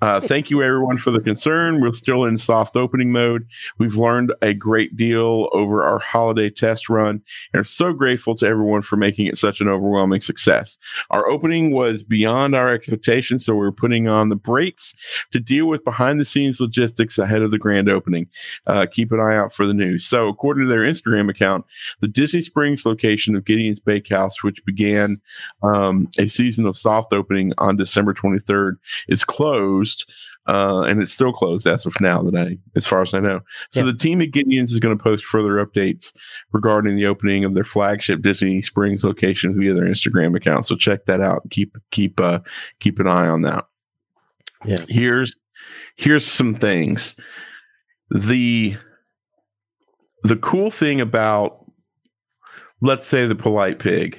Uh, 0.00 0.20
thank 0.20 0.48
you, 0.48 0.62
everyone, 0.62 0.96
for 0.96 1.10
the 1.10 1.20
concern. 1.20 1.80
We're 1.80 1.92
still 1.92 2.24
in 2.24 2.38
soft 2.38 2.74
opening 2.74 3.12
mode. 3.12 3.46
We've 3.78 3.96
learned 3.96 4.32
a 4.40 4.54
great 4.54 4.96
deal 4.96 5.48
over 5.52 5.84
our 5.84 5.98
holiday 5.98 6.48
test 6.48 6.88
run 6.88 7.22
and 7.52 7.60
are 7.60 7.64
so 7.64 7.92
grateful 7.92 8.34
to 8.36 8.46
everyone 8.46 8.80
for 8.80 8.96
making 8.96 9.26
it 9.26 9.36
such 9.36 9.60
an 9.60 9.68
overwhelming 9.68 10.22
success. 10.22 10.78
Our 11.10 11.28
opening 11.28 11.72
was 11.72 12.02
beyond 12.02 12.54
our 12.54 12.72
expectations, 12.72 13.44
so 13.44 13.54
we're 13.54 13.72
putting 13.72 14.08
on 14.08 14.30
the 14.30 14.36
brakes 14.36 14.94
to 15.32 15.40
deal 15.40 15.66
with 15.66 15.84
behind 15.84 16.18
the 16.18 16.24
scenes 16.24 16.60
logistics 16.60 17.18
ahead 17.18 17.42
of 17.42 17.50
the 17.50 17.58
grand 17.58 17.90
opening. 17.90 18.26
Uh, 18.66 18.86
keep 18.90 19.12
an 19.12 19.20
eye 19.20 19.36
out 19.36 19.52
for 19.52 19.66
the 19.66 19.74
news. 19.74 20.06
So, 20.06 20.28
according 20.28 20.64
to 20.64 20.68
their 20.68 20.80
Instagram 20.80 21.28
account, 21.30 21.66
the 22.00 22.08
Disney 22.08 22.40
Springs 22.40 22.86
location 22.86 23.36
of 23.36 23.44
Gideon's 23.44 23.80
Bakehouse, 23.80 24.42
which 24.42 24.64
began 24.64 25.20
um, 25.62 26.08
a 26.18 26.26
season 26.26 26.66
of 26.66 26.76
soft 26.76 27.12
opening 27.12 27.52
on 27.58 27.76
December 27.76 28.14
23rd, 28.14 28.76
is 29.08 29.24
closed. 29.24 29.89
Uh, 30.46 30.80
and 30.82 31.00
it's 31.02 31.12
still 31.12 31.32
closed 31.32 31.66
as 31.66 31.84
of 31.86 31.94
now 32.00 32.22
that 32.22 32.34
I, 32.34 32.56
as 32.74 32.86
far 32.86 33.02
as 33.02 33.12
I 33.14 33.20
know. 33.20 33.40
So 33.70 33.80
Yeah. 33.80 33.86
the 33.86 33.94
team 33.98 34.20
at 34.22 34.30
Gideon's 34.32 34.72
is 34.72 34.78
going 34.80 34.96
to 34.96 35.02
post 35.02 35.24
further 35.24 35.64
updates 35.64 36.12
regarding 36.52 36.96
the 36.96 37.06
opening 37.06 37.44
of 37.44 37.54
their 37.54 37.62
flagship 37.62 38.22
Disney 38.22 38.60
Springs 38.62 39.04
location 39.04 39.56
via 39.58 39.74
their 39.74 39.84
Instagram 39.84 40.34
account. 40.36 40.66
So 40.66 40.76
check 40.76 41.04
that 41.04 41.20
out. 41.20 41.42
Keep 41.50 41.76
keep 41.90 42.18
uh 42.20 42.40
keep 42.80 42.98
an 42.98 43.06
eye 43.06 43.28
on 43.28 43.42
that. 43.42 43.66
Yeah. 44.64 44.78
Here's 44.88 45.36
here's 45.96 46.24
some 46.24 46.54
things. 46.54 47.14
The 48.10 48.76
the 50.24 50.36
cool 50.36 50.70
thing 50.70 51.00
about 51.00 51.64
let's 52.80 53.06
say 53.06 53.26
the 53.26 53.34
polite 53.36 53.78
pig, 53.78 54.18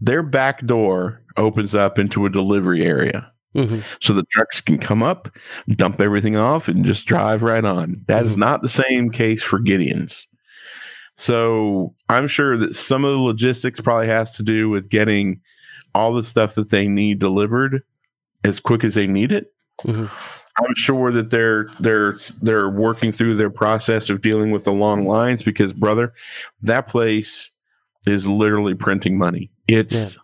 their 0.00 0.22
back 0.22 0.64
door 0.66 1.22
opens 1.36 1.74
up 1.74 1.98
into 1.98 2.26
a 2.26 2.30
delivery 2.30 2.84
area 2.84 3.30
hmm 3.54 3.78
so 4.00 4.12
the 4.12 4.24
trucks 4.30 4.60
can 4.60 4.78
come 4.78 5.02
up, 5.02 5.28
dump 5.76 6.00
everything 6.00 6.36
off, 6.36 6.68
and 6.68 6.84
just 6.84 7.06
drive 7.06 7.42
right 7.42 7.64
on. 7.64 8.02
That 8.08 8.26
is 8.26 8.34
Mhm. 8.36 8.40
not 8.40 8.62
the 8.62 8.68
same 8.68 9.10
case 9.10 9.42
for 9.42 9.58
Gideon's. 9.58 10.26
So 11.16 11.94
I'm 12.08 12.26
sure 12.26 12.56
that 12.56 12.74
some 12.74 13.04
of 13.04 13.12
the 13.12 13.18
logistics 13.18 13.80
probably 13.80 14.08
has 14.08 14.36
to 14.36 14.42
do 14.42 14.68
with 14.68 14.90
getting 14.90 15.40
all 15.94 16.12
the 16.12 16.24
stuff 16.24 16.56
that 16.56 16.70
they 16.70 16.88
need 16.88 17.20
delivered 17.20 17.82
as 18.42 18.58
quick 18.60 18.82
as 18.84 18.94
they 18.94 19.06
need 19.06 19.30
it. 19.30 19.52
Mhm. 19.84 20.10
I'm 20.58 20.74
sure 20.76 21.10
that 21.12 21.30
they're 21.30 21.68
they're 21.80 22.14
they're 22.42 22.68
working 22.68 23.10
through 23.12 23.34
their 23.36 23.50
process 23.50 24.08
of 24.10 24.20
dealing 24.20 24.50
with 24.52 24.64
the 24.64 24.72
long 24.72 25.04
lines 25.06 25.42
because 25.42 25.72
brother, 25.72 26.12
that 26.62 26.86
place 26.88 27.50
is 28.06 28.28
literally 28.28 28.74
printing 28.74 29.16
money. 29.18 29.50
It's 29.68 30.16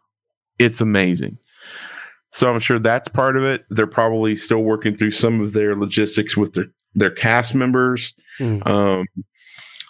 it's 0.59 0.81
amazing. 0.81 1.39
So 2.33 2.53
I'm 2.53 2.61
sure 2.61 2.79
that's 2.79 3.09
part 3.09 3.37
of 3.37 3.45
it. 3.45 3.65
They're 3.71 3.87
probably 3.87 4.37
still 4.37 4.63
working 4.63 4.97
through 4.97 5.11
some 5.11 5.41
of 5.41 5.53
their 5.53 5.75
logistics 5.75 6.37
with 6.37 6.53
their 6.55 6.67
their 6.95 7.11
cast 7.11 7.55
members. 7.55 8.15
Mm. 8.39 8.67
Um, 8.67 9.07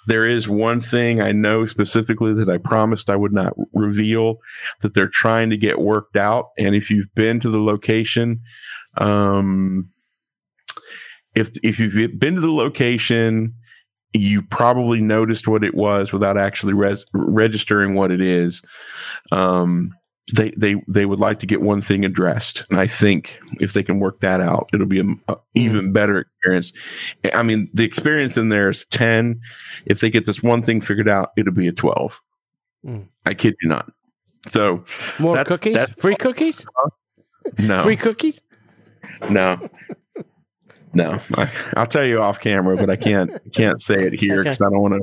there 0.07 0.29
is 0.29 0.49
one 0.49 0.81
thing 0.81 1.21
I 1.21 1.33
know 1.33 1.67
specifically 1.67 2.33
that 2.35 2.49
I 2.49 2.59
promised 2.59 3.11
I 3.11 3.17
would 3.17 3.33
not 3.33 3.53
reveal 3.75 4.37
that 4.81 4.95
they're 4.95 5.09
trying 5.09 5.51
to 5.51 5.57
get 5.57 5.81
worked 5.81 6.17
out. 6.17 6.47
And 6.59 6.75
if 6.75 6.91
you've 6.91 7.15
been 7.15 7.41
to 7.41 7.51
the 7.51 7.61
location, 7.61 8.41
um, 8.97 9.89
if 11.35 11.51
if 11.63 11.79
you've 11.79 12.19
been 12.19 12.35
to 12.35 12.41
the 12.41 12.51
location, 12.51 13.55
you 14.13 14.43
probably 14.43 15.01
noticed 15.01 15.47
what 15.47 15.63
it 15.63 15.75
was 15.75 16.13
without 16.13 16.37
actually 16.37 16.73
res- 16.73 17.05
registering 17.13 17.95
what 17.95 18.11
it 18.11 18.21
is. 18.21 18.63
Um, 19.31 19.93
they 20.35 20.51
they 20.57 20.83
they 20.89 21.07
would 21.07 21.19
like 21.21 21.41
to 21.41 21.47
get 21.47 21.61
one 21.61 21.81
thing 21.81 22.05
addressed, 22.05 22.65
and 22.71 22.79
I 22.79 22.87
think 22.87 23.41
if 23.61 23.73
they 23.73 23.83
can 23.83 23.99
work 24.01 24.21
that 24.21 24.41
out, 24.41 24.69
it'll 24.73 24.87
be 24.87 25.01
a, 25.01 25.33
a 25.33 25.37
even 25.55 25.93
better 25.93 26.19
experience. 26.19 26.73
I 27.35 27.43
mean, 27.43 27.69
the 27.75 27.85
experience 27.85 28.37
in 28.37 28.49
there 28.49 28.69
is 28.69 28.87
ten. 28.87 29.41
If 29.87 30.01
they 30.01 30.11
get 30.11 30.27
this 30.27 30.43
one 30.43 30.63
thing 30.63 30.81
figured 30.81 31.09
out, 31.09 31.31
it'll 31.37 31.53
be 31.53 31.69
a 31.69 31.73
twelve. 31.73 32.21
Mm. 32.87 33.07
I 33.27 33.35
kid 33.35 33.55
you 33.63 33.69
not. 33.69 33.91
So 34.47 34.85
More 35.19 35.37
That's- 35.37 35.49
cookies? 35.59 35.75
that's- 35.75 36.01
Free 36.01 36.17
cookies? 36.17 36.65
no, 37.59 37.83
Free 37.83 37.97
cookies? 37.97 38.41
no, 39.31 39.69
no. 40.95 41.21
I, 41.37 41.51
I'll 41.77 41.87
tell 41.87 42.05
you 42.05 42.21
off 42.23 42.41
camera, 42.41 42.77
but 42.77 42.89
I 42.89 42.97
can't 42.97 43.31
can't 43.53 43.81
say 43.83 44.07
it 44.07 44.13
here 44.15 44.35
Okay. 44.41 44.51
because 44.51 44.63
I 44.63 44.71
don't 44.71 44.81
want 44.81 44.95
to. 44.95 45.01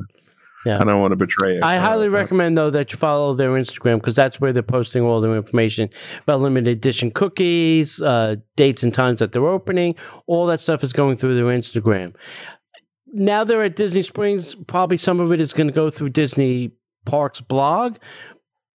Yeah. 0.67 0.81
I 0.81 0.83
don't 0.83 0.99
want 0.99 1.11
to 1.13 1.15
betray 1.15 1.57
it. 1.57 1.63
I 1.63 1.77
highly 1.77 2.09
recommend 2.09 2.57
though 2.57 2.69
that 2.69 2.91
you 2.91 2.97
follow 2.97 3.33
their 3.35 3.51
Instagram 3.51 3.97
because 3.99 4.15
that's 4.15 4.39
where 4.41 4.51
they're 4.53 4.63
posting 4.63 5.03
all 5.03 5.21
their 5.21 5.35
information 5.35 5.89
about 6.23 6.41
limited 6.41 6.69
edition 6.77 7.11
cookies, 7.11 8.01
uh, 8.01 8.35
dates 8.55 8.83
and 8.83 8.93
times 8.93 9.19
that 9.19 9.31
they're 9.31 9.47
opening. 9.47 9.95
All 10.27 10.45
that 10.47 10.59
stuff 10.59 10.83
is 10.83 10.93
going 10.93 11.17
through 11.17 11.35
their 11.35 11.45
Instagram. 11.45 12.13
Now 13.13 13.43
they're 13.43 13.63
at 13.63 13.75
Disney 13.75 14.01
Springs. 14.01 14.53
Probably 14.55 14.97
some 14.97 15.19
of 15.19 15.31
it 15.31 15.39
is 15.39 15.53
going 15.53 15.67
to 15.67 15.73
go 15.73 15.89
through 15.89 16.09
Disney 16.09 16.71
Parks 17.05 17.39
blog, 17.39 17.97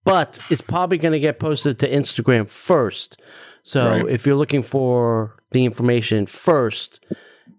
but 0.05 0.39
it's 0.51 0.63
probably 0.63 0.97
going 0.99 1.13
to 1.13 1.21
get 1.21 1.39
posted 1.39 1.79
to 1.81 1.91
Instagram 1.91 2.49
first. 2.49 3.21
So 3.63 3.89
Right. 3.91 4.09
if 4.09 4.27
you're 4.27 4.37
looking 4.37 4.63
for 4.63 5.37
the 5.53 5.65
information 5.67 6.27
first, 6.27 7.05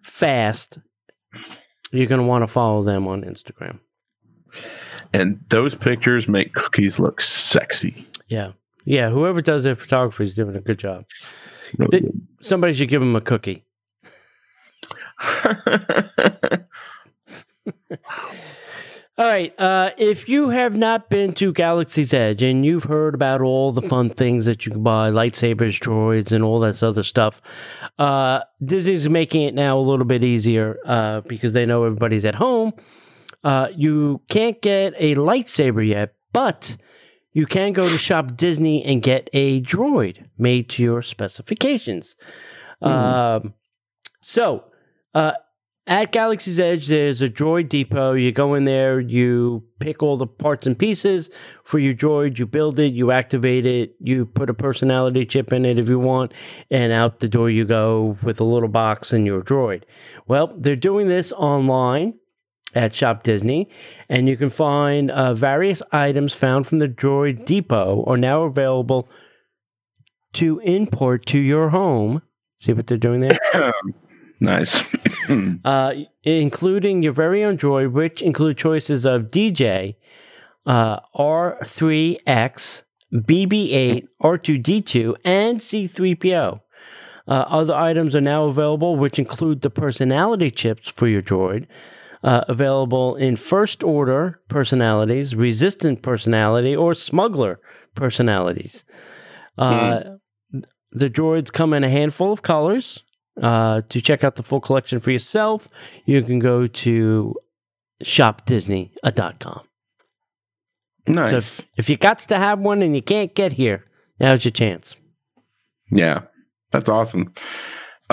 fast, 0.01 0.79
you're 1.91 2.07
going 2.07 2.21
to 2.21 2.27
want 2.27 2.41
to 2.41 2.47
follow 2.47 2.83
them 2.83 3.07
on 3.07 3.21
Instagram. 3.21 3.79
And 5.13 5.39
those 5.49 5.75
pictures 5.75 6.27
make 6.27 6.53
cookies 6.53 6.99
look 6.99 7.21
sexy. 7.21 8.07
Yeah. 8.27 8.53
Yeah. 8.85 9.09
Whoever 9.11 9.41
does 9.41 9.63
their 9.63 9.75
photography 9.75 10.23
is 10.25 10.35
doing 10.35 10.55
a 10.55 10.61
good 10.61 10.79
job. 10.79 11.05
Really 11.77 11.99
They- 12.01 12.11
Somebody 12.41 12.73
should 12.73 12.89
give 12.89 13.01
him 13.01 13.15
a 13.15 13.21
cookie. 13.21 13.63
All 19.15 19.25
right. 19.27 19.53
Uh, 19.59 19.91
if 19.97 20.27
you 20.27 20.49
have 20.49 20.75
not 20.75 21.07
been 21.09 21.33
to 21.33 21.53
Galaxy's 21.53 22.13
Edge 22.15 22.41
and 22.41 22.65
you've 22.65 22.85
heard 22.85 23.13
about 23.13 23.41
all 23.41 23.71
the 23.71 23.81
fun 23.83 24.09
things 24.09 24.45
that 24.45 24.65
you 24.65 24.71
can 24.71 24.81
buy, 24.81 25.11
lightsabers, 25.11 25.79
droids, 25.79 26.31
and 26.31 26.43
all 26.43 26.59
that 26.61 26.81
other 26.81 27.03
stuff, 27.03 27.39
uh, 27.99 28.39
Disney's 28.65 29.07
making 29.07 29.43
it 29.43 29.53
now 29.53 29.77
a 29.77 29.81
little 29.81 30.05
bit 30.05 30.23
easier 30.23 30.79
uh, 30.85 31.21
because 31.21 31.53
they 31.53 31.63
know 31.65 31.83
everybody's 31.83 32.25
at 32.25 32.33
home. 32.35 32.73
Uh, 33.43 33.67
you 33.75 34.21
can't 34.29 34.61
get 34.61 34.93
a 34.97 35.15
lightsaber 35.15 35.85
yet, 35.85 36.13
but 36.31 36.77
you 37.33 37.45
can 37.45 37.73
go 37.73 37.89
to 37.89 37.97
Shop 37.97 38.37
Disney 38.37 38.83
and 38.83 39.01
get 39.01 39.29
a 39.33 39.61
droid 39.61 40.25
made 40.37 40.69
to 40.69 40.83
your 40.83 41.01
specifications. 41.01 42.15
Um, 42.81 43.53
so, 44.21 44.65
uh, 45.13 45.33
at 45.85 46.13
Galaxy's 46.13 46.59
Edge, 46.59 46.87
there's 46.87 47.21
a 47.21 47.29
droid 47.29 47.67
depot. 47.67 48.13
You 48.13 48.31
go 48.31 48.53
in 48.53 48.63
there, 48.63 49.01
you 49.01 49.65
pick 49.79 50.01
all 50.01 50.15
the 50.15 50.27
parts 50.27 50.65
and 50.65 50.79
pieces 50.79 51.29
for 51.65 51.77
your 51.77 51.93
droid, 51.93 52.39
you 52.39 52.45
build 52.45 52.79
it, 52.79 52.93
you 52.93 53.11
activate 53.11 53.65
it, 53.65 53.95
you 53.99 54.25
put 54.25 54.49
a 54.49 54.53
personality 54.53 55.25
chip 55.25 55.51
in 55.51 55.65
it 55.65 55.77
if 55.77 55.89
you 55.89 55.99
want, 55.99 56.33
and 56.71 56.93
out 56.93 57.19
the 57.19 57.27
door 57.27 57.49
you 57.49 57.65
go 57.65 58.17
with 58.23 58.39
a 58.39 58.45
little 58.45 58.69
box 58.69 59.11
and 59.11 59.25
your 59.25 59.41
droid. 59.41 59.83
Well, 60.25 60.53
they're 60.55 60.77
doing 60.77 61.09
this 61.09 61.33
online 61.33 62.13
at 62.75 62.95
Shop 62.95 63.23
Disney, 63.23 63.69
and 64.09 64.27
you 64.27 64.37
can 64.37 64.49
find 64.49 65.11
uh, 65.11 65.33
various 65.33 65.81
items 65.91 66.33
found 66.33 66.67
from 66.67 66.79
the 66.79 66.87
Droid 66.87 67.45
Depot 67.45 68.03
are 68.05 68.17
now 68.17 68.43
available 68.43 69.07
to 70.33 70.59
import 70.59 71.25
to 71.27 71.39
your 71.39 71.69
home. 71.69 72.21
See 72.59 72.73
what 72.73 72.87
they're 72.87 72.97
doing 72.97 73.21
there? 73.21 73.39
nice. 74.39 74.83
uh, 75.65 75.93
including 76.23 77.03
your 77.03 77.13
very 77.13 77.43
own 77.43 77.57
droid, 77.57 77.91
which 77.91 78.21
include 78.21 78.57
choices 78.57 79.05
of 79.05 79.23
DJ, 79.23 79.95
uh, 80.65 80.99
R3X, 81.15 82.83
BB8, 83.13 84.07
R2D2, 84.21 85.15
and 85.23 85.59
C3PO. 85.59 86.61
Uh, 87.25 87.31
other 87.31 87.73
items 87.73 88.15
are 88.15 88.21
now 88.21 88.45
available, 88.45 88.95
which 88.95 89.17
include 89.17 89.61
the 89.61 89.69
personality 89.69 90.51
chips 90.51 90.89
for 90.89 91.07
your 91.07 91.21
droid, 91.21 91.67
uh, 92.23 92.45
available 92.47 93.15
in 93.15 93.35
first 93.35 93.83
order 93.83 94.39
personalities, 94.47 95.35
resistant 95.35 96.01
personality, 96.01 96.75
or 96.75 96.93
smuggler 96.93 97.59
personalities. 97.95 98.83
Uh, 99.57 100.01
mm. 100.53 100.63
The 100.91 101.09
droids 101.09 101.51
come 101.51 101.73
in 101.73 101.83
a 101.83 101.89
handful 101.89 102.31
of 102.31 102.41
colors. 102.41 103.03
Uh, 103.41 103.81
to 103.89 103.99
check 103.99 104.23
out 104.23 104.35
the 104.35 104.43
full 104.43 104.61
collection 104.61 104.99
for 104.99 105.09
yourself, 105.09 105.67
you 106.05 106.21
can 106.21 106.37
go 106.37 106.67
to 106.67 107.33
shopdisney.com. 108.03 109.61
Nice. 111.07 111.31
So 111.31 111.37
if, 111.37 111.67
if 111.77 111.89
you 111.89 111.97
got 111.97 112.19
to 112.19 112.37
have 112.37 112.59
one 112.59 112.83
and 112.83 112.95
you 112.95 113.01
can't 113.01 113.33
get 113.33 113.53
here, 113.53 113.85
now's 114.19 114.45
your 114.45 114.51
chance. 114.51 114.95
Yeah, 115.91 116.21
that's 116.71 116.89
awesome. 116.89 117.33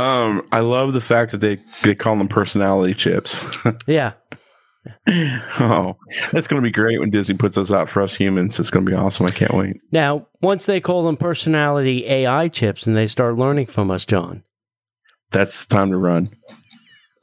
Um, 0.01 0.47
I 0.51 0.61
love 0.61 0.95
the 0.95 1.01
fact 1.01 1.33
that 1.33 1.39
they 1.39 1.59
they 1.83 1.95
call 1.95 2.17
them 2.17 2.29
personality 2.29 2.95
chips. 2.95 3.41
yeah. 3.87 4.13
oh, 5.61 5.95
that's 6.33 6.47
going 6.47 6.63
to 6.63 6.67
be 6.67 6.71
great 6.71 6.99
when 7.01 7.11
Disney 7.11 7.37
puts 7.37 7.55
those 7.55 7.71
out 7.71 7.89
for 7.91 8.01
us 8.01 8.17
humans. 8.17 8.59
It's 8.59 8.71
going 8.71 8.87
to 8.87 8.91
be 8.91 8.97
awesome. 8.97 9.27
I 9.27 9.31
can't 9.31 9.53
wait. 9.53 9.77
Now, 9.93 10.27
once 10.41 10.65
they 10.65 10.81
call 10.81 11.05
them 11.05 11.19
personality 11.19 12.07
AI 12.07 12.49
chips 12.49 12.87
and 12.87 12.97
they 12.97 13.07
start 13.07 13.37
learning 13.37 13.67
from 13.67 13.91
us, 13.91 14.07
John, 14.07 14.43
that's 15.33 15.67
time 15.67 15.91
to 15.91 15.99
run. 15.99 16.31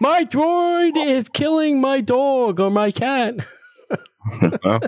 my 0.00 0.24
droid 0.24 0.96
is 0.96 1.28
killing 1.28 1.78
my 1.78 2.00
dog 2.00 2.58
or 2.58 2.70
my 2.70 2.90
cat. 2.90 3.34
well, 4.64 4.80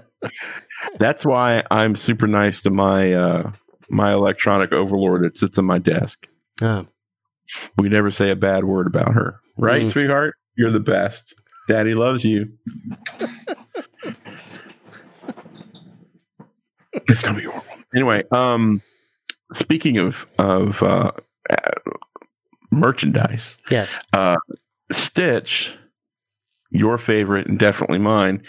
that's 0.98 1.26
why 1.26 1.62
I'm 1.70 1.96
super 1.96 2.26
nice 2.26 2.62
to 2.62 2.70
my 2.70 3.12
uh, 3.12 3.52
my 3.90 4.14
electronic 4.14 4.72
overlord 4.72 5.22
that 5.24 5.36
sits 5.36 5.58
on 5.58 5.66
my 5.66 5.78
desk. 5.78 6.28
Oh. 6.62 6.86
We 7.76 7.88
never 7.88 8.10
say 8.10 8.30
a 8.30 8.36
bad 8.36 8.64
word 8.64 8.86
about 8.86 9.12
her, 9.14 9.40
right, 9.58 9.82
mm. 9.82 9.90
sweetheart? 9.90 10.36
You're 10.56 10.70
the 10.70 10.80
best. 10.80 11.34
Daddy 11.68 11.94
loves 11.94 12.24
you. 12.24 12.52
it's 17.08 17.22
gonna 17.22 17.38
be 17.38 17.44
horrible. 17.44 17.66
Anyway, 17.94 18.24
um, 18.30 18.80
speaking 19.52 19.98
of 19.98 20.26
of 20.38 20.82
uh, 20.82 21.12
merchandise, 22.70 23.58
yes, 23.70 23.90
uh, 24.12 24.36
Stitch 24.90 25.76
your 26.72 26.96
favorite 26.96 27.46
and 27.46 27.58
definitely 27.58 27.98
mine 27.98 28.42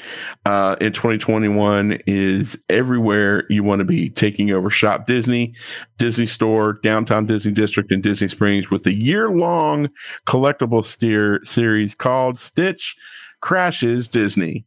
uh, 0.45 0.75
in 0.79 0.93
2021 0.93 1.99
is 2.07 2.57
everywhere 2.69 3.43
you 3.49 3.63
want 3.63 3.79
to 3.79 3.85
be 3.85 4.09
taking 4.09 4.49
over 4.51 4.69
shop 4.69 5.05
disney 5.05 5.53
disney 5.97 6.25
store 6.25 6.73
downtown 6.83 7.25
disney 7.25 7.51
district 7.51 7.91
and 7.91 8.01
disney 8.01 8.27
springs 8.27 8.69
with 8.69 8.85
a 8.87 8.93
year-long 8.93 9.89
collectible 10.25 10.83
steer 10.83 11.39
series 11.43 11.93
called 11.93 12.39
stitch 12.39 12.95
crashes 13.41 14.07
disney. 14.07 14.65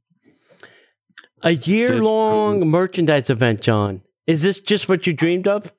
A 1.43 1.53
year-long 1.53 2.69
merchandise 2.69 3.31
event 3.31 3.63
john. 3.63 4.03
Is 4.27 4.43
this 4.43 4.61
just 4.61 4.89
what 4.89 5.07
you 5.07 5.13
dreamed 5.13 5.49
of 5.49 5.73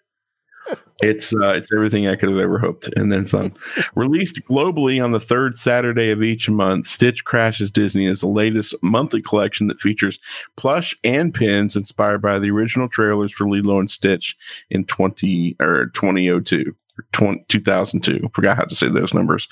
it's 1.01 1.33
uh, 1.33 1.53
it's 1.55 1.71
everything 1.71 2.07
I 2.07 2.15
could 2.15 2.29
have 2.29 2.39
ever 2.39 2.59
hoped, 2.59 2.89
and 2.95 3.11
then 3.11 3.25
some. 3.25 3.53
Released 3.95 4.41
globally 4.49 5.03
on 5.03 5.11
the 5.11 5.19
third 5.19 5.57
Saturday 5.57 6.09
of 6.09 6.23
each 6.23 6.49
month, 6.49 6.87
Stitch 6.87 7.23
Crashes 7.23 7.71
Disney 7.71 8.07
is 8.07 8.21
the 8.21 8.27
latest 8.27 8.73
monthly 8.81 9.21
collection 9.21 9.67
that 9.67 9.79
features 9.79 10.19
plush 10.55 10.95
and 11.03 11.33
pins 11.33 11.75
inspired 11.75 12.21
by 12.21 12.39
the 12.39 12.49
original 12.49 12.89
trailers 12.89 13.31
for 13.31 13.47
Lilo 13.47 13.79
and 13.79 13.89
Stitch 13.89 14.35
in 14.69 14.85
twenty 14.85 15.55
or 15.59 15.87
twenty 15.87 16.29
oh 16.29 16.39
two. 16.39 16.75
2002. 17.13 18.29
Forgot 18.33 18.57
how 18.57 18.63
to 18.63 18.75
say 18.75 18.87
those 18.87 19.13
numbers. 19.13 19.47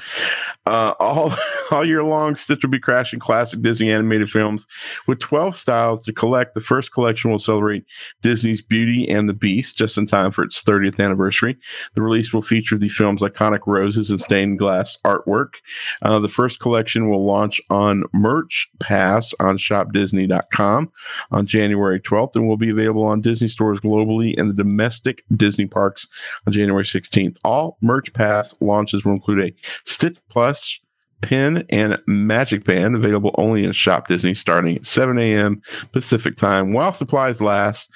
Uh, 0.65 0.93
all 0.99 1.33
all 1.71 1.85
year 1.85 2.03
long, 2.03 2.35
Stitch 2.35 2.63
will 2.63 2.69
be 2.69 2.79
crashing 2.79 3.19
classic 3.19 3.61
Disney 3.61 3.91
animated 3.91 4.29
films 4.29 4.67
with 5.07 5.19
12 5.19 5.55
styles 5.55 6.03
to 6.05 6.13
collect. 6.13 6.53
The 6.53 6.61
first 6.61 6.91
collection 6.91 7.31
will 7.31 7.39
celebrate 7.39 7.85
Disney's 8.21 8.61
Beauty 8.61 9.09
and 9.09 9.29
the 9.29 9.33
Beast 9.33 9.77
just 9.77 9.97
in 9.97 10.07
time 10.07 10.31
for 10.31 10.43
its 10.43 10.61
30th 10.61 11.03
anniversary. 11.03 11.57
The 11.95 12.01
release 12.01 12.33
will 12.33 12.41
feature 12.41 12.77
the 12.77 12.89
film's 12.89 13.21
iconic 13.21 13.61
roses 13.65 14.09
and 14.09 14.19
stained 14.19 14.59
glass 14.59 14.97
artwork. 15.05 15.55
Uh, 16.01 16.19
the 16.19 16.29
first 16.29 16.59
collection 16.59 17.09
will 17.09 17.25
launch 17.25 17.61
on 17.69 18.03
Merch 18.13 18.69
Pass 18.79 19.33
on 19.39 19.57
shopdisney.com 19.57 20.91
on 21.31 21.45
January 21.45 21.99
12th 21.99 22.35
and 22.35 22.47
will 22.47 22.57
be 22.57 22.69
available 22.69 23.03
on 23.03 23.21
Disney 23.21 23.47
stores 23.47 23.79
globally 23.79 24.37
and 24.37 24.49
the 24.49 24.53
domestic 24.53 25.23
Disney 25.35 25.65
parks 25.65 26.07
on 26.47 26.53
January 26.53 26.83
16th. 26.83 27.34
All 27.43 27.77
Merch 27.81 28.13
Pass 28.13 28.55
launches 28.61 29.03
will 29.03 29.13
include 29.13 29.49
a 29.49 29.53
Stitch 29.85 30.17
Plus 30.29 30.79
pin 31.21 31.65
and 31.69 31.97
magic 32.07 32.63
band 32.63 32.95
available 32.95 33.33
only 33.37 33.63
in 33.63 33.71
Shop 33.71 34.07
Disney 34.07 34.35
starting 34.35 34.77
at 34.77 34.85
7 34.85 35.17
a.m. 35.17 35.61
Pacific 35.91 36.35
time 36.35 36.73
while 36.73 36.93
supplies 36.93 37.41
last. 37.41 37.89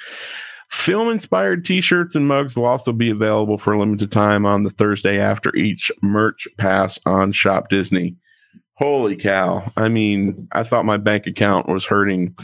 Film 0.70 1.10
inspired 1.10 1.66
t 1.66 1.82
shirts 1.82 2.16
and 2.16 2.28
mugs 2.28 2.56
will 2.56 2.66
also 2.66 2.92
be 2.92 3.10
available 3.10 3.58
for 3.58 3.74
a 3.74 3.80
limited 3.80 4.12
time 4.12 4.46
on 4.46 4.64
the 4.64 4.70
Thursday 4.70 5.20
after 5.20 5.56
each 5.56 5.92
merch 6.02 6.48
pass 6.58 7.00
on 7.06 7.32
Shop 7.32 7.70
Disney. 7.70 8.16
Holy 8.76 9.16
cow. 9.16 9.66
I 9.76 9.90
mean, 9.90 10.48
I 10.52 10.64
thought 10.64 10.86
my 10.86 10.98
bank 10.98 11.26
account 11.28 11.68
was 11.68 11.86
hurting 11.86 12.36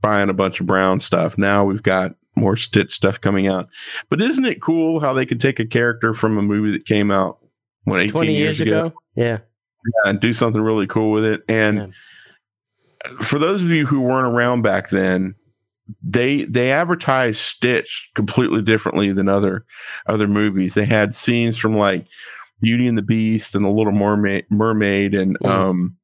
buying 0.00 0.30
a 0.30 0.34
bunch 0.34 0.60
of 0.60 0.66
brown 0.66 1.00
stuff. 1.00 1.36
Now 1.36 1.64
we've 1.64 1.82
got 1.82 2.14
more 2.38 2.56
Stitch 2.56 2.92
stuff 2.92 3.20
coming 3.20 3.46
out. 3.46 3.68
But 4.08 4.22
isn't 4.22 4.44
it 4.44 4.62
cool 4.62 5.00
how 5.00 5.12
they 5.12 5.26
could 5.26 5.40
take 5.40 5.60
a 5.60 5.66
character 5.66 6.14
from 6.14 6.38
a 6.38 6.42
movie 6.42 6.72
that 6.72 6.86
came 6.86 7.10
out 7.10 7.38
what 7.84 8.00
18 8.00 8.10
20 8.12 8.36
years, 8.36 8.58
years 8.58 8.60
ago? 8.60 8.86
ago? 8.86 8.96
Yeah. 9.14 9.24
yeah. 9.24 10.10
and 10.10 10.20
do 10.20 10.32
something 10.32 10.62
really 10.62 10.86
cool 10.86 11.10
with 11.10 11.24
it. 11.24 11.42
And 11.48 11.78
yeah. 13.04 13.12
for 13.22 13.38
those 13.38 13.62
of 13.62 13.70
you 13.70 13.86
who 13.86 14.02
weren't 14.02 14.34
around 14.34 14.62
back 14.62 14.90
then, 14.90 15.34
they 16.02 16.44
they 16.44 16.70
advertised 16.70 17.38
Stitch 17.38 18.10
completely 18.14 18.60
differently 18.62 19.12
than 19.12 19.28
other 19.28 19.64
other 20.06 20.28
movies. 20.28 20.74
They 20.74 20.84
had 20.84 21.14
scenes 21.14 21.56
from 21.56 21.76
like 21.76 22.06
Beauty 22.60 22.86
and 22.86 22.98
the 22.98 23.02
Beast 23.02 23.54
and 23.54 23.64
the 23.64 23.70
Little 23.70 23.92
Mermaid, 23.92 24.44
Mermaid 24.50 25.14
and 25.14 25.38
mm. 25.38 25.48
um, 25.48 25.96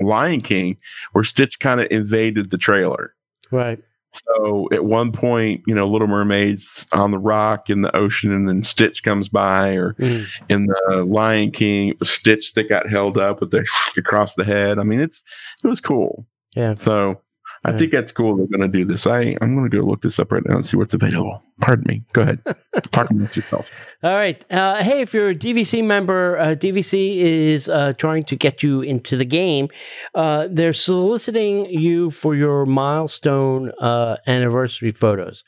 Lion 0.00 0.40
King, 0.40 0.76
where 1.12 1.24
Stitch 1.24 1.60
kind 1.60 1.80
of 1.80 1.88
invaded 1.90 2.50
the 2.50 2.58
trailer. 2.58 3.14
Right. 3.50 3.82
So 4.12 4.68
at 4.72 4.84
one 4.84 5.12
point, 5.12 5.62
you 5.66 5.74
know, 5.74 5.86
Little 5.86 6.08
Mermaid's 6.08 6.86
on 6.92 7.10
the 7.10 7.18
rock 7.18 7.68
in 7.68 7.82
the 7.82 7.94
ocean, 7.94 8.32
and 8.32 8.48
then 8.48 8.62
Stitch 8.62 9.02
comes 9.02 9.28
by, 9.28 9.70
or 9.70 9.94
mm. 9.94 10.26
in 10.48 10.66
the 10.66 11.04
Lion 11.06 11.50
King, 11.50 11.88
it 11.88 11.98
was 11.98 12.10
Stitch 12.10 12.54
that 12.54 12.68
got 12.68 12.88
held 12.88 13.18
up 13.18 13.40
with 13.40 13.50
the 13.50 13.66
across 13.96 14.34
the 14.34 14.44
head. 14.44 14.78
I 14.78 14.84
mean, 14.84 15.00
it's 15.00 15.22
it 15.62 15.68
was 15.68 15.80
cool. 15.80 16.26
Yeah. 16.54 16.74
So 16.74 17.20
I 17.64 17.76
think 17.76 17.92
that's 17.92 18.12
cool. 18.12 18.36
They're 18.36 18.46
going 18.46 18.70
to 18.70 18.78
do 18.78 18.84
this. 18.84 19.06
I 19.06 19.36
I'm 19.40 19.54
going 19.56 19.68
to 19.68 19.76
go 19.76 19.84
look 19.84 20.02
this 20.02 20.18
up 20.18 20.32
right 20.32 20.42
now 20.46 20.56
and 20.56 20.66
see 20.66 20.76
what's 20.76 20.94
available. 20.94 21.42
Pardon 21.60 21.84
me. 21.88 22.02
Go 22.12 22.22
ahead. 22.22 22.40
Talk 22.92 23.10
about 23.10 23.34
yourself. 23.34 23.70
All 24.02 24.14
right. 24.14 24.44
Uh, 24.50 24.82
hey, 24.82 25.00
if 25.00 25.12
you're 25.12 25.30
a 25.30 25.34
DVC 25.34 25.84
member, 25.84 26.38
uh, 26.38 26.46
DVC 26.54 27.16
is 27.16 27.68
uh, 27.68 27.92
trying 27.94 28.24
to 28.24 28.36
get 28.36 28.62
you 28.62 28.80
into 28.80 29.16
the 29.16 29.24
game. 29.24 29.68
Uh, 30.14 30.48
they're 30.50 30.72
soliciting 30.72 31.66
you 31.66 32.10
for 32.10 32.34
your 32.34 32.64
milestone 32.64 33.72
uh, 33.80 34.16
anniversary 34.26 34.92
photos. 34.92 35.42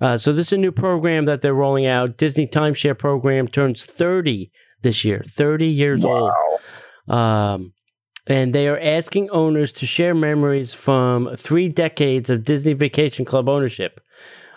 Uh, 0.00 0.16
so 0.16 0.32
this 0.32 0.48
is 0.48 0.52
a 0.54 0.58
new 0.58 0.72
program 0.72 1.26
that 1.26 1.40
they're 1.40 1.54
rolling 1.54 1.86
out. 1.86 2.16
Disney 2.16 2.46
Timeshare 2.46 2.98
program 2.98 3.48
turns 3.48 3.84
30 3.84 4.50
this 4.82 5.04
year. 5.04 5.22
30 5.26 5.66
years 5.66 6.02
wow. 6.02 6.34
old. 7.08 7.16
Um, 7.16 7.72
and 8.26 8.54
they 8.54 8.68
are 8.68 8.78
asking 8.78 9.30
owners 9.30 9.72
to 9.72 9.86
share 9.86 10.14
memories 10.14 10.72
from 10.72 11.36
three 11.36 11.68
decades 11.68 12.30
of 12.30 12.44
Disney 12.44 12.72
Vacation 12.72 13.24
Club 13.24 13.48
ownership. 13.48 14.00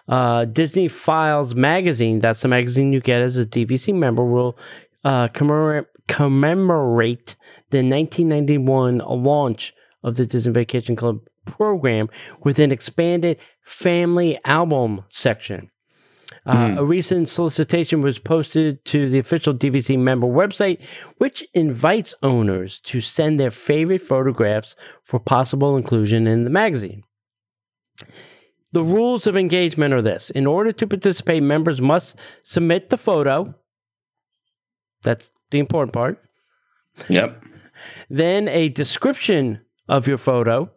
Uh, 0.08 0.46
Disney 0.46 0.88
Files 0.88 1.54
magazine, 1.54 2.22
that's 2.22 2.42
the 2.42 2.48
magazine 2.48 2.94
you 2.94 3.02
get 3.02 3.22
as 3.22 3.36
a 3.36 3.46
DVC 3.46 3.94
member, 3.94 4.24
will 4.24 4.58
uh, 5.04 5.28
commemorate, 5.30 5.86
commemorate 6.08 7.36
the 7.72 7.80
1991 7.80 9.00
launch 9.00 9.74
of 10.04 10.16
the 10.16 10.26
Disney 10.26 10.54
Vacation 10.54 10.96
Club 10.96 11.20
program 11.46 12.10
with 12.44 12.60
an 12.60 12.72
expanded 12.72 13.38
family 13.62 14.40
album 14.46 15.04
section. 15.10 15.70
Uh, 16.48 16.56
mm. 16.56 16.78
A 16.80 16.86
recent 16.86 17.28
solicitation 17.28 18.02
was 18.02 18.20
posted 18.20 18.84
to 18.86 19.10
the 19.10 19.20
official 19.20 19.54
DVC 19.54 20.00
member 20.00 20.28
website, 20.28 20.82
which 21.18 21.46
invites 21.54 22.16
owners 22.24 22.80
to 22.82 23.02
send 23.02 23.38
their 23.38 23.52
favorite 23.52 24.02
photographs 24.02 24.76
for 25.04 25.20
possible 25.20 25.76
inclusion 25.76 26.26
in 26.26 26.46
the 26.46 26.50
magazine. 26.50 27.04
The 28.72 28.84
rules 28.84 29.28
of 29.28 29.36
engagement 29.36 29.94
are 29.94 30.02
this 30.02 30.30
in 30.30 30.46
order 30.46 30.72
to 30.72 30.88
participate, 30.88 31.44
members 31.44 31.82
must 31.82 32.16
submit 32.44 32.90
the 32.90 32.98
photo. 32.98 33.54
That's 35.04 35.32
the 35.52 35.60
important 35.60 35.94
part. 35.94 36.24
Yep. 37.10 37.44
Then 38.10 38.48
a 38.48 38.70
description 38.70 39.62
of 39.90 40.08
your 40.08 40.18
photo, 40.18 40.72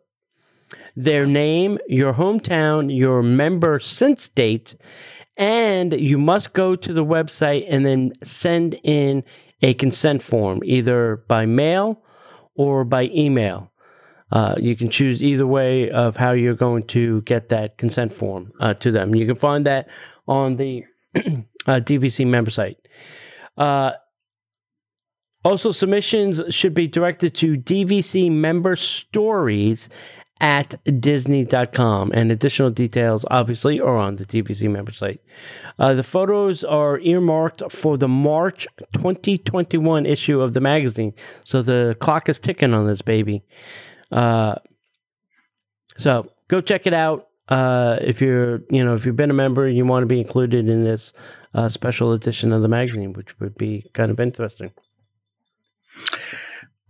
their 0.96 1.26
name, 1.26 1.78
your 1.88 2.12
hometown, 2.12 2.94
your 2.94 3.22
member 3.22 3.78
since 3.78 4.28
date, 4.28 4.74
and 5.40 5.94
you 5.94 6.18
must 6.18 6.52
go 6.52 6.76
to 6.76 6.92
the 6.92 7.04
website 7.04 7.64
and 7.66 7.84
then 7.86 8.12
send 8.22 8.78
in 8.84 9.24
a 9.62 9.72
consent 9.72 10.22
form, 10.22 10.60
either 10.64 11.24
by 11.28 11.46
mail 11.46 12.02
or 12.54 12.84
by 12.84 13.04
email. 13.04 13.72
Uh, 14.30 14.54
you 14.58 14.76
can 14.76 14.90
choose 14.90 15.24
either 15.24 15.46
way 15.46 15.90
of 15.90 16.16
how 16.16 16.32
you're 16.32 16.54
going 16.54 16.86
to 16.86 17.22
get 17.22 17.48
that 17.48 17.78
consent 17.78 18.12
form 18.12 18.52
uh, 18.60 18.74
to 18.74 18.92
them. 18.92 19.14
You 19.14 19.26
can 19.26 19.34
find 19.34 19.64
that 19.66 19.88
on 20.28 20.56
the 20.56 20.84
uh, 21.16 21.40
DVC 21.66 22.26
member 22.26 22.50
site. 22.50 22.76
Uh, 23.56 23.92
also, 25.42 25.72
submissions 25.72 26.54
should 26.54 26.74
be 26.74 26.86
directed 26.86 27.34
to 27.36 27.56
DVC 27.56 28.30
member 28.30 28.76
stories 28.76 29.88
at 30.40 30.80
disney.com. 31.00 32.12
And 32.12 32.32
additional 32.32 32.70
details, 32.70 33.24
obviously, 33.30 33.80
are 33.80 33.96
on 33.96 34.16
the 34.16 34.24
DVC 34.24 34.70
member 34.70 34.92
site. 34.92 35.20
Uh, 35.78 35.94
the 35.94 36.02
photos 36.02 36.64
are 36.64 36.98
earmarked 37.00 37.70
for 37.70 37.96
the 37.96 38.08
March 38.08 38.66
2021 38.94 40.06
issue 40.06 40.40
of 40.40 40.54
the 40.54 40.60
magazine. 40.60 41.14
So 41.44 41.62
the 41.62 41.96
clock 42.00 42.28
is 42.28 42.38
ticking 42.38 42.74
on 42.74 42.86
this 42.86 43.02
baby. 43.02 43.42
Uh, 44.10 44.56
so 45.96 46.30
go 46.48 46.60
check 46.60 46.86
it 46.86 46.94
out. 46.94 47.28
Uh, 47.48 47.98
if 48.00 48.20
you're, 48.20 48.62
you 48.70 48.84
know, 48.84 48.94
if 48.94 49.04
you've 49.04 49.16
been 49.16 49.30
a 49.30 49.34
member, 49.34 49.66
and 49.66 49.76
you 49.76 49.84
want 49.84 50.02
to 50.02 50.06
be 50.06 50.20
included 50.20 50.68
in 50.68 50.84
this 50.84 51.12
uh, 51.54 51.68
special 51.68 52.12
edition 52.12 52.52
of 52.52 52.62
the 52.62 52.68
magazine, 52.68 53.12
which 53.12 53.38
would 53.40 53.58
be 53.58 53.84
kind 53.92 54.10
of 54.12 54.20
interesting. 54.20 54.70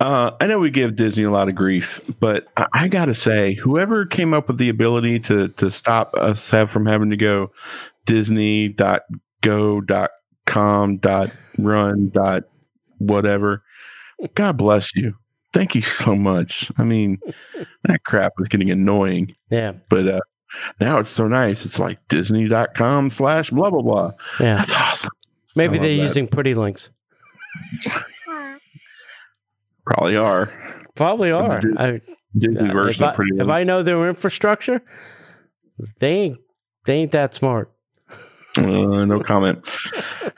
Uh, 0.00 0.30
I 0.40 0.46
know 0.46 0.58
we 0.58 0.70
give 0.70 0.96
Disney 0.96 1.24
a 1.24 1.30
lot 1.30 1.48
of 1.48 1.54
grief, 1.54 2.00
but 2.20 2.48
I, 2.56 2.66
I 2.72 2.88
got 2.88 3.06
to 3.06 3.14
say, 3.14 3.54
whoever 3.54 4.06
came 4.06 4.32
up 4.32 4.48
with 4.48 4.56
the 4.58 4.68
ability 4.70 5.20
to 5.20 5.48
to 5.48 5.70
stop 5.70 6.14
us 6.14 6.50
have 6.50 6.70
from 6.70 6.86
having 6.86 7.10
to 7.10 7.16
go 7.18 7.50
Disney.go.com 8.06 10.96
dot 10.98 11.30
run 11.58 12.08
dot 12.10 12.44
whatever, 12.98 13.62
God 14.34 14.56
bless 14.56 14.94
you. 14.94 15.14
Thank 15.52 15.74
you 15.74 15.82
so 15.82 16.14
much. 16.16 16.70
I 16.78 16.84
mean, 16.84 17.18
that 17.84 18.04
crap 18.04 18.32
was 18.38 18.48
getting 18.48 18.70
annoying, 18.70 19.34
Yeah. 19.50 19.72
but 19.88 20.06
uh, 20.08 20.20
now 20.80 20.98
it's 20.98 21.10
so 21.10 21.26
nice. 21.28 21.64
It's 21.66 21.78
like 21.80 21.98
Disney.com 22.08 23.10
slash 23.10 23.50
blah 23.50 23.70
blah 23.70 23.82
blah. 23.82 24.12
Yeah. 24.38 24.56
That's 24.56 24.74
awesome. 24.74 25.10
Maybe 25.56 25.78
they're 25.78 25.88
that. 25.96 26.02
using 26.02 26.26
pretty 26.28 26.54
links. 26.54 26.88
Probably 29.90 30.16
are. 30.16 30.52
Probably 30.94 31.32
are. 31.32 31.60
Dis- 31.60 31.76
I, 31.76 32.00
Disney 32.38 32.70
uh, 32.70 32.72
version 32.72 33.02
if, 33.02 33.18
I, 33.18 33.22
if 33.42 33.48
I 33.48 33.64
know 33.64 33.82
their 33.82 34.08
infrastructure, 34.08 34.80
they 35.98 36.12
ain't 36.12 36.38
they 36.84 36.94
ain't 36.94 37.12
that 37.12 37.34
smart. 37.34 37.72
Uh, 38.56 39.04
no 39.04 39.20
comment. 39.24 39.68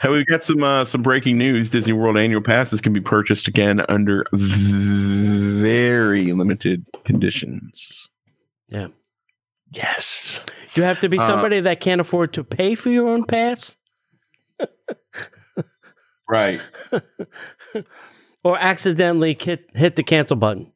hey, 0.00 0.08
we've 0.08 0.26
got 0.26 0.42
some 0.42 0.64
uh, 0.64 0.86
some 0.86 1.02
breaking 1.02 1.36
news. 1.36 1.70
Disney 1.70 1.92
World 1.92 2.16
annual 2.16 2.40
passes 2.40 2.80
can 2.80 2.94
be 2.94 3.00
purchased 3.00 3.46
again 3.46 3.82
under 3.90 4.24
very 4.32 6.32
limited 6.32 6.86
conditions. 7.04 8.08
Yeah. 8.68 8.88
Yes. 9.70 10.42
You 10.74 10.82
have 10.84 11.00
to 11.00 11.10
be 11.10 11.18
Uh, 11.18 11.26
somebody 11.26 11.60
that 11.60 11.80
can't 11.80 12.00
afford 12.00 12.32
to 12.34 12.44
pay 12.44 12.74
for 12.74 12.88
your 12.88 13.08
own 13.08 13.24
pass 13.24 13.76
Right. 16.28 16.60
or 18.44 18.58
accidentally 18.58 19.36
hit, 19.40 19.70
hit 19.74 19.96
the 19.96 20.02
cancel 20.02 20.36
button. 20.36 20.72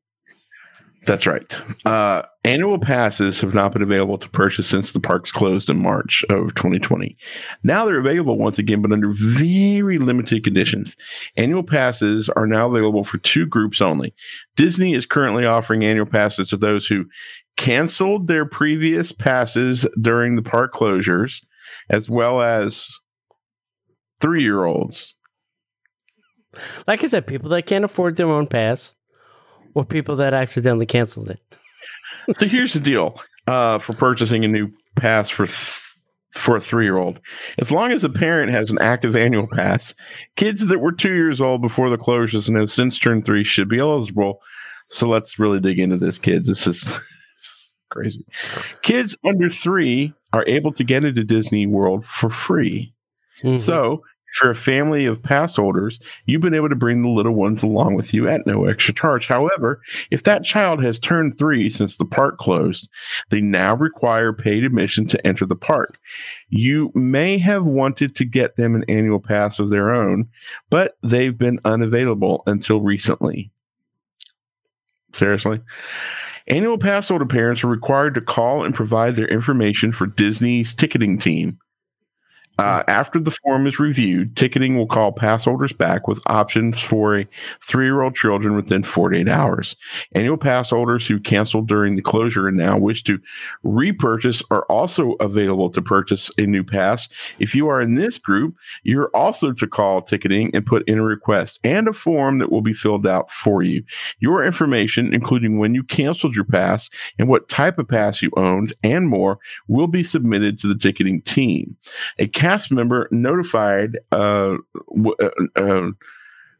That's 1.06 1.26
right. 1.26 1.56
Uh, 1.86 2.22
annual 2.42 2.80
passes 2.80 3.40
have 3.40 3.54
not 3.54 3.72
been 3.72 3.82
available 3.82 4.18
to 4.18 4.28
purchase 4.30 4.66
since 4.66 4.90
the 4.90 4.98
parks 4.98 5.30
closed 5.30 5.70
in 5.70 5.80
March 5.80 6.24
of 6.28 6.52
2020. 6.56 7.16
Now 7.62 7.84
they're 7.84 8.00
available 8.00 8.36
once 8.36 8.58
again, 8.58 8.82
but 8.82 8.90
under 8.90 9.10
very 9.12 9.98
limited 9.98 10.42
conditions. 10.42 10.96
Annual 11.36 11.62
passes 11.62 12.28
are 12.30 12.46
now 12.46 12.68
available 12.68 13.04
for 13.04 13.18
two 13.18 13.46
groups 13.46 13.80
only. 13.80 14.14
Disney 14.56 14.94
is 14.94 15.06
currently 15.06 15.46
offering 15.46 15.84
annual 15.84 16.06
passes 16.06 16.48
to 16.48 16.56
those 16.56 16.88
who 16.88 17.04
canceled 17.56 18.26
their 18.26 18.44
previous 18.44 19.12
passes 19.12 19.86
during 20.00 20.34
the 20.34 20.42
park 20.42 20.74
closures, 20.74 21.40
as 21.88 22.10
well 22.10 22.42
as 22.42 22.90
three 24.20 24.42
year 24.42 24.64
olds. 24.64 25.15
Like 26.86 27.02
I 27.04 27.06
said, 27.06 27.26
people 27.26 27.48
that 27.50 27.66
can't 27.66 27.84
afford 27.84 28.16
their 28.16 28.26
own 28.28 28.46
pass 28.46 28.94
or 29.74 29.84
people 29.84 30.16
that 30.16 30.34
accidentally 30.34 30.86
canceled 30.86 31.30
it. 31.30 31.40
so 32.38 32.46
here's 32.46 32.72
the 32.72 32.80
deal 32.80 33.20
uh, 33.46 33.78
for 33.78 33.92
purchasing 33.94 34.44
a 34.44 34.48
new 34.48 34.68
pass 34.96 35.28
for 35.30 35.46
th- 35.46 35.82
for 36.32 36.56
a 36.56 36.60
three 36.60 36.84
year 36.84 36.98
old. 36.98 37.18
As 37.58 37.70
long 37.70 37.92
as 37.92 38.04
a 38.04 38.10
parent 38.10 38.50
has 38.52 38.70
an 38.70 38.78
active 38.80 39.16
annual 39.16 39.46
pass, 39.46 39.94
kids 40.36 40.66
that 40.66 40.80
were 40.80 40.92
two 40.92 41.14
years 41.14 41.40
old 41.40 41.62
before 41.62 41.88
the 41.88 41.96
closures 41.96 42.46
and 42.46 42.56
have 42.58 42.70
since 42.70 42.98
turned 42.98 43.24
three 43.24 43.42
should 43.44 43.68
be 43.70 43.78
eligible. 43.78 44.40
So 44.90 45.08
let's 45.08 45.38
really 45.38 45.60
dig 45.60 45.78
into 45.78 45.96
this, 45.96 46.18
kids. 46.18 46.46
This 46.48 46.66
is, 46.66 46.82
this 46.84 47.00
is 47.38 47.74
crazy. 47.90 48.26
Kids 48.82 49.16
under 49.24 49.48
three 49.48 50.12
are 50.34 50.44
able 50.46 50.72
to 50.74 50.84
get 50.84 51.04
into 51.04 51.24
Disney 51.24 51.66
World 51.66 52.04
for 52.04 52.28
free. 52.28 52.92
Mhm. 53.42 53.60
So, 53.60 54.02
you're 54.42 54.50
a 54.50 54.54
family 54.54 55.06
of 55.06 55.22
pass 55.22 55.56
holders, 55.56 55.98
you've 56.26 56.42
been 56.42 56.54
able 56.54 56.68
to 56.68 56.74
bring 56.74 57.02
the 57.02 57.08
little 57.08 57.34
ones 57.34 57.62
along 57.62 57.94
with 57.94 58.12
you 58.14 58.28
at 58.28 58.46
no 58.46 58.66
extra 58.66 58.94
charge. 58.94 59.26
However, 59.26 59.80
if 60.10 60.22
that 60.24 60.44
child 60.44 60.82
has 60.82 60.98
turned 60.98 61.38
three 61.38 61.70
since 61.70 61.96
the 61.96 62.04
park 62.04 62.38
closed, 62.38 62.88
they 63.30 63.40
now 63.40 63.76
require 63.76 64.32
paid 64.32 64.64
admission 64.64 65.06
to 65.08 65.26
enter 65.26 65.46
the 65.46 65.56
park. 65.56 65.98
You 66.48 66.92
may 66.94 67.38
have 67.38 67.64
wanted 67.64 68.16
to 68.16 68.24
get 68.24 68.56
them 68.56 68.74
an 68.74 68.84
annual 68.88 69.20
pass 69.20 69.58
of 69.58 69.70
their 69.70 69.92
own, 69.92 70.28
but 70.70 70.96
they've 71.02 71.36
been 71.36 71.60
unavailable 71.64 72.42
until 72.46 72.80
recently. 72.80 73.50
Seriously? 75.12 75.60
Annual 76.48 76.78
pass 76.78 77.08
holder 77.08 77.26
parents 77.26 77.64
are 77.64 77.68
required 77.68 78.14
to 78.14 78.20
call 78.20 78.64
and 78.64 78.74
provide 78.74 79.16
their 79.16 79.26
information 79.26 79.90
for 79.90 80.06
Disney's 80.06 80.74
ticketing 80.74 81.18
team. 81.18 81.58
Uh, 82.58 82.82
after 82.88 83.20
the 83.20 83.30
form 83.30 83.66
is 83.66 83.78
reviewed, 83.78 84.34
ticketing 84.34 84.76
will 84.76 84.86
call 84.86 85.12
pass 85.12 85.44
holders 85.44 85.74
back 85.74 86.08
with 86.08 86.22
options 86.26 86.80
for 86.80 87.18
a 87.18 87.28
three 87.62 87.84
year 87.84 88.00
old 88.00 88.14
children 88.14 88.56
within 88.56 88.82
48 88.82 89.28
hours. 89.28 89.76
Annual 90.12 90.38
pass 90.38 90.70
holders 90.70 91.06
who 91.06 91.20
canceled 91.20 91.68
during 91.68 91.96
the 91.96 92.02
closure 92.02 92.48
and 92.48 92.56
now 92.56 92.78
wish 92.78 93.02
to 93.04 93.18
repurchase 93.62 94.42
are 94.50 94.64
also 94.70 95.12
available 95.20 95.68
to 95.70 95.82
purchase 95.82 96.30
a 96.38 96.46
new 96.46 96.64
pass. 96.64 97.08
If 97.38 97.54
you 97.54 97.68
are 97.68 97.80
in 97.80 97.96
this 97.96 98.16
group, 98.16 98.56
you're 98.84 99.10
also 99.14 99.52
to 99.52 99.66
call 99.66 100.00
ticketing 100.00 100.50
and 100.54 100.64
put 100.64 100.88
in 100.88 100.98
a 100.98 101.02
request 101.02 101.60
and 101.62 101.86
a 101.88 101.92
form 101.92 102.38
that 102.38 102.50
will 102.50 102.62
be 102.62 102.72
filled 102.72 103.06
out 103.06 103.30
for 103.30 103.62
you. 103.62 103.84
Your 104.20 104.44
information, 104.46 105.12
including 105.12 105.58
when 105.58 105.74
you 105.74 105.82
canceled 105.82 106.34
your 106.34 106.44
pass 106.44 106.88
and 107.18 107.28
what 107.28 107.50
type 107.50 107.78
of 107.78 107.86
pass 107.86 108.22
you 108.22 108.30
owned 108.36 108.72
and 108.82 109.08
more, 109.08 109.38
will 109.68 109.88
be 109.88 110.02
submitted 110.02 110.58
to 110.60 110.68
the 110.68 110.74
ticketing 110.74 111.20
team. 111.20 111.76
A 112.18 112.28
cast 112.46 112.70
member 112.70 113.08
notified 113.10 113.98
uh, 114.12 114.54
uh, 115.20 115.28
uh, 115.56 115.90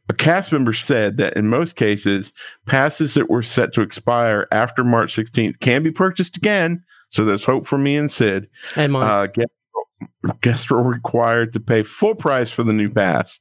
a 0.09 0.14
cast 0.14 0.51
member 0.53 0.72
said 0.72 1.16
that 1.18 1.37
in 1.37 1.49
most 1.49 1.76
cases, 1.76 2.32
passes 2.66 3.14
that 3.14 3.30
were 3.30 3.43
set 3.43 3.72
to 3.74 3.82
expire 3.82 4.49
after 4.51 4.82
March 4.82 5.14
16th 5.16 5.61
can 5.61 5.82
be 5.84 5.91
purchased 5.93 6.37
again. 6.37 6.82
So 7.09 7.24
there's 7.24 7.45
hope 7.45 7.66
for 7.66 7.78
me 7.78 7.97
and 7.97 8.11
Sid. 8.11 8.49
Hey, 8.74 8.89
Mom. 8.89 9.03
Uh, 9.05 9.26
guests, 9.26 9.55
guests 10.41 10.70
were 10.70 10.82
required 10.82 11.53
to 11.53 11.61
pay 11.61 11.82
full 11.84 12.14
price 12.16 12.51
for 12.51 12.64
the 12.64 12.72
new 12.72 12.89
pass. 12.91 13.39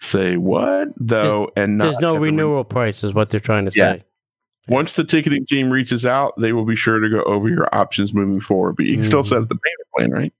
Say 0.00 0.36
what 0.36 0.88
though, 0.96 1.50
and 1.56 1.78
not 1.78 1.84
There's 1.84 1.98
no 2.00 2.14
the 2.14 2.20
re- 2.20 2.30
renewal 2.30 2.64
price, 2.64 3.04
is 3.04 3.14
what 3.14 3.30
they're 3.30 3.38
trying 3.38 3.66
to 3.66 3.72
Yeah. 3.76 3.92
say. 3.94 4.04
Once 4.68 4.94
the 4.96 5.04
ticketing 5.04 5.46
team 5.46 5.70
reaches 5.70 6.04
out, 6.04 6.34
they 6.40 6.52
will 6.52 6.64
be 6.64 6.76
sure 6.76 6.98
to 6.98 7.08
go 7.08 7.22
over 7.22 7.48
your 7.48 7.72
options 7.72 8.12
moving 8.12 8.40
forward. 8.40 8.74
But 8.76 8.86
you 8.86 8.94
can 8.96 9.04
still 9.04 9.22
Mhm. 9.22 9.26
set 9.28 9.38
up 9.42 9.48
the 9.48 9.56
payment 9.56 9.88
plan, 9.96 10.10
right? 10.10 10.32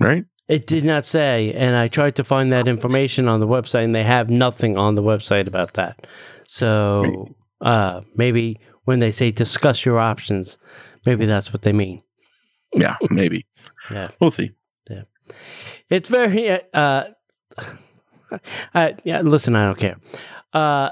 Right. 0.00 0.24
It 0.48 0.66
did 0.66 0.84
not 0.84 1.04
say, 1.04 1.52
and 1.52 1.76
I 1.76 1.88
tried 1.88 2.16
to 2.16 2.24
find 2.24 2.52
that 2.52 2.66
information 2.66 3.28
on 3.28 3.40
the 3.40 3.46
website, 3.46 3.84
and 3.84 3.94
they 3.94 4.04
have 4.04 4.30
nothing 4.30 4.78
on 4.78 4.94
the 4.94 5.02
website 5.02 5.46
about 5.46 5.74
that. 5.74 6.06
So 6.46 7.34
uh, 7.60 8.00
maybe 8.16 8.58
when 8.84 9.00
they 9.00 9.10
say 9.10 9.30
discuss 9.30 9.84
your 9.84 9.98
options, 9.98 10.56
maybe 11.04 11.26
that's 11.26 11.52
what 11.52 11.62
they 11.62 11.72
mean. 11.72 12.02
Yeah, 12.74 12.96
maybe. 13.10 13.46
Yeah. 13.90 14.08
We'll 14.20 14.30
see. 14.30 14.50
Yeah, 14.90 15.04
it's 15.88 16.10
very. 16.10 16.60
Uh, 16.74 17.04
I, 18.74 18.96
yeah, 19.02 19.22
listen, 19.22 19.56
I 19.56 19.64
don't 19.64 19.78
care. 19.78 19.96
Uh, 20.52 20.90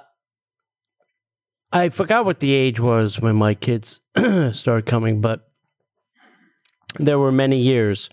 I 1.73 1.91
forgot 1.91 2.25
what 2.25 2.41
the 2.41 2.53
age 2.53 2.81
was 2.81 3.21
when 3.21 3.37
my 3.37 3.53
kids 3.53 4.01
started 4.17 4.87
coming, 4.87 5.21
but 5.21 5.51
there 6.99 7.19
were 7.19 7.33
many 7.33 7.59
years 7.59 8.09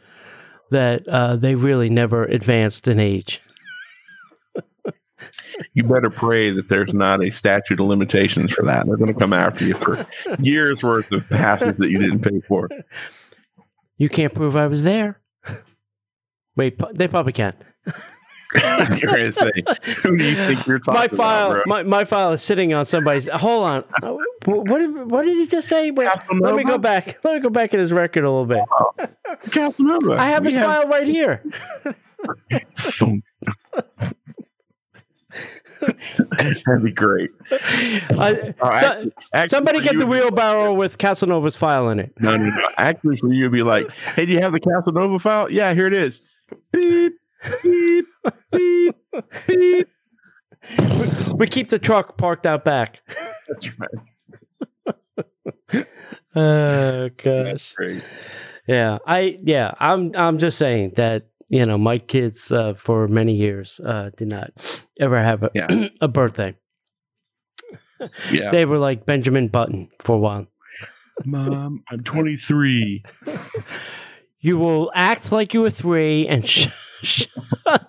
that 0.72 1.08
uh, 1.08 1.36
they 1.36 1.56
really 1.56 1.90
never 1.90 2.26
advanced 2.26 2.88
in 2.88 3.00
age. 3.00 3.42
You 5.74 5.84
better 5.84 6.10
pray 6.10 6.50
that 6.52 6.68
there's 6.68 6.94
not 6.94 7.24
a 7.24 7.32
statute 7.32 7.80
of 7.80 7.88
limitations 7.88 8.52
for 8.52 8.64
that. 8.66 8.86
They're 8.86 8.98
going 8.98 9.14
to 9.14 9.20
come 9.20 9.34
after 9.34 9.66
you 9.66 9.76
for 9.76 10.06
years 10.40 10.84
worth 10.84 11.12
of 11.12 11.28
passes 11.30 11.78
that 11.78 11.90
you 11.90 12.00
didn't 12.00 12.22
pay 12.22 12.42
for. 12.48 12.70
You 13.98 14.10
can't 14.10 14.34
prove 14.34 14.56
I 14.56 14.68
was 14.68 14.84
there. 14.84 15.20
Wait, 16.56 16.80
they 16.94 17.08
probably 17.08 17.34
can. 17.34 17.54
You're 18.56 19.12
going 19.12 19.32
to 19.32 19.34
say, 19.34 19.52
who 20.04 20.18
do 20.18 20.24
you 20.24 20.36
think 20.36 20.68
you're 20.68 20.78
talking 20.78 21.02
My 21.02 21.08
file, 21.08 21.52
about, 21.54 21.68
my, 21.68 21.84
my 21.84 22.06
file 22.06 22.34
is 22.34 22.44
sitting 22.44 22.72
on 22.74 22.86
somebody's. 22.86 23.28
Hold 23.28 23.66
on. 23.66 23.84
Uh, 24.48 24.52
What 24.52 25.08
what 25.08 25.24
did, 25.24 25.38
he 25.38 25.48
just 25.48 25.68
say? 25.68 25.92
Wait, 25.92 26.10
let 26.40 26.56
me 26.56 26.64
go 26.64 26.78
back. 26.78 27.16
Let 27.24 27.36
me 27.36 27.40
go 27.42 27.50
back 27.50 27.74
in 27.74 27.80
his 27.80 27.92
record 27.92 28.24
a 28.24 28.32
little 28.32 28.46
bit. 28.46 28.64
Casanova. 29.52 30.14
I 30.14 30.28
have 30.30 30.46
We 30.46 30.54
his 30.54 30.62
file 30.64 30.88
right 30.88 31.08
here. 31.08 31.44
That'd 36.66 36.84
be 36.84 36.92
great. 36.92 37.30
Oh, 37.52 37.58
so- 38.18 39.12
actually- 39.34 39.50
somebody 39.50 39.82
get 39.82 39.98
the 39.98 40.06
wheelbarrow 40.08 40.74
with 40.74 40.98
Casanova's 40.98 41.56
file 41.58 41.90
in 41.90 42.00
it. 42.00 42.14
No, 42.20 42.38
no, 42.38 42.46
no. 42.46 42.70
Actually, 42.78 43.18
for 43.18 43.28
you, 43.34 43.42
it'd 43.44 43.52
be 43.52 43.64
like, 43.64 43.92
hey, 44.16 44.26
do 44.26 44.32
you 44.32 44.40
have 44.40 44.54
the 44.54 44.60
Casanova 44.62 45.20
file? 45.20 45.52
Yeah, 45.52 45.74
here 45.74 45.88
it 45.88 45.94
is. 45.94 46.22
Beep, 46.72 47.14
beep, 47.64 48.06
beep, 48.52 48.96
beep. 49.48 49.88
We 51.36 51.48
keep 51.48 51.70
the 51.70 51.80
truck 51.80 52.18
parked 52.18 52.46
out 52.46 52.64
back. 52.64 53.02
That's 53.50 53.78
right. 53.80 53.90
Oh 56.36 57.10
gosh. 57.18 57.76
Yeah, 58.68 58.98
I 59.06 59.38
yeah, 59.44 59.74
I'm 59.80 60.12
I'm 60.16 60.38
just 60.38 60.58
saying 60.58 60.94
that 60.96 61.28
you 61.50 61.66
know 61.66 61.78
my 61.78 61.98
kids 62.00 62.52
uh, 62.52 62.74
for 62.74 63.08
many 63.08 63.34
years 63.36 63.80
uh, 63.86 64.10
did 64.18 64.30
not 64.30 64.52
ever 65.00 65.22
have 65.22 65.44
a, 65.44 65.52
Yeah. 65.54 65.88
a 66.02 66.08
birthday. 66.08 66.56
Yeah. 68.32 68.52
They 68.52 68.66
were 68.66 68.78
like 68.80 69.06
Benjamin 69.06 69.48
Button 69.48 69.90
for 70.00 70.16
a 70.16 70.20
while. 70.20 70.48
Mom, 71.26 71.84
I'm 71.92 72.04
23. 72.04 73.04
You 74.46 74.58
will 74.58 74.92
act 74.94 75.32
like 75.32 75.54
you 75.54 75.62
were 75.62 75.70
three 75.70 76.28
and 76.28 76.46
sh- 76.46 76.68
shut 77.02 77.30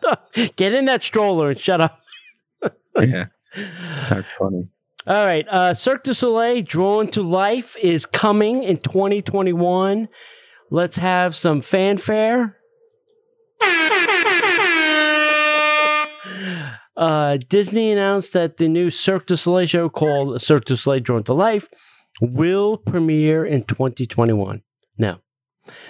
up. 0.07 0.33
Get 0.55 0.73
in 0.73 0.85
that 0.85 1.03
stroller 1.03 1.51
and 1.51 1.59
shut 1.59 1.81
up. 1.81 1.99
Yeah. 2.97 3.27
That's 4.09 4.29
funny. 4.39 4.69
All 5.07 5.27
right, 5.27 5.47
uh, 5.51 5.75
Cirque 5.75 6.03
du 6.05 6.15
Soleil 6.15 6.63
Drawn 6.63 7.09
to 7.09 7.21
Life 7.21 7.77
is 7.77 8.07
coming 8.07 8.63
in 8.63 8.79
2021. 8.79 10.09
Let's 10.71 10.97
have 10.97 11.37
some 11.37 11.61
fanfare. 11.61 12.57
Uh, 16.97 17.37
Disney 17.49 17.91
announced 17.93 18.33
that 18.33 18.57
the 18.57 18.67
new 18.67 18.89
Cirque 18.89 19.27
du 19.27 19.37
Soleil 19.37 19.67
show 19.67 19.91
called 19.91 20.41
Cirque 20.41 20.65
du 20.65 20.75
Soleil 20.75 21.01
Drawn 21.01 21.23
to 21.25 21.35
Life 21.35 21.69
will 22.23 22.79
premiere 22.79 23.45
in 23.45 23.65
2021. 23.65 24.63
Now, 24.97 25.21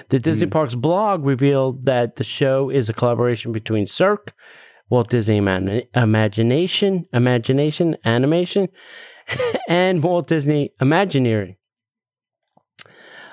the 0.09 0.19
Disney 0.19 0.49
Parks 0.49 0.75
blog 0.75 1.25
revealed 1.25 1.85
that 1.85 2.17
the 2.17 2.25
show 2.25 2.69
is 2.69 2.89
a 2.89 2.93
collaboration 2.93 3.53
between 3.53 3.87
Cirque, 3.87 4.33
Walt 4.91 5.11
Disney 5.11 5.39
Ima- 5.39 5.83
Imagination, 5.95 7.07
Imagination 7.13 7.97
Animation, 8.05 8.69
and 9.69 10.03
Walt 10.03 10.27
Disney 10.27 10.73
Imagineering. 10.81 11.57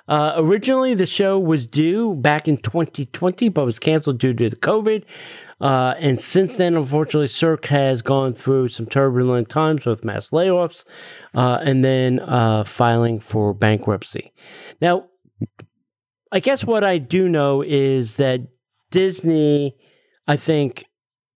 Uh, 0.08 0.34
originally, 0.38 0.94
the 0.94 1.06
show 1.06 1.40
was 1.40 1.68
due 1.68 2.16
back 2.16 2.48
in 2.48 2.58
2020, 2.58 3.50
but 3.50 3.66
was 3.66 3.80
canceled 3.80 4.20
due 4.20 4.34
to 4.34 4.50
the 4.50 4.56
COVID. 4.56 5.04
Uh, 5.62 5.94
and 6.00 6.20
since 6.20 6.56
then, 6.56 6.76
unfortunately, 6.76 7.28
Cirque 7.28 7.68
has 7.68 8.02
gone 8.02 8.34
through 8.34 8.70
some 8.70 8.88
turbulent 8.88 9.48
times 9.48 9.86
with 9.86 10.04
mass 10.04 10.32
layoffs 10.32 10.84
uh, 11.36 11.60
and 11.64 11.86
then 11.86 12.20
uh, 12.20 12.64
filing 12.64 13.20
for 13.20 13.54
bankruptcy. 13.54 14.34
Now, 14.82 15.06
I 16.32 16.40
guess 16.40 16.64
what 16.64 16.84
I 16.84 16.98
do 16.98 17.30
know 17.30 17.62
is 17.62 18.16
that 18.16 18.42
Disney, 18.90 19.76
I 20.28 20.36
think, 20.36 20.86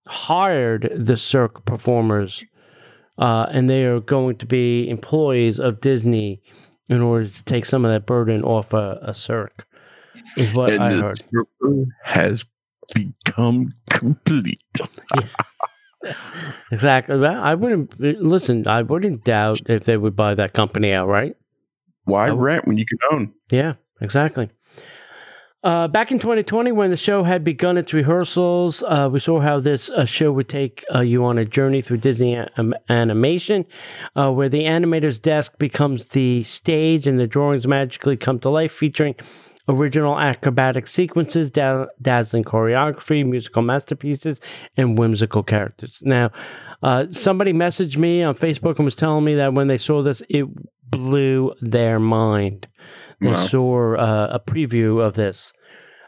hired 0.07 0.91
the 0.95 1.17
Cirque 1.17 1.65
performers, 1.65 2.43
uh, 3.17 3.47
and 3.49 3.69
they 3.69 3.85
are 3.85 3.99
going 3.99 4.37
to 4.37 4.45
be 4.45 4.89
employees 4.89 5.59
of 5.59 5.81
Disney 5.81 6.41
in 6.89 7.01
order 7.01 7.27
to 7.27 7.43
take 7.45 7.65
some 7.65 7.85
of 7.85 7.91
that 7.91 8.05
burden 8.05 8.43
off 8.43 8.73
a, 8.73 8.99
a 9.01 9.13
Cirque. 9.13 9.65
Is 10.37 10.53
what 10.53 10.71
and 10.71 10.81
I 10.83 10.93
the 10.93 11.01
heard. 11.01 11.87
has 12.03 12.45
become 12.93 13.73
complete. 13.89 14.61
Exactly. 16.71 17.17
Well, 17.17 17.41
I 17.41 17.55
wouldn't 17.55 17.99
listen. 17.99 18.67
I 18.67 18.83
wouldn't 18.83 19.23
doubt 19.23 19.61
if 19.67 19.85
they 19.85 19.97
would 19.97 20.15
buy 20.15 20.35
that 20.35 20.53
company 20.53 20.91
outright. 20.91 21.35
Why 22.03 22.29
rent 22.29 22.67
when 22.67 22.77
you 22.77 22.85
can 22.85 22.99
own? 23.11 23.33
Yeah, 23.49 23.73
exactly. 24.01 24.49
Uh, 25.65 25.87
back 25.87 26.11
in 26.11 26.19
2020, 26.19 26.71
when 26.73 26.91
the 26.91 26.95
show 26.95 27.23
had 27.23 27.43
begun 27.43 27.75
its 27.75 27.91
rehearsals, 27.91 28.83
uh, 28.83 29.09
we 29.11 29.19
saw 29.19 29.39
how 29.39 29.59
this 29.59 29.89
uh, 29.89 30.05
show 30.05 30.31
would 30.31 30.47
take 30.47 30.85
uh, 30.93 30.99
you 30.99 31.25
on 31.25 31.39
a 31.39 31.43
journey 31.43 31.81
through 31.81 31.97
Disney 31.97 32.39
animation, 32.87 33.65
uh, 34.15 34.31
where 34.31 34.47
the 34.47 34.65
animator's 34.65 35.17
desk 35.17 35.57
becomes 35.57 36.05
the 36.05 36.43
stage 36.43 37.07
and 37.07 37.19
the 37.19 37.25
drawings 37.25 37.65
magically 37.65 38.15
come 38.15 38.37
to 38.41 38.49
life, 38.51 38.71
featuring 38.71 39.15
original 39.67 40.19
acrobatic 40.19 40.87
sequences, 40.87 41.49
da- 41.49 41.87
dazzling 41.99 42.43
choreography, 42.43 43.25
musical 43.25 43.63
masterpieces, 43.63 44.39
and 44.77 44.99
whimsical 44.99 45.41
characters. 45.41 45.99
Now, 46.03 46.29
uh, 46.85 47.05
somebody 47.09 47.51
messaged 47.51 47.97
me 47.97 48.21
on 48.21 48.35
Facebook 48.35 48.75
and 48.77 48.85
was 48.85 48.95
telling 48.95 49.23
me 49.25 49.35
that 49.35 49.53
when 49.53 49.67
they 49.67 49.77
saw 49.77 50.03
this, 50.03 50.21
it 50.29 50.45
blew 50.89 51.51
their 51.59 51.99
mind. 51.99 52.67
They 53.19 53.29
Wow. 53.29 53.35
saw 53.47 53.95
uh, 53.95 54.27
a 54.31 54.39
preview 54.39 55.01
of 55.05 55.13
this. 55.15 55.51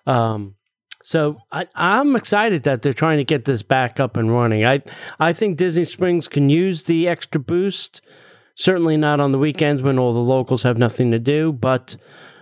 Um, 0.05 0.55
so 1.03 1.37
I, 1.51 1.67
I'm 1.73 2.15
excited 2.15 2.63
that 2.63 2.81
they're 2.81 2.93
trying 2.93 3.17
to 3.17 3.23
get 3.23 3.45
this 3.45 3.63
back 3.63 3.99
up 3.99 4.17
and 4.17 4.31
running. 4.31 4.65
I 4.65 4.83
I 5.19 5.33
think 5.33 5.57
Disney 5.57 5.85
Springs 5.85 6.27
can 6.27 6.49
use 6.49 6.83
the 6.83 7.07
extra 7.07 7.39
boost. 7.41 8.01
Certainly 8.55 8.97
not 8.97 9.19
on 9.19 9.31
the 9.31 9.39
weekends 9.39 9.81
when 9.81 9.97
all 9.97 10.13
the 10.13 10.19
locals 10.19 10.63
have 10.63 10.77
nothing 10.77 11.11
to 11.11 11.19
do, 11.19 11.53
but 11.53 11.95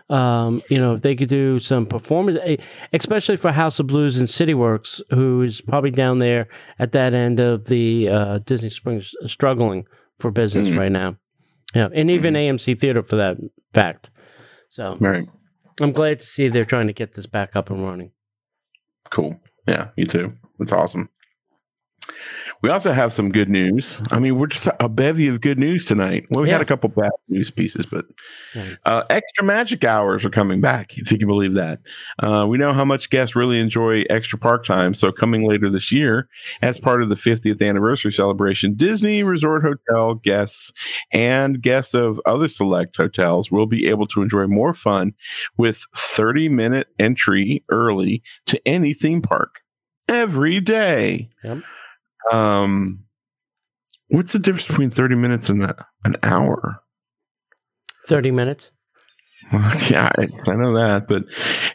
um, 0.10 0.62
you 0.70 0.78
know 0.78 0.94
if 0.96 1.02
they 1.02 1.16
could 1.16 1.30
do 1.30 1.60
some 1.60 1.86
performance, 1.86 2.38
eh, 2.44 2.58
especially 2.94 3.38
for 3.38 3.52
House 3.52 3.80
of 3.80 3.88
Blues 3.88 4.18
and 4.18 4.28
CityWorks, 4.28 5.02
who 5.12 5.42
is 5.42 5.62
probably 5.62 5.92
down 5.92 6.20
there 6.20 6.48
at 6.80 6.92
that 6.92 7.14
end 7.14 7.40
of 7.40 7.66
the 7.66 8.10
uh, 8.10 8.38
Disney 8.40 8.70
Springs 8.70 9.14
struggling 9.26 9.86
for 10.20 10.32
business 10.32 10.70
Mhm. 10.70 10.78
right 10.80 10.92
now. 10.92 11.18
Yeah, 11.74 11.90
and 11.94 12.10
even 12.12 12.36
AMC 12.36 12.76
Theater 12.80 13.04
for 13.04 13.16
that 13.18 13.38
fact. 13.74 14.12
So 14.70 14.98
Right. 15.00 15.28
I'm 15.82 15.92
glad 15.92 16.20
to 16.20 16.26
see 16.26 16.48
they're 16.48 16.64
trying 16.66 16.88
to 16.88 16.94
get 16.94 17.16
this 17.16 17.26
back 17.26 17.56
up 17.56 17.70
and 17.70 17.84
running. 17.86 18.12
Cool. 19.12 19.40
Yeah, 19.68 19.90
you 19.98 20.06
too. 20.06 20.34
That's 20.60 20.72
awesome. 20.72 21.10
We 22.62 22.70
also 22.70 22.92
have 22.94 23.14
some 23.14 23.32
good 23.32 23.50
news. 23.50 24.02
I 24.12 24.20
mean, 24.20 24.38
we're 24.38 24.48
just 24.48 24.68
a 24.80 24.90
bevy 24.90 25.28
of 25.28 25.42
good 25.42 25.60
news 25.60 25.86
tonight. 25.86 26.26
Well, 26.30 26.44
we 26.44 26.50
had 26.50 26.62
a 26.62 26.66
couple 26.66 26.90
bad 26.90 27.12
news 27.28 27.52
pieces, 27.52 27.86
but 27.86 28.06
uh, 28.86 29.04
extra 29.10 29.44
magic 29.44 29.84
hours 29.84 30.26
are 30.26 30.30
coming 30.30 30.62
back, 30.62 30.98
if 30.98 31.12
you 31.12 31.18
can 31.18 31.28
believe 31.28 31.54
that. 31.56 31.80
Uh, 32.24 32.46
we 32.48 32.58
know 32.58 32.74
how 32.74 32.86
much 32.86 33.10
guests 33.10 33.36
really 33.36 33.60
enjoy 33.60 34.04
extra 34.10 34.40
park 34.40 34.66
time. 34.66 34.94
So, 34.94 35.12
coming 35.12 35.48
later 35.48 35.70
this 35.70 35.92
year, 35.92 36.28
as 36.62 36.80
part 36.80 37.02
of 37.02 37.10
the 37.10 37.16
50th 37.16 37.62
anniversary 37.62 38.12
celebration, 38.12 38.76
Disney 38.76 39.24
Resort 39.24 39.64
Hotel 39.64 40.16
guests 40.16 40.72
and 41.12 41.62
guests 41.62 41.94
of 41.94 42.20
other 42.26 42.48
select 42.48 42.96
hotels 42.96 43.52
will 43.52 43.68
be 43.68 43.88
able 43.88 44.08
to 44.08 44.22
enjoy 44.22 44.48
more 44.48 44.74
fun 44.74 45.14
with 45.58 45.86
30 45.96 46.50
minute 46.50 46.88
entry 47.00 47.64
early 47.70 48.24
to 48.48 48.60
any 48.68 48.94
theme 48.94 49.22
park 49.22 49.62
every 50.08 50.60
day. 50.60 51.30
Yep. 51.44 51.64
Um, 52.32 53.04
what's 54.10 54.34
the 54.34 54.40
difference 54.40 54.68
between 54.68 54.90
30 54.90 55.16
minutes 55.16 55.50
and 55.50 55.64
a, 55.64 55.86
an 56.04 56.16
hour? 56.24 56.82
30 58.08 58.32
minutes. 58.32 58.72
yeah, 59.54 60.12
I, 60.18 60.28
I 60.48 60.56
know 60.56 60.76
that, 60.76 61.08
but 61.08 61.24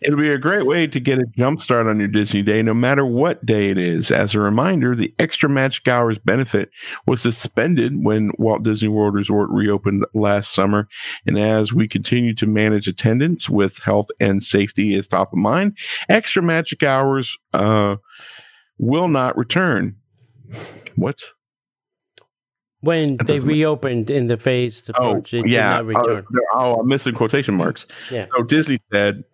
it'll 0.03 0.19
be 0.19 0.31
a 0.31 0.39
great 0.39 0.67
way 0.67 0.89
to 0.89 0.99
get 0.99 1.21
a 1.21 1.27
jump 1.37 1.61
start 1.61 1.87
on 1.87 2.01
your 2.01 2.09
Disney 2.09 2.43
day, 2.43 2.63
no 2.63 2.75
matter 2.75 3.07
what 3.07 3.47
day 3.47 3.69
it 3.69 3.79
is. 3.79 4.11
As 4.11 4.35
a 4.35 4.41
reminder, 4.41 4.97
the 4.97 5.15
extra 5.21 5.49
magic 5.49 5.87
hours 5.87 6.19
benefit 6.19 6.71
was 7.07 7.21
suspended 7.21 8.05
when 8.05 8.33
Walt 8.39 8.65
Disney 8.65 8.89
World 8.89 9.15
Resort 9.15 9.51
reopened 9.51 10.05
last 10.15 10.53
summer. 10.53 10.89
And 11.27 11.39
as 11.39 11.73
we 11.73 11.87
continue 11.87 12.35
to 12.37 12.47
manage 12.47 12.89
attendance 12.89 13.49
with 13.49 13.79
health 13.79 14.09
and 14.19 14.43
safety 14.43 14.97
as 14.97 15.07
top 15.07 15.33
of 15.33 15.39
mind, 15.39 15.77
extra 16.09 16.43
magic 16.43 16.83
hours 16.83 17.39
uh, 17.53 17.97
will 18.79 19.09
not 19.09 19.39
return. 19.39 20.00
What? 20.97 21.19
When 22.81 23.19
That 23.19 23.27
they 23.27 23.35
doesn't 23.35 23.47
make- 23.47 23.55
reopened 23.55 24.11
in 24.11 24.27
the 24.27 24.37
phase 24.39 24.81
to 24.83 24.93
Oh, 24.99 25.23
yeah. 25.31 25.43
did 25.43 25.45
not 25.53 25.87
return. 25.87 26.25
Oh, 26.35 26.41
oh, 26.55 26.75
I'm 26.81 26.89
missing 26.89 27.15
quotation 27.15 27.55
marks. 27.55 27.87
Yeah. 28.11 28.27
So 28.37 28.43
Disney 28.43 28.79
said 28.93 29.25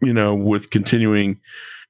you 0.00 0.12
know, 0.12 0.32
with 0.32 0.70
continuing 0.70 1.40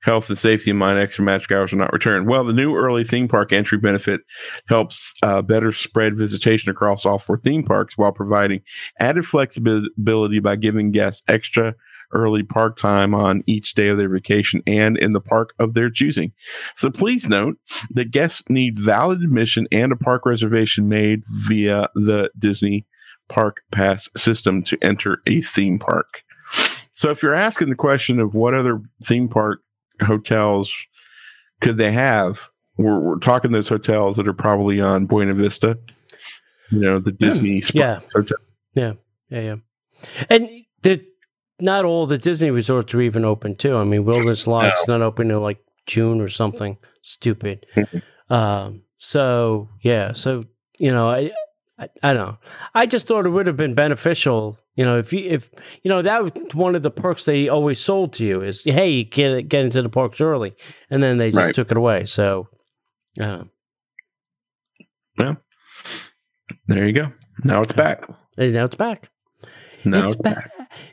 health 0.00 0.30
and 0.30 0.38
safety 0.38 0.70
in 0.70 0.78
mind, 0.78 0.98
extra 0.98 1.22
magic 1.22 1.52
hours 1.52 1.74
are 1.74 1.76
not 1.76 1.92
returned. 1.92 2.26
Well, 2.26 2.42
the 2.42 2.54
new 2.54 2.74
early 2.74 3.04
theme 3.04 3.28
park 3.28 3.52
entry 3.52 3.76
benefit 3.76 4.22
helps 4.70 5.12
uh, 5.22 5.42
better 5.42 5.72
spread 5.72 6.16
visitation 6.16 6.70
across 6.70 7.04
all 7.04 7.18
four 7.18 7.36
theme 7.36 7.64
parks 7.64 7.98
while 7.98 8.12
providing 8.12 8.62
added 8.98 9.26
flexibility 9.26 10.38
by 10.38 10.56
giving 10.56 10.90
guests 10.90 11.22
extra 11.28 11.74
early 12.12 12.42
park 12.42 12.76
time 12.76 13.14
on 13.14 13.42
each 13.46 13.74
day 13.74 13.88
of 13.88 13.96
their 13.96 14.08
vacation 14.08 14.62
and 14.66 14.96
in 14.96 15.12
the 15.12 15.20
park 15.20 15.54
of 15.58 15.74
their 15.74 15.90
choosing. 15.90 16.32
So 16.74 16.90
please 16.90 17.28
note 17.28 17.56
that 17.90 18.10
guests 18.10 18.42
need 18.48 18.78
valid 18.78 19.22
admission 19.22 19.66
and 19.70 19.92
a 19.92 19.96
park 19.96 20.24
reservation 20.26 20.88
made 20.88 21.22
via 21.46 21.88
the 21.94 22.30
Disney 22.38 22.86
Park 23.28 23.58
Pass 23.70 24.08
system 24.16 24.62
to 24.64 24.78
enter 24.82 25.20
a 25.26 25.40
theme 25.40 25.78
park. 25.78 26.22
So 26.90 27.10
if 27.10 27.22
you're 27.22 27.34
asking 27.34 27.68
the 27.68 27.76
question 27.76 28.18
of 28.20 28.34
what 28.34 28.54
other 28.54 28.80
theme 29.04 29.28
park 29.28 29.60
hotels 30.02 30.74
could 31.60 31.76
they 31.76 31.92
have, 31.92 32.48
we're, 32.76 33.00
we're 33.00 33.18
talking 33.18 33.50
those 33.50 33.68
hotels 33.68 34.16
that 34.16 34.28
are 34.28 34.32
probably 34.32 34.80
on 34.80 35.06
Buena 35.06 35.34
Vista, 35.34 35.78
you 36.70 36.80
know, 36.80 36.98
the 36.98 37.10
hmm. 37.10 37.16
Disney 37.16 37.62
Yeah. 37.74 38.00
hotel. 38.14 38.38
Yeah, 38.74 38.92
yeah, 39.30 39.40
yeah. 39.40 39.56
And 40.30 40.48
the 40.82 41.04
not 41.60 41.84
all 41.84 42.06
the 42.06 42.18
Disney 42.18 42.50
resorts 42.50 42.94
are 42.94 43.00
even 43.00 43.24
open 43.24 43.56
too. 43.56 43.76
I 43.76 43.84
mean, 43.84 44.04
Wilderness 44.04 44.46
Lodge 44.46 44.72
is 44.80 44.88
not 44.88 45.02
open 45.02 45.26
until 45.26 45.40
like 45.40 45.58
June 45.86 46.20
or 46.20 46.28
something 46.28 46.76
stupid. 47.02 47.66
Um, 48.30 48.82
so 48.98 49.68
yeah, 49.82 50.12
so 50.12 50.44
you 50.78 50.90
know, 50.92 51.08
I, 51.08 51.30
I 51.78 51.88
I 52.02 52.12
don't 52.12 52.26
know. 52.26 52.38
I 52.74 52.86
just 52.86 53.06
thought 53.06 53.26
it 53.26 53.30
would 53.30 53.46
have 53.46 53.56
been 53.56 53.74
beneficial. 53.74 54.58
You 54.76 54.84
know, 54.84 54.98
if 54.98 55.12
you 55.12 55.20
if 55.28 55.50
you 55.82 55.88
know 55.88 56.02
that 56.02 56.22
was 56.22 56.32
one 56.54 56.74
of 56.76 56.82
the 56.82 56.90
perks 56.90 57.24
they 57.24 57.48
always 57.48 57.80
sold 57.80 58.12
to 58.14 58.24
you 58.24 58.42
is 58.42 58.62
hey, 58.64 58.90
you 58.90 59.04
get 59.04 59.48
get 59.48 59.64
into 59.64 59.82
the 59.82 59.88
parks 59.88 60.20
early, 60.20 60.54
and 60.90 61.02
then 61.02 61.18
they 61.18 61.30
just 61.30 61.36
Right. 61.46 61.54
took 61.54 61.70
it 61.70 61.76
away. 61.76 62.04
So, 62.04 62.48
uh, 63.20 63.44
There 66.66 66.86
you 66.86 66.92
go. 66.92 67.12
Now 67.44 67.62
it's 67.62 67.72
back. 67.72 68.04
now 68.36 68.64
it's 68.64 68.76
back. 68.76 69.10
Now 69.84 70.04
it's 70.04 70.12
it's 70.14 70.22
back. 70.22 70.50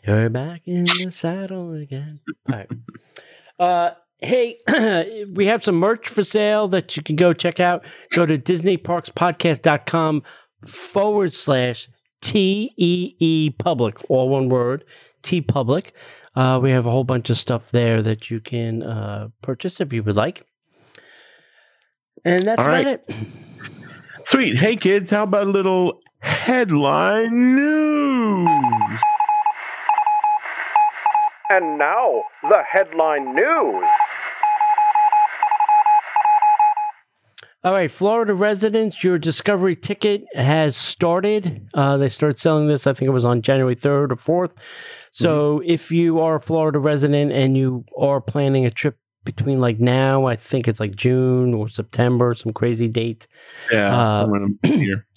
You're 0.08 0.30
back 0.30 0.62
in 0.66 0.86
the 0.86 1.10
saddle 1.12 1.74
again. 1.74 2.20
All 2.50 2.56
right. 2.56 2.70
Uh, 3.60 3.92
hey, 4.20 4.58
we 5.34 5.46
have 5.48 5.64
some 5.64 5.76
merch 5.76 6.08
for 6.08 6.24
sale 6.24 6.68
that 6.70 6.96
you 6.96 7.04
can 7.04 7.16
go 7.16 7.34
check 7.34 7.60
out. 7.60 7.86
Go 8.12 8.26
to 8.26 8.38
DisneyParksPodcast.com 8.38 10.24
forward 10.68 11.34
slash 11.34 11.90
T 12.22 12.74
E 12.78 13.16
E 13.20 13.50
public, 13.52 14.10
all 14.10 14.30
one 14.30 14.50
word, 14.50 14.84
T 15.22 15.42
public. 15.42 15.94
Uh, 16.36 16.60
we 16.62 16.72
have 16.72 16.86
a 16.86 16.92
whole 16.92 17.04
bunch 17.04 17.30
of 17.30 17.38
stuff 17.38 17.72
there 17.72 18.02
that 18.02 18.30
you 18.30 18.42
can 18.42 18.84
uh, 18.84 19.30
purchase 19.42 19.80
if 19.80 19.94
you 19.94 20.04
would 20.04 20.16
like. 20.18 20.46
And 22.26 22.42
that's 22.42 22.60
All 22.60 22.66
about 22.66 22.86
right. 22.86 22.88
it. 22.88 23.10
Sweet. 24.26 24.58
Hey, 24.58 24.76
kids, 24.76 25.12
how 25.12 25.24
about 25.24 25.48
a 25.48 25.52
little 25.52 26.02
headline 26.20 27.56
news? 27.56 29.02
And 31.50 31.78
now, 31.78 32.24
the 32.44 32.64
headline 32.72 33.36
news. 33.36 33.84
All 37.64 37.74
right, 37.74 37.90
Florida 37.90 38.34
residents, 38.34 39.04
your 39.04 39.18
Discovery 39.18 39.76
ticket 39.76 40.24
has 40.36 40.76
started. 40.76 41.68
Uh, 41.74 41.98
they 41.98 42.10
started 42.10 42.38
selling 42.40 42.68
this, 42.68 42.86
I 42.86 42.94
think 42.94 43.08
it 43.10 43.12
was 43.12 43.26
on 43.26 43.42
January 43.42 43.76
3rd 43.76 44.12
or 44.12 44.48
4th. 44.48 44.56
So 45.12 45.62
if 45.66 45.92
you 45.92 46.20
are 46.20 46.36
a 46.36 46.42
Florida 46.42 46.78
resident 46.78 47.32
and 47.32 47.58
you 47.58 47.84
are 47.98 48.22
planning 48.22 48.66
a 48.66 48.70
trip 48.70 48.98
between 49.24 49.60
like 49.60 49.80
now, 49.80 50.26
I 50.26 50.36
think 50.36 50.68
it's 50.68 50.80
like 50.80 50.96
June 50.96 51.56
or 51.56 51.68
September, 51.68 52.36
some 52.36 52.54
crazy 52.54 52.88
date, 52.88 53.28
Yeah. 53.72 53.96
Uh, 53.96 54.28
I'm 54.28 54.60
here. 54.64 55.08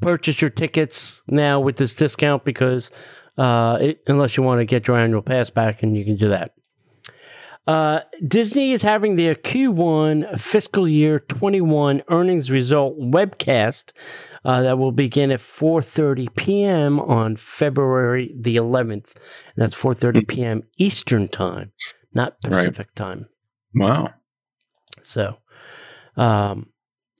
purchase 0.00 0.40
your 0.40 0.48
tickets 0.50 1.22
now 1.28 1.60
with 1.60 1.76
this 1.76 1.94
discount 1.94 2.44
because 2.44 2.90
uh, 3.38 3.78
it, 3.80 4.02
unless 4.06 4.36
you 4.36 4.42
want 4.42 4.60
to 4.60 4.64
get 4.64 4.86
your 4.86 4.96
annual 4.96 5.22
pass 5.22 5.50
back, 5.50 5.82
and 5.82 5.96
you 5.96 6.04
can 6.04 6.16
do 6.16 6.28
that. 6.28 6.54
Uh, 7.66 8.00
Disney 8.26 8.72
is 8.72 8.82
having 8.82 9.16
their 9.16 9.34
Q1 9.34 10.38
fiscal 10.40 10.88
year 10.88 11.20
21 11.20 12.02
earnings 12.08 12.50
result 12.50 12.98
webcast 12.98 13.92
uh, 14.44 14.62
that 14.62 14.78
will 14.78 14.92
begin 14.92 15.30
at 15.30 15.40
4:30 15.40 16.34
p.m. 16.34 16.98
on 16.98 17.36
February 17.36 18.34
the 18.36 18.56
11th. 18.56 19.14
And 19.14 19.56
that's 19.56 19.74
4:30 19.74 20.26
p.m. 20.26 20.62
Eastern 20.78 21.28
time, 21.28 21.72
not 22.14 22.36
Right. 22.44 22.50
Pacific 22.50 22.94
time. 22.94 23.28
Wow. 23.74 24.14
So, 25.02 25.36
um, 26.16 26.70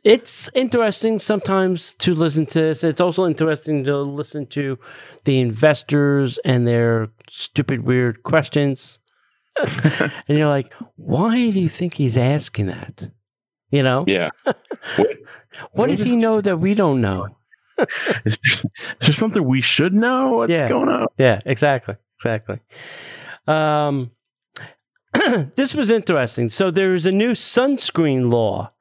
it's 0.05 0.49
interesting 0.55 1.19
sometimes 1.19 1.93
to 1.95 2.15
listen 2.15 2.47
to 2.47 2.61
this. 2.61 2.85
It's 2.85 3.01
also 3.01 3.27
interesting 3.27 3.85
to 3.85 3.99
listen 3.99 4.47
to 4.49 4.79
the 5.25 5.41
investors 5.41 6.39
and 6.45 6.67
their 6.67 7.09
stupid, 7.29 7.85
weird 7.85 8.23
questions. 8.23 8.99
and 9.59 10.39
you're 10.39 10.49
like, 10.49 10.73
why 10.97 11.51
do 11.51 11.61
you 11.61 11.69
think 11.69 11.95
he's 11.95 12.17
asking 12.17 12.67
that? 12.67 13.11
You 13.71 13.83
know, 13.83 14.05
Yeah. 14.07 14.31
what 15.73 15.89
does 15.89 16.03
he 16.03 16.17
know 16.17 16.41
that 16.41 16.59
we 16.59 16.75
don't 16.75 17.01
know? 17.01 17.29
Is 18.27 18.39
there, 18.45 18.71
is 19.01 19.07
there 19.07 19.13
something 19.15 19.43
we 19.43 19.63
should 19.63 19.95
know? 19.95 20.37
What's 20.37 20.53
Yeah. 20.53 20.69
going 20.69 20.91
on? 20.91 21.07
Yeah, 21.19 21.41
exactly, 21.47 21.95
exactly. 22.19 22.61
Um, 23.47 24.11
this 25.57 25.75
was 25.75 25.91
interesting. 25.91 26.51
So 26.51 26.71
there 26.71 26.95
is 26.95 27.07
a 27.07 27.11
new 27.11 27.33
sunscreen 27.33 28.31
law. 28.31 28.73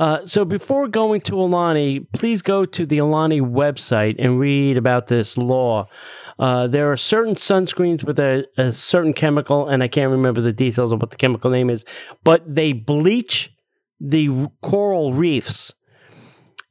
Uh, 0.00 0.24
so 0.24 0.46
before 0.46 0.88
going 0.88 1.20
to 1.20 1.32
Aulani, 1.32 2.06
please 2.14 2.40
go 2.40 2.64
to 2.64 2.86
the 2.86 2.96
Aulani 2.98 3.42
website 3.42 4.16
and 4.18 4.40
read 4.40 4.78
about 4.78 5.08
this 5.08 5.36
law. 5.36 5.86
Uh, 6.38 6.66
there 6.66 6.90
are 6.90 6.96
certain 6.96 7.34
sunscreens 7.34 8.02
with 8.02 8.18
a, 8.18 8.46
a 8.56 8.72
certain 8.72 9.12
chemical, 9.12 9.68
and 9.68 9.82
I 9.82 9.88
can't 9.88 10.10
remember 10.10 10.40
the 10.40 10.54
details 10.54 10.90
of 10.90 11.02
what 11.02 11.10
the 11.10 11.18
chemical 11.18 11.50
name 11.50 11.68
is, 11.68 11.84
but 12.24 12.42
they 12.46 12.72
bleach 12.72 13.52
the 14.00 14.50
coral 14.62 15.12
reefs. 15.12 15.74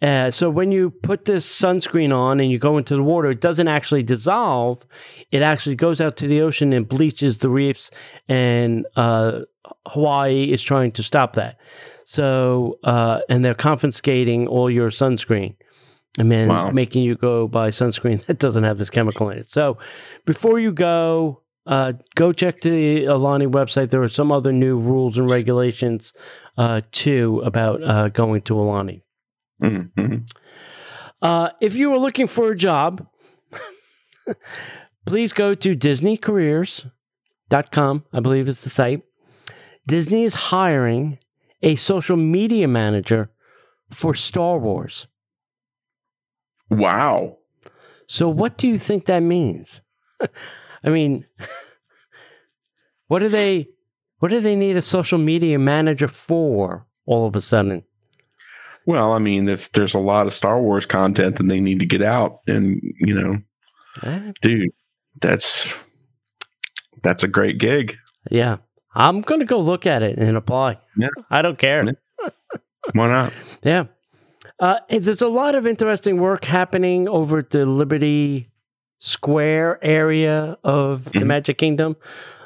Uh, 0.02 0.32
so 0.32 0.50
when 0.50 0.72
you 0.72 0.90
put 0.90 1.26
this 1.26 1.46
sunscreen 1.46 2.12
on 2.12 2.40
and 2.40 2.50
you 2.50 2.58
go 2.58 2.80
into 2.80 2.96
the 2.96 3.04
water, 3.04 3.30
it 3.30 3.42
doesn't 3.42 3.68
actually 3.68 4.02
dissolve. 4.02 4.84
It 5.30 5.44
actually 5.44 5.76
goes 5.76 6.02
out 6.02 6.18
to 6.18 6.28
the 6.28 6.42
ocean 6.42 6.74
and 6.74 6.88
bleaches 6.88 7.38
the 7.38 7.50
reefs. 7.50 7.92
And 8.28 8.88
uh, 8.96 9.42
Hawaii 9.88 10.52
is 10.52 10.62
trying 10.62 10.92
to 10.94 11.04
stop 11.04 11.34
that. 11.34 11.58
So 12.06 12.80
uh, 12.84 13.20
and 13.30 13.44
they're 13.46 13.54
confiscating 13.54 14.48
all 14.48 14.70
your 14.70 14.90
sunscreen 14.90 15.56
and 16.18 16.32
then 16.32 16.48
Wow. 16.48 16.72
making 16.72 17.04
you 17.04 17.16
go 17.16 17.48
buy 17.48 17.70
sunscreen 17.70 18.24
that 18.26 18.40
doesn't 18.40 18.64
have 18.64 18.78
this 18.78 18.90
chemical 18.90 19.30
in 19.30 19.38
it. 19.40 19.46
So 19.46 19.78
before 20.26 20.60
you 20.60 20.72
go, 20.72 21.44
uh, 21.68 21.94
go 22.16 22.34
check 22.34 22.62
the 22.62 23.04
Aulani 23.06 23.48
website. 23.52 23.92
There 23.92 24.02
are 24.02 24.10
some 24.10 24.32
other 24.32 24.52
new 24.52 24.80
rules 24.80 25.18
and 25.20 25.30
regulations 25.30 26.14
uh, 26.58 26.82
too 26.92 27.42
about 27.46 27.84
uh, 27.84 28.10
going 28.10 28.42
to 28.44 28.54
Aulani. 28.56 29.02
Mhm. 29.62 30.26
Uh, 31.22 31.50
if 31.62 31.76
you 31.76 31.92
are 31.94 32.00
looking 32.00 32.26
for 32.28 32.50
a 32.52 32.56
job, 32.58 33.06
please 35.06 35.34
go 35.34 35.54
to 35.54 35.76
DisneyCareers.com, 35.76 38.06
I 38.14 38.20
believe 38.20 38.48
is 38.48 38.62
the 38.62 38.70
site. 38.70 39.04
Disney 39.90 40.24
is 40.24 40.36
hiring 40.36 41.18
a 41.64 41.76
social 41.76 42.16
media 42.16 42.68
manager 42.68 43.32
for 43.92 44.14
Star 44.14 44.58
Wars. 44.60 45.08
Wow. 46.70 47.38
So, 48.08 48.30
what 48.30 48.58
do 48.58 48.68
you 48.68 48.78
think 48.78 49.06
that 49.06 49.22
means? 49.22 49.82
I 50.84 50.90
mean, 50.90 51.26
what 53.08 53.20
do 53.20 53.30
they 53.30 53.68
what 54.20 54.30
do 54.30 54.40
they 54.42 54.56
need 54.56 54.78
a 54.78 54.82
social 54.82 55.18
media 55.18 55.58
manager 55.58 56.08
for 56.08 56.86
all 57.06 57.26
of 57.28 57.36
a 57.36 57.42
sudden? 57.42 57.84
Well, 58.86 59.12
I 59.14 59.20
mean, 59.20 59.46
there's 59.46 59.70
there's 59.70 59.94
a 59.96 60.00
lot 60.00 60.28
of 60.28 60.34
Star 60.34 60.62
Wars 60.62 60.86
content 60.86 61.38
that 61.38 61.48
they 61.48 61.60
need 61.60 61.80
to 61.80 61.86
get 61.86 62.02
out, 62.02 62.40
and 62.48 62.80
you 63.00 63.14
know, 63.20 63.38
Eh, 64.04 64.32
dude, 64.42 64.70
that's 65.20 65.68
that's 67.04 67.24
a 67.24 67.28
great 67.28 67.58
gig. 67.58 67.98
yeah. 68.30 68.58
I'm 69.00 69.22
going 69.22 69.40
to 69.40 69.46
go 69.46 69.60
look 69.60 69.88
at 69.88 70.04
it 70.04 70.18
and 70.18 70.36
apply. 70.38 70.78
Yeah. 70.98 71.08
I 71.32 71.42
don't 71.42 71.58
care. 71.58 71.84
Yeah. 71.86 72.30
Why 72.94 73.08
not? 73.08 73.34
Yeah. 73.64 73.86
Uh, 74.60 74.80
there's 74.90 75.22
a 75.22 75.28
lot 75.30 75.56
of 75.56 75.66
interesting 75.66 76.20
work 76.20 76.44
happening 76.46 77.08
over 77.08 77.40
at 77.40 77.50
the 77.52 77.66
Liberty 77.66 78.50
Square 79.00 79.80
area 79.84 80.58
of 80.66 81.06
the 81.06 81.20
Mhm. 81.20 81.28
Magic 81.28 81.58
Kingdom. 81.58 81.96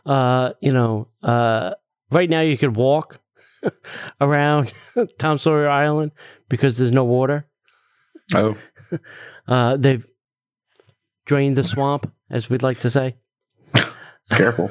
Uh, 0.06 0.54
you 0.62 0.72
know, 0.72 1.08
uh, 1.24 1.74
right 2.12 2.30
now 2.30 2.42
you 2.42 2.56
could 2.58 2.76
walk 2.76 3.20
around 4.22 4.72
Tom 5.18 5.40
Sawyer 5.40 5.68
Island 5.70 6.12
because 6.50 6.78
there's 6.78 6.92
no 6.92 7.04
water. 7.04 7.48
Oh, 8.36 8.56
Uh, 9.48 9.76
they've 9.78 10.06
drained 11.26 11.58
the 11.58 11.64
swamp, 11.64 12.12
as 12.30 12.48
we'd 12.50 12.62
like 12.64 12.82
to 12.82 12.90
say. 12.92 13.16
Careful. 14.30 14.70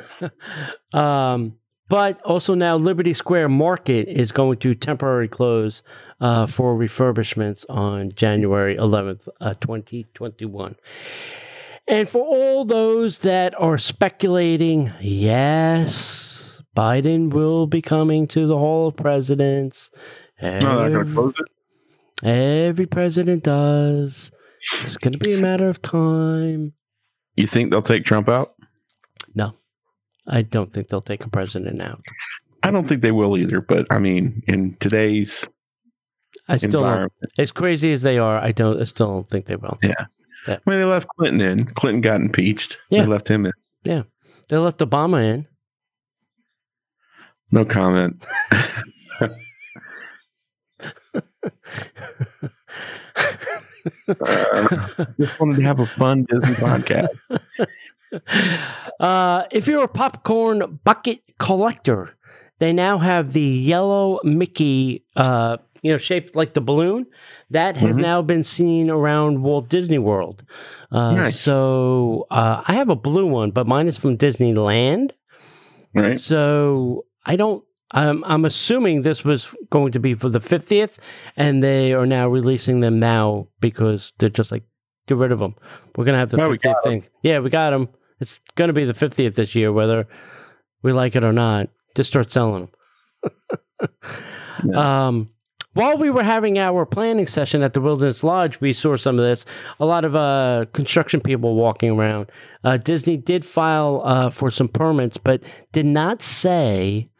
Um, 0.93 1.55
but 1.93 2.19
also 2.23 2.55
now 2.55 2.75
Liberty 2.75 3.13
Square 3.13 3.51
Market 3.51 4.09
is 4.09 4.33
going 4.33 4.57
to 4.61 4.75
temporarily 4.75 5.29
close 5.29 5.83
uh, 6.23 6.47
for 6.47 6.75
refurbishments 6.75 7.67
on 7.69 8.15
January 8.15 8.79
11th, 8.79 9.29
uh, 9.43 9.53
2021. 9.61 10.75
And 11.87 12.09
for 12.09 12.23
all 12.25 12.65
those 12.65 13.19
that 13.19 13.53
are 13.61 13.77
speculating, 13.77 14.91
yes, 15.03 16.63
Biden 16.75 17.31
will 17.31 17.67
be 17.67 17.83
coming 17.83 18.27
to 18.29 18.47
the 18.47 18.57
Hall 18.57 18.87
of 18.87 18.97
Presidents. 18.97 19.91
No, 20.41 20.61
they're 20.61 20.89
going 20.89 21.07
to 21.07 21.13
close 21.13 21.35
it. 21.39 22.27
Every 22.27 22.87
president 22.87 23.45
does. 23.45 24.31
It's 24.79 24.97
going 24.97 25.13
to 25.13 25.19
be 25.19 25.35
a 25.35 25.43
matter 25.43 25.69
of 25.69 25.83
time. 25.83 26.73
You 27.37 27.47
think 27.47 27.71
they'll 27.71 27.83
take 27.83 28.07
Trump 28.07 28.31
out? 28.31 28.55
I 30.27 30.43
don't 30.43 30.73
think 30.73 30.89
they'll 30.89 31.01
take 31.01 31.25
a 31.25 31.29
president 31.31 31.83
out. 31.83 32.05
I 32.63 32.71
don't 32.71 32.89
think 32.89 33.03
they 33.03 33.13
will 33.13 33.37
either. 33.37 33.61
But 33.61 33.87
I 33.91 33.99
mean, 33.99 34.43
in 34.47 34.75
today's 34.81 35.47
I 36.49 36.57
still, 36.57 36.83
don't, 36.83 37.13
as 37.39 37.53
crazy 37.53 37.93
as 37.93 38.03
they 38.03 38.19
are, 38.19 38.39
I 38.39 38.53
don't. 38.53 38.81
I 38.81 38.85
still 38.85 39.09
don't 39.09 39.29
think 39.29 39.47
they 39.47 39.57
will. 39.57 39.79
yeah. 39.83 40.07
Yeah. 40.49 40.59
I 40.67 40.71
mean, 40.71 40.81
they 40.81 40.85
left 40.85 41.07
Clinton 41.17 41.41
in. 41.41 41.67
Clinton 41.67 42.01
got 42.01 42.21
impeached. 42.21 42.79
Yeah. 42.91 43.03
They 43.03 43.09
left 43.09 43.29
him 43.29 43.47
in. 43.47 43.53
Yeah. 43.85 44.03
They 44.49 44.57
left 44.57 44.79
Obama 44.79 45.23
in. 45.23 45.47
No 47.53 47.65
comment. 47.65 48.25
Uh, 54.09 54.87
just 55.19 55.39
wanted 55.41 55.57
to 55.57 55.63
have 55.63 55.81
a 55.81 55.87
fun 55.87 56.25
Disney 56.29 56.55
podcast. 56.55 57.09
uh, 59.03 59.45
if 59.51 59.67
you're 59.67 59.85
a 59.85 59.89
popcorn 59.89 60.79
bucket 60.85 61.21
collector, 61.39 62.17
they 62.61 62.73
now 62.73 62.99
have 62.99 63.33
the 63.33 63.41
yellow 63.43 64.21
Mickey, 64.25 65.05
uh, 65.17 65.57
you 65.83 65.91
know, 65.93 65.99
shaped 65.99 66.37
like 66.37 66.55
the 66.55 66.61
balloon. 66.61 67.07
That 67.51 67.77
has 67.77 67.97
Mhm. 67.97 68.01
now 68.03 68.23
been 68.23 68.43
seen 68.45 68.89
around 68.89 69.43
Walt 69.43 69.69
Disney 69.69 69.99
World. 69.99 70.45
Uh, 70.93 71.17
Nice. 71.17 71.41
So 71.41 72.27
uh, 72.31 72.63
I 72.67 72.75
have 72.75 72.89
a 72.89 72.97
blue 72.97 73.27
one, 73.27 73.51
but 73.51 73.67
mine 73.67 73.89
is 73.89 73.99
from 73.99 74.17
Disneyland. 74.17 75.11
Right? 75.95 76.19
So 76.19 77.05
I 77.27 77.37
don't. 77.37 77.65
I'm, 77.95 78.25
I'm 78.25 78.47
assuming 78.47 79.03
this 79.03 79.23
was 79.23 79.55
going 79.69 79.93
to 79.93 80.01
be 80.01 80.15
for 80.15 80.31
the 80.31 80.41
50th, 80.41 80.97
and 81.37 81.63
they 81.63 81.93
are 81.93 82.07
now 82.07 82.27
releasing 82.27 82.81
them 82.81 82.99
now 82.99 83.49
because 83.61 84.15
they're 84.19 84.31
just 84.31 84.51
like, 84.51 84.63
get 85.09 85.19
rid 85.19 85.31
of 85.31 85.41
them. 85.41 85.55
We're 85.97 86.07
gonna 86.07 86.17
have 86.17 86.31
the 86.31 86.39
No, 86.39 86.49
50th 86.49 86.83
thing. 86.85 87.05
Yeah, 87.23 87.41
we 87.41 87.51
got 87.51 87.71
them. 87.73 87.89
It's 88.23 88.41
gonna 88.55 88.73
be 88.73 88.85
the 88.85 88.95
50th 88.95 89.35
this 89.35 89.55
year, 89.55 89.73
whether 89.73 90.09
we 90.83 90.93
like 90.93 91.17
it 91.17 91.25
or 91.25 91.33
not. 91.33 91.69
Just 91.95 92.11
start 92.11 92.31
selling 92.31 92.69
them. 93.23 93.89
Um, 94.77 95.31
while 95.75 95.97
we 95.97 96.11
were 96.11 96.23
having 96.23 96.59
our 96.59 96.85
planning 96.85 97.27
session 97.27 97.63
at 97.63 97.73
the 97.73 97.81
Wilderness 97.81 98.23
Lodge, 98.23 98.61
we 98.61 98.73
saw 98.73 98.97
some 98.97 99.19
of 99.19 99.25
this. 99.25 99.47
A 99.81 99.87
lot 99.87 100.05
of 100.05 100.15
uh, 100.15 100.67
construction 100.73 101.21
people 101.21 101.57
walking 101.57 101.91
around. 101.91 102.31
Uh, 102.63 102.77
Disney 102.77 103.17
did 103.17 103.45
file 103.45 104.03
uh, 104.05 104.31
for 104.31 104.51
some 104.51 104.69
permits, 104.69 105.17
but 105.17 105.43
did 105.73 105.87
not 105.87 106.21
say 106.21 107.11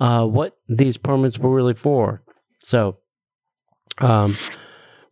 uh, 0.00 0.24
what 0.24 0.56
these 0.68 0.96
permits 0.96 1.38
were 1.38 1.52
really 1.52 1.74
for. 1.74 2.22
So, 2.60 2.98
um, 3.98 4.36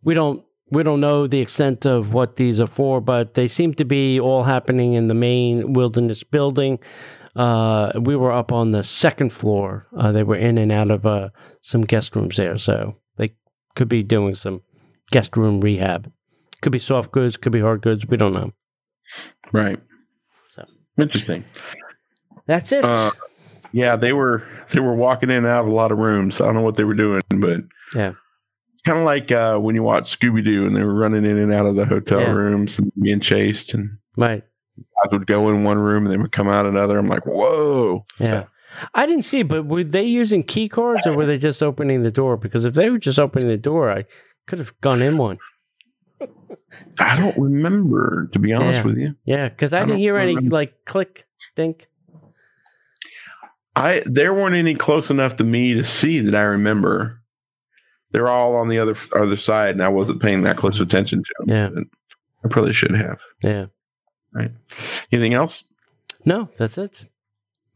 we 0.03 0.13
don't 0.13 0.43
we 0.71 0.83
don't 0.83 0.99
know 1.01 1.27
the 1.27 1.39
extent 1.39 1.85
of 1.85 2.13
what 2.13 2.35
these 2.35 2.59
are 2.59 2.67
for, 2.67 2.99
but 3.01 3.33
they 3.35 3.47
seem 3.47 3.73
to 3.75 3.85
be 3.85 4.19
all 4.19 4.43
happening 4.43 4.93
in 4.93 5.07
the 5.07 5.13
main 5.13 5.73
wilderness 5.73 6.23
building. 6.23 6.79
Uh, 7.35 7.91
we 7.99 8.15
were 8.15 8.31
up 8.31 8.51
on 8.51 8.71
the 8.71 8.83
second 8.83 9.31
floor. 9.31 9.87
Uh, 9.97 10.11
they 10.11 10.23
were 10.23 10.35
in 10.35 10.57
and 10.57 10.71
out 10.71 10.89
of 10.91 11.05
uh, 11.05 11.29
some 11.61 11.81
guest 11.83 12.15
rooms 12.15 12.35
there, 12.37 12.57
so 12.57 12.95
they 13.17 13.33
could 13.75 13.87
be 13.87 14.03
doing 14.03 14.33
some 14.35 14.61
guest 15.11 15.37
room 15.37 15.61
rehab. 15.61 16.11
Could 16.61 16.71
be 16.71 16.79
soft 16.79 17.11
goods, 17.11 17.37
could 17.37 17.51
be 17.51 17.61
hard 17.61 17.81
goods. 17.81 18.07
We 18.07 18.17
don't 18.17 18.33
know. 18.33 18.51
Right. 19.53 19.79
So 20.49 20.65
Interesting. 20.99 21.45
that's 22.47 22.71
it. 22.71 22.83
Uh, 22.83 23.11
Yeah, 23.71 23.95
they 23.95 24.13
were 24.13 24.43
they 24.71 24.79
were 24.79 24.95
walking 24.95 25.29
in 25.29 25.37
and 25.37 25.47
out 25.47 25.65
of 25.65 25.71
a 25.71 25.75
lot 25.75 25.91
of 25.91 25.99
rooms. 25.99 26.41
I 26.41 26.45
don't 26.45 26.55
know 26.55 26.61
what 26.61 26.75
they 26.77 26.83
were 26.85 26.93
doing, 26.95 27.21
but 27.29 27.59
Yeah. 27.93 28.13
It's 28.77 28.83
kind 28.83 28.99
of 28.99 29.05
like 29.05 29.31
uh, 29.31 29.57
when 29.57 29.73
you 29.73 29.81
watch 29.81 30.17
Scooby 30.19 30.43
Doo 30.45 30.67
and 30.67 30.75
they 30.75 30.83
were 30.83 30.93
running 30.93 31.25
in 31.25 31.35
and 31.37 31.51
out 31.51 31.65
of 31.65 31.75
the 31.75 31.85
hotel 31.85 32.19
Yeah. 32.21 32.31
rooms 32.31 32.77
and 32.77 32.91
being 33.01 33.19
chased, 33.19 33.73
and 33.73 33.97
right. 34.15 34.43
I 35.03 35.07
would 35.11 35.25
go 35.25 35.49
in 35.49 35.63
one 35.63 35.79
room 35.79 36.05
and 36.05 36.13
they 36.13 36.17
would 36.17 36.31
come 36.31 36.47
out 36.47 36.67
another. 36.67 36.99
I'm 36.99 37.07
like, 37.07 37.25
whoa. 37.25 38.05
Yeah. 38.19 38.45
I 38.93 39.07
didn't 39.07 39.23
see, 39.23 39.41
but 39.41 39.65
were 39.65 39.83
they 39.83 40.03
using 40.03 40.43
key 40.43 40.69
cards 40.69 41.07
or 41.07 41.15
were 41.15 41.25
they 41.25 41.39
just 41.39 41.63
opening 41.63 42.03
the 42.03 42.11
door? 42.11 42.37
Because 42.37 42.63
if 42.65 42.75
they 42.75 42.91
were 42.91 42.99
just 42.99 43.17
opening 43.17 43.47
the 43.47 43.57
door, 43.57 43.91
I 43.91 44.05
could 44.45 44.59
have 44.59 44.79
gone 44.81 45.01
in 45.01 45.17
one. 45.17 45.39
I 46.99 47.17
don't 47.17 47.37
remember 47.39 48.29
to 48.33 48.39
be 48.39 48.53
honest 48.53 48.77
Yeah. 48.77 48.83
with 48.83 48.97
you. 48.97 49.15
Yeah, 49.25 49.49
because 49.49 49.73
I, 49.73 49.81
I 49.81 49.85
didn't 49.85 49.97
hear 49.99 50.17
any 50.17 50.35
like 50.35 50.85
click, 50.85 51.25
think. 51.55 51.87
I 53.75 54.03
there 54.05 54.33
weren't 54.33 54.55
any 54.55 54.75
close 54.75 55.09
enough 55.09 55.35
to 55.37 55.43
me 55.43 55.73
to 55.75 55.83
see 55.83 56.19
that 56.19 56.35
I 56.35 56.43
remember. 56.43 57.21
They're 58.17 58.29
all 58.29 58.55
on 58.55 58.67
the 58.67 58.79
other 58.79 58.95
other 59.15 59.37
side, 59.37 59.75
and 59.75 59.83
I 59.83 59.89
wasn't 59.89 60.23
paying 60.23 60.41
that 60.41 60.57
close 60.57 60.79
attention 60.79 61.21
to 61.21 61.33
them. 61.37 61.49
Yeah. 61.75 61.81
I 62.43 62.47
probably 62.47 62.73
should 62.73 62.95
have. 62.95 63.19
Yeah. 63.43 63.67
Right. 64.33 64.49
Anything 65.11 65.35
else? 65.35 65.63
No, 66.25 66.49
that's 66.57 66.79
it. 66.79 67.05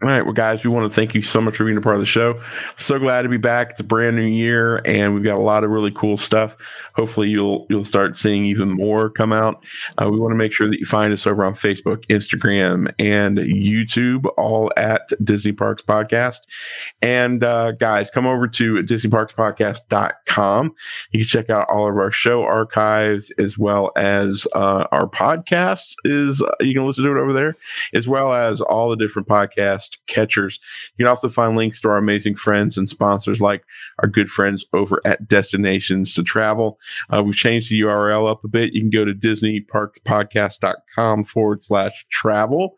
All 0.04 0.10
right, 0.10 0.24
well, 0.24 0.34
guys, 0.34 0.64
we 0.64 0.72
want 0.72 0.89
to 0.89 0.95
thank 0.95 1.14
you 1.14 1.22
so 1.22 1.39
much 1.39 1.58
for 1.58 1.64
being 1.64 1.78
a 1.78 1.82
part 1.82 1.93
of 1.93 2.02
the 2.02 2.08
show. 2.08 2.41
So 2.76 2.97
glad 2.97 3.22
to 3.22 3.30
be 3.30 3.38
back. 3.38 3.70
It's 3.70 3.82
a 3.82 3.84
brand 3.84 4.16
new 4.16 4.24
year, 4.24 4.82
and 4.84 5.14
we've 5.14 5.24
got 5.24 5.36
a 5.36 5.41
lot 5.41 5.64
of 5.64 5.70
really 5.70 5.91
cool 5.91 6.18
stuff. 6.18 6.58
Hopefully, 6.95 7.30
you'll 7.30 7.68
you'll 7.70 7.84
start 7.84 8.18
seeing 8.18 8.43
even 8.45 8.70
more 8.70 9.12
come 9.12 9.32
out. 9.32 9.64
Uh, 10.02 10.10
we 10.10 10.18
want 10.18 10.32
to 10.32 10.36
make 10.36 10.54
sure 10.54 10.68
that 10.68 10.80
you 10.80 10.88
find 10.88 11.14
us 11.14 11.28
over 11.28 11.45
on 11.45 11.54
Facebook, 11.54 12.04
Instagram, 12.08 12.91
and 12.97 13.38
YouTube, 13.38 14.26
all 14.38 14.72
at 14.76 15.08
Disney 15.24 15.52
Parks 15.52 15.84
Podcast. 15.84 16.39
And 17.04 17.43
uh, 17.43 17.74
guys, 17.74 18.10
come 18.10 18.26
over 18.26 18.47
to 18.47 18.78
DisneyParksPodcast.com. 18.78 20.76
You 21.12 21.20
can 21.20 21.28
check 21.28 21.52
out 21.52 21.70
all 21.70 21.88
of 21.88 21.95
our 21.95 22.12
show 22.12 22.41
archives 22.41 23.30
as 23.38 23.56
well 23.56 23.91
as 23.95 24.47
uh, 24.56 24.88
our 24.91 25.08
podcast. 25.08 25.93
Is 26.06 26.41
you 26.60 26.74
can 26.74 26.88
listen 26.88 27.04
to 27.04 27.12
it 27.12 27.22
over 27.22 27.34
there 27.34 27.54
as 27.93 28.08
well 28.08 28.34
as 28.34 28.62
all 28.62 28.89
the 28.89 28.97
different 28.97 29.28
podcast 29.92 29.98
catchers. 30.08 30.60
You 30.98 31.06
can 31.06 31.10
also 31.10 31.30
find 31.30 31.56
links 31.56 31.80
to 31.82 31.89
our 31.89 31.98
amazing 31.98 32.36
friends 32.36 32.78
and 32.78 32.89
sponsors 32.89 33.42
like 33.42 33.64
our 34.00 34.10
good 34.10 34.30
friends 34.30 34.66
over 34.74 35.00
at 35.06 35.28
Destinations 35.28 36.14
to 36.16 36.24
Travel. 36.24 36.80
Uh, 37.10 37.22
we've 37.24 37.36
changed 37.36 37.72
the 37.72 37.82
URL 37.82 38.30
up 38.30 38.44
a 38.44 38.48
bit. 38.48 38.74
You 38.74 38.82
can 38.82 38.89
go 38.89 39.06
to 39.06 39.14
DisneyParksPodcast.com 39.14 41.24
forward 41.24 41.64
slash 41.64 42.06
travel. 42.10 42.76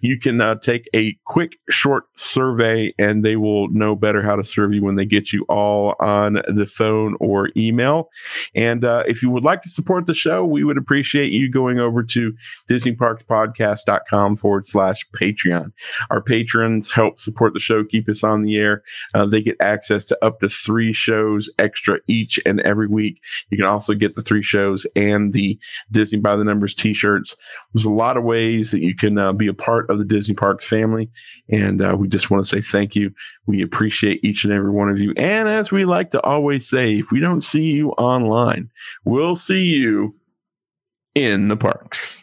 You 0.00 0.18
can 0.18 0.40
uh, 0.40 0.56
take 0.56 0.88
a 0.94 1.16
quick, 1.24 1.58
short 1.70 2.04
survey, 2.16 2.92
and 2.98 3.24
they 3.24 3.36
will 3.36 3.68
know 3.68 3.94
better 3.94 4.22
how 4.22 4.34
to 4.36 4.44
serve 4.44 4.72
you 4.72 4.82
when 4.82 4.96
they 4.96 5.06
get 5.06 5.32
you 5.32 5.44
all 5.48 5.94
on 6.00 6.40
the 6.48 6.66
phone 6.66 7.16
or 7.20 7.50
email. 7.56 8.08
And 8.54 8.84
uh, 8.84 9.04
if 9.06 9.22
you 9.22 9.30
would 9.30 9.44
like 9.44 9.62
to 9.62 9.68
support 9.68 10.06
the 10.06 10.14
show, 10.14 10.44
we 10.44 10.64
would 10.64 10.78
appreciate 10.78 11.32
you 11.32 11.50
going 11.50 11.78
over 11.78 12.02
to 12.02 12.32
DisneyParksPodcast.com 12.68 14.36
forward 14.36 14.66
slash 14.66 15.06
Patreon. 15.18 15.72
Our 16.10 16.22
patrons 16.52 16.90
help 16.90 17.18
support 17.18 17.54
the 17.54 17.60
show, 17.60 17.84
keep 17.84 18.08
us 18.08 18.22
on 18.22 18.42
the 18.42 18.56
air. 18.56 18.82
Uh, 19.14 19.26
they 19.26 19.42
get 19.42 19.56
access 19.60 20.04
to 20.04 20.24
up 20.24 20.40
to 20.40 20.48
three 20.48 20.92
shows 20.92 21.50
extra 21.58 21.98
each 22.08 22.38
and 22.44 22.60
every 22.60 22.86
week. 22.86 23.20
You 23.50 23.58
can 23.58 23.66
also 23.66 23.94
get 23.94 24.14
the 24.14 24.22
three 24.22 24.42
shows 24.42 24.86
and 24.94 25.32
the 25.32 25.58
Disney 25.90 26.18
by 26.18 26.36
the 26.36 26.44
Numbers 26.44 26.74
t 26.74 26.92
shirts. 26.92 27.36
There's 27.72 27.86
a 27.86 27.90
lot 27.90 28.16
of 28.16 28.24
ways 28.24 28.70
that 28.70 28.82
you 28.82 28.94
can 28.94 29.18
uh, 29.18 29.32
be 29.32 29.46
a 29.46 29.54
part 29.54 29.88
of 29.90 29.98
the 29.98 30.04
Disney 30.04 30.34
Parks 30.34 30.68
family. 30.68 31.10
And 31.50 31.80
uh, 31.80 31.96
we 31.98 32.08
just 32.08 32.30
want 32.30 32.44
to 32.44 32.48
say 32.48 32.60
thank 32.60 32.94
you. 32.94 33.12
We 33.46 33.62
appreciate 33.62 34.24
each 34.24 34.44
and 34.44 34.52
every 34.52 34.70
one 34.70 34.90
of 34.90 35.00
you. 35.00 35.14
And 35.16 35.48
as 35.48 35.70
we 35.70 35.84
like 35.84 36.10
to 36.10 36.20
always 36.22 36.68
say, 36.68 36.98
if 36.98 37.10
we 37.10 37.20
don't 37.20 37.42
see 37.42 37.72
you 37.72 37.90
online, 37.92 38.70
we'll 39.04 39.36
see 39.36 39.62
you 39.62 40.14
in 41.14 41.48
the 41.48 41.56
parks. 41.56 42.22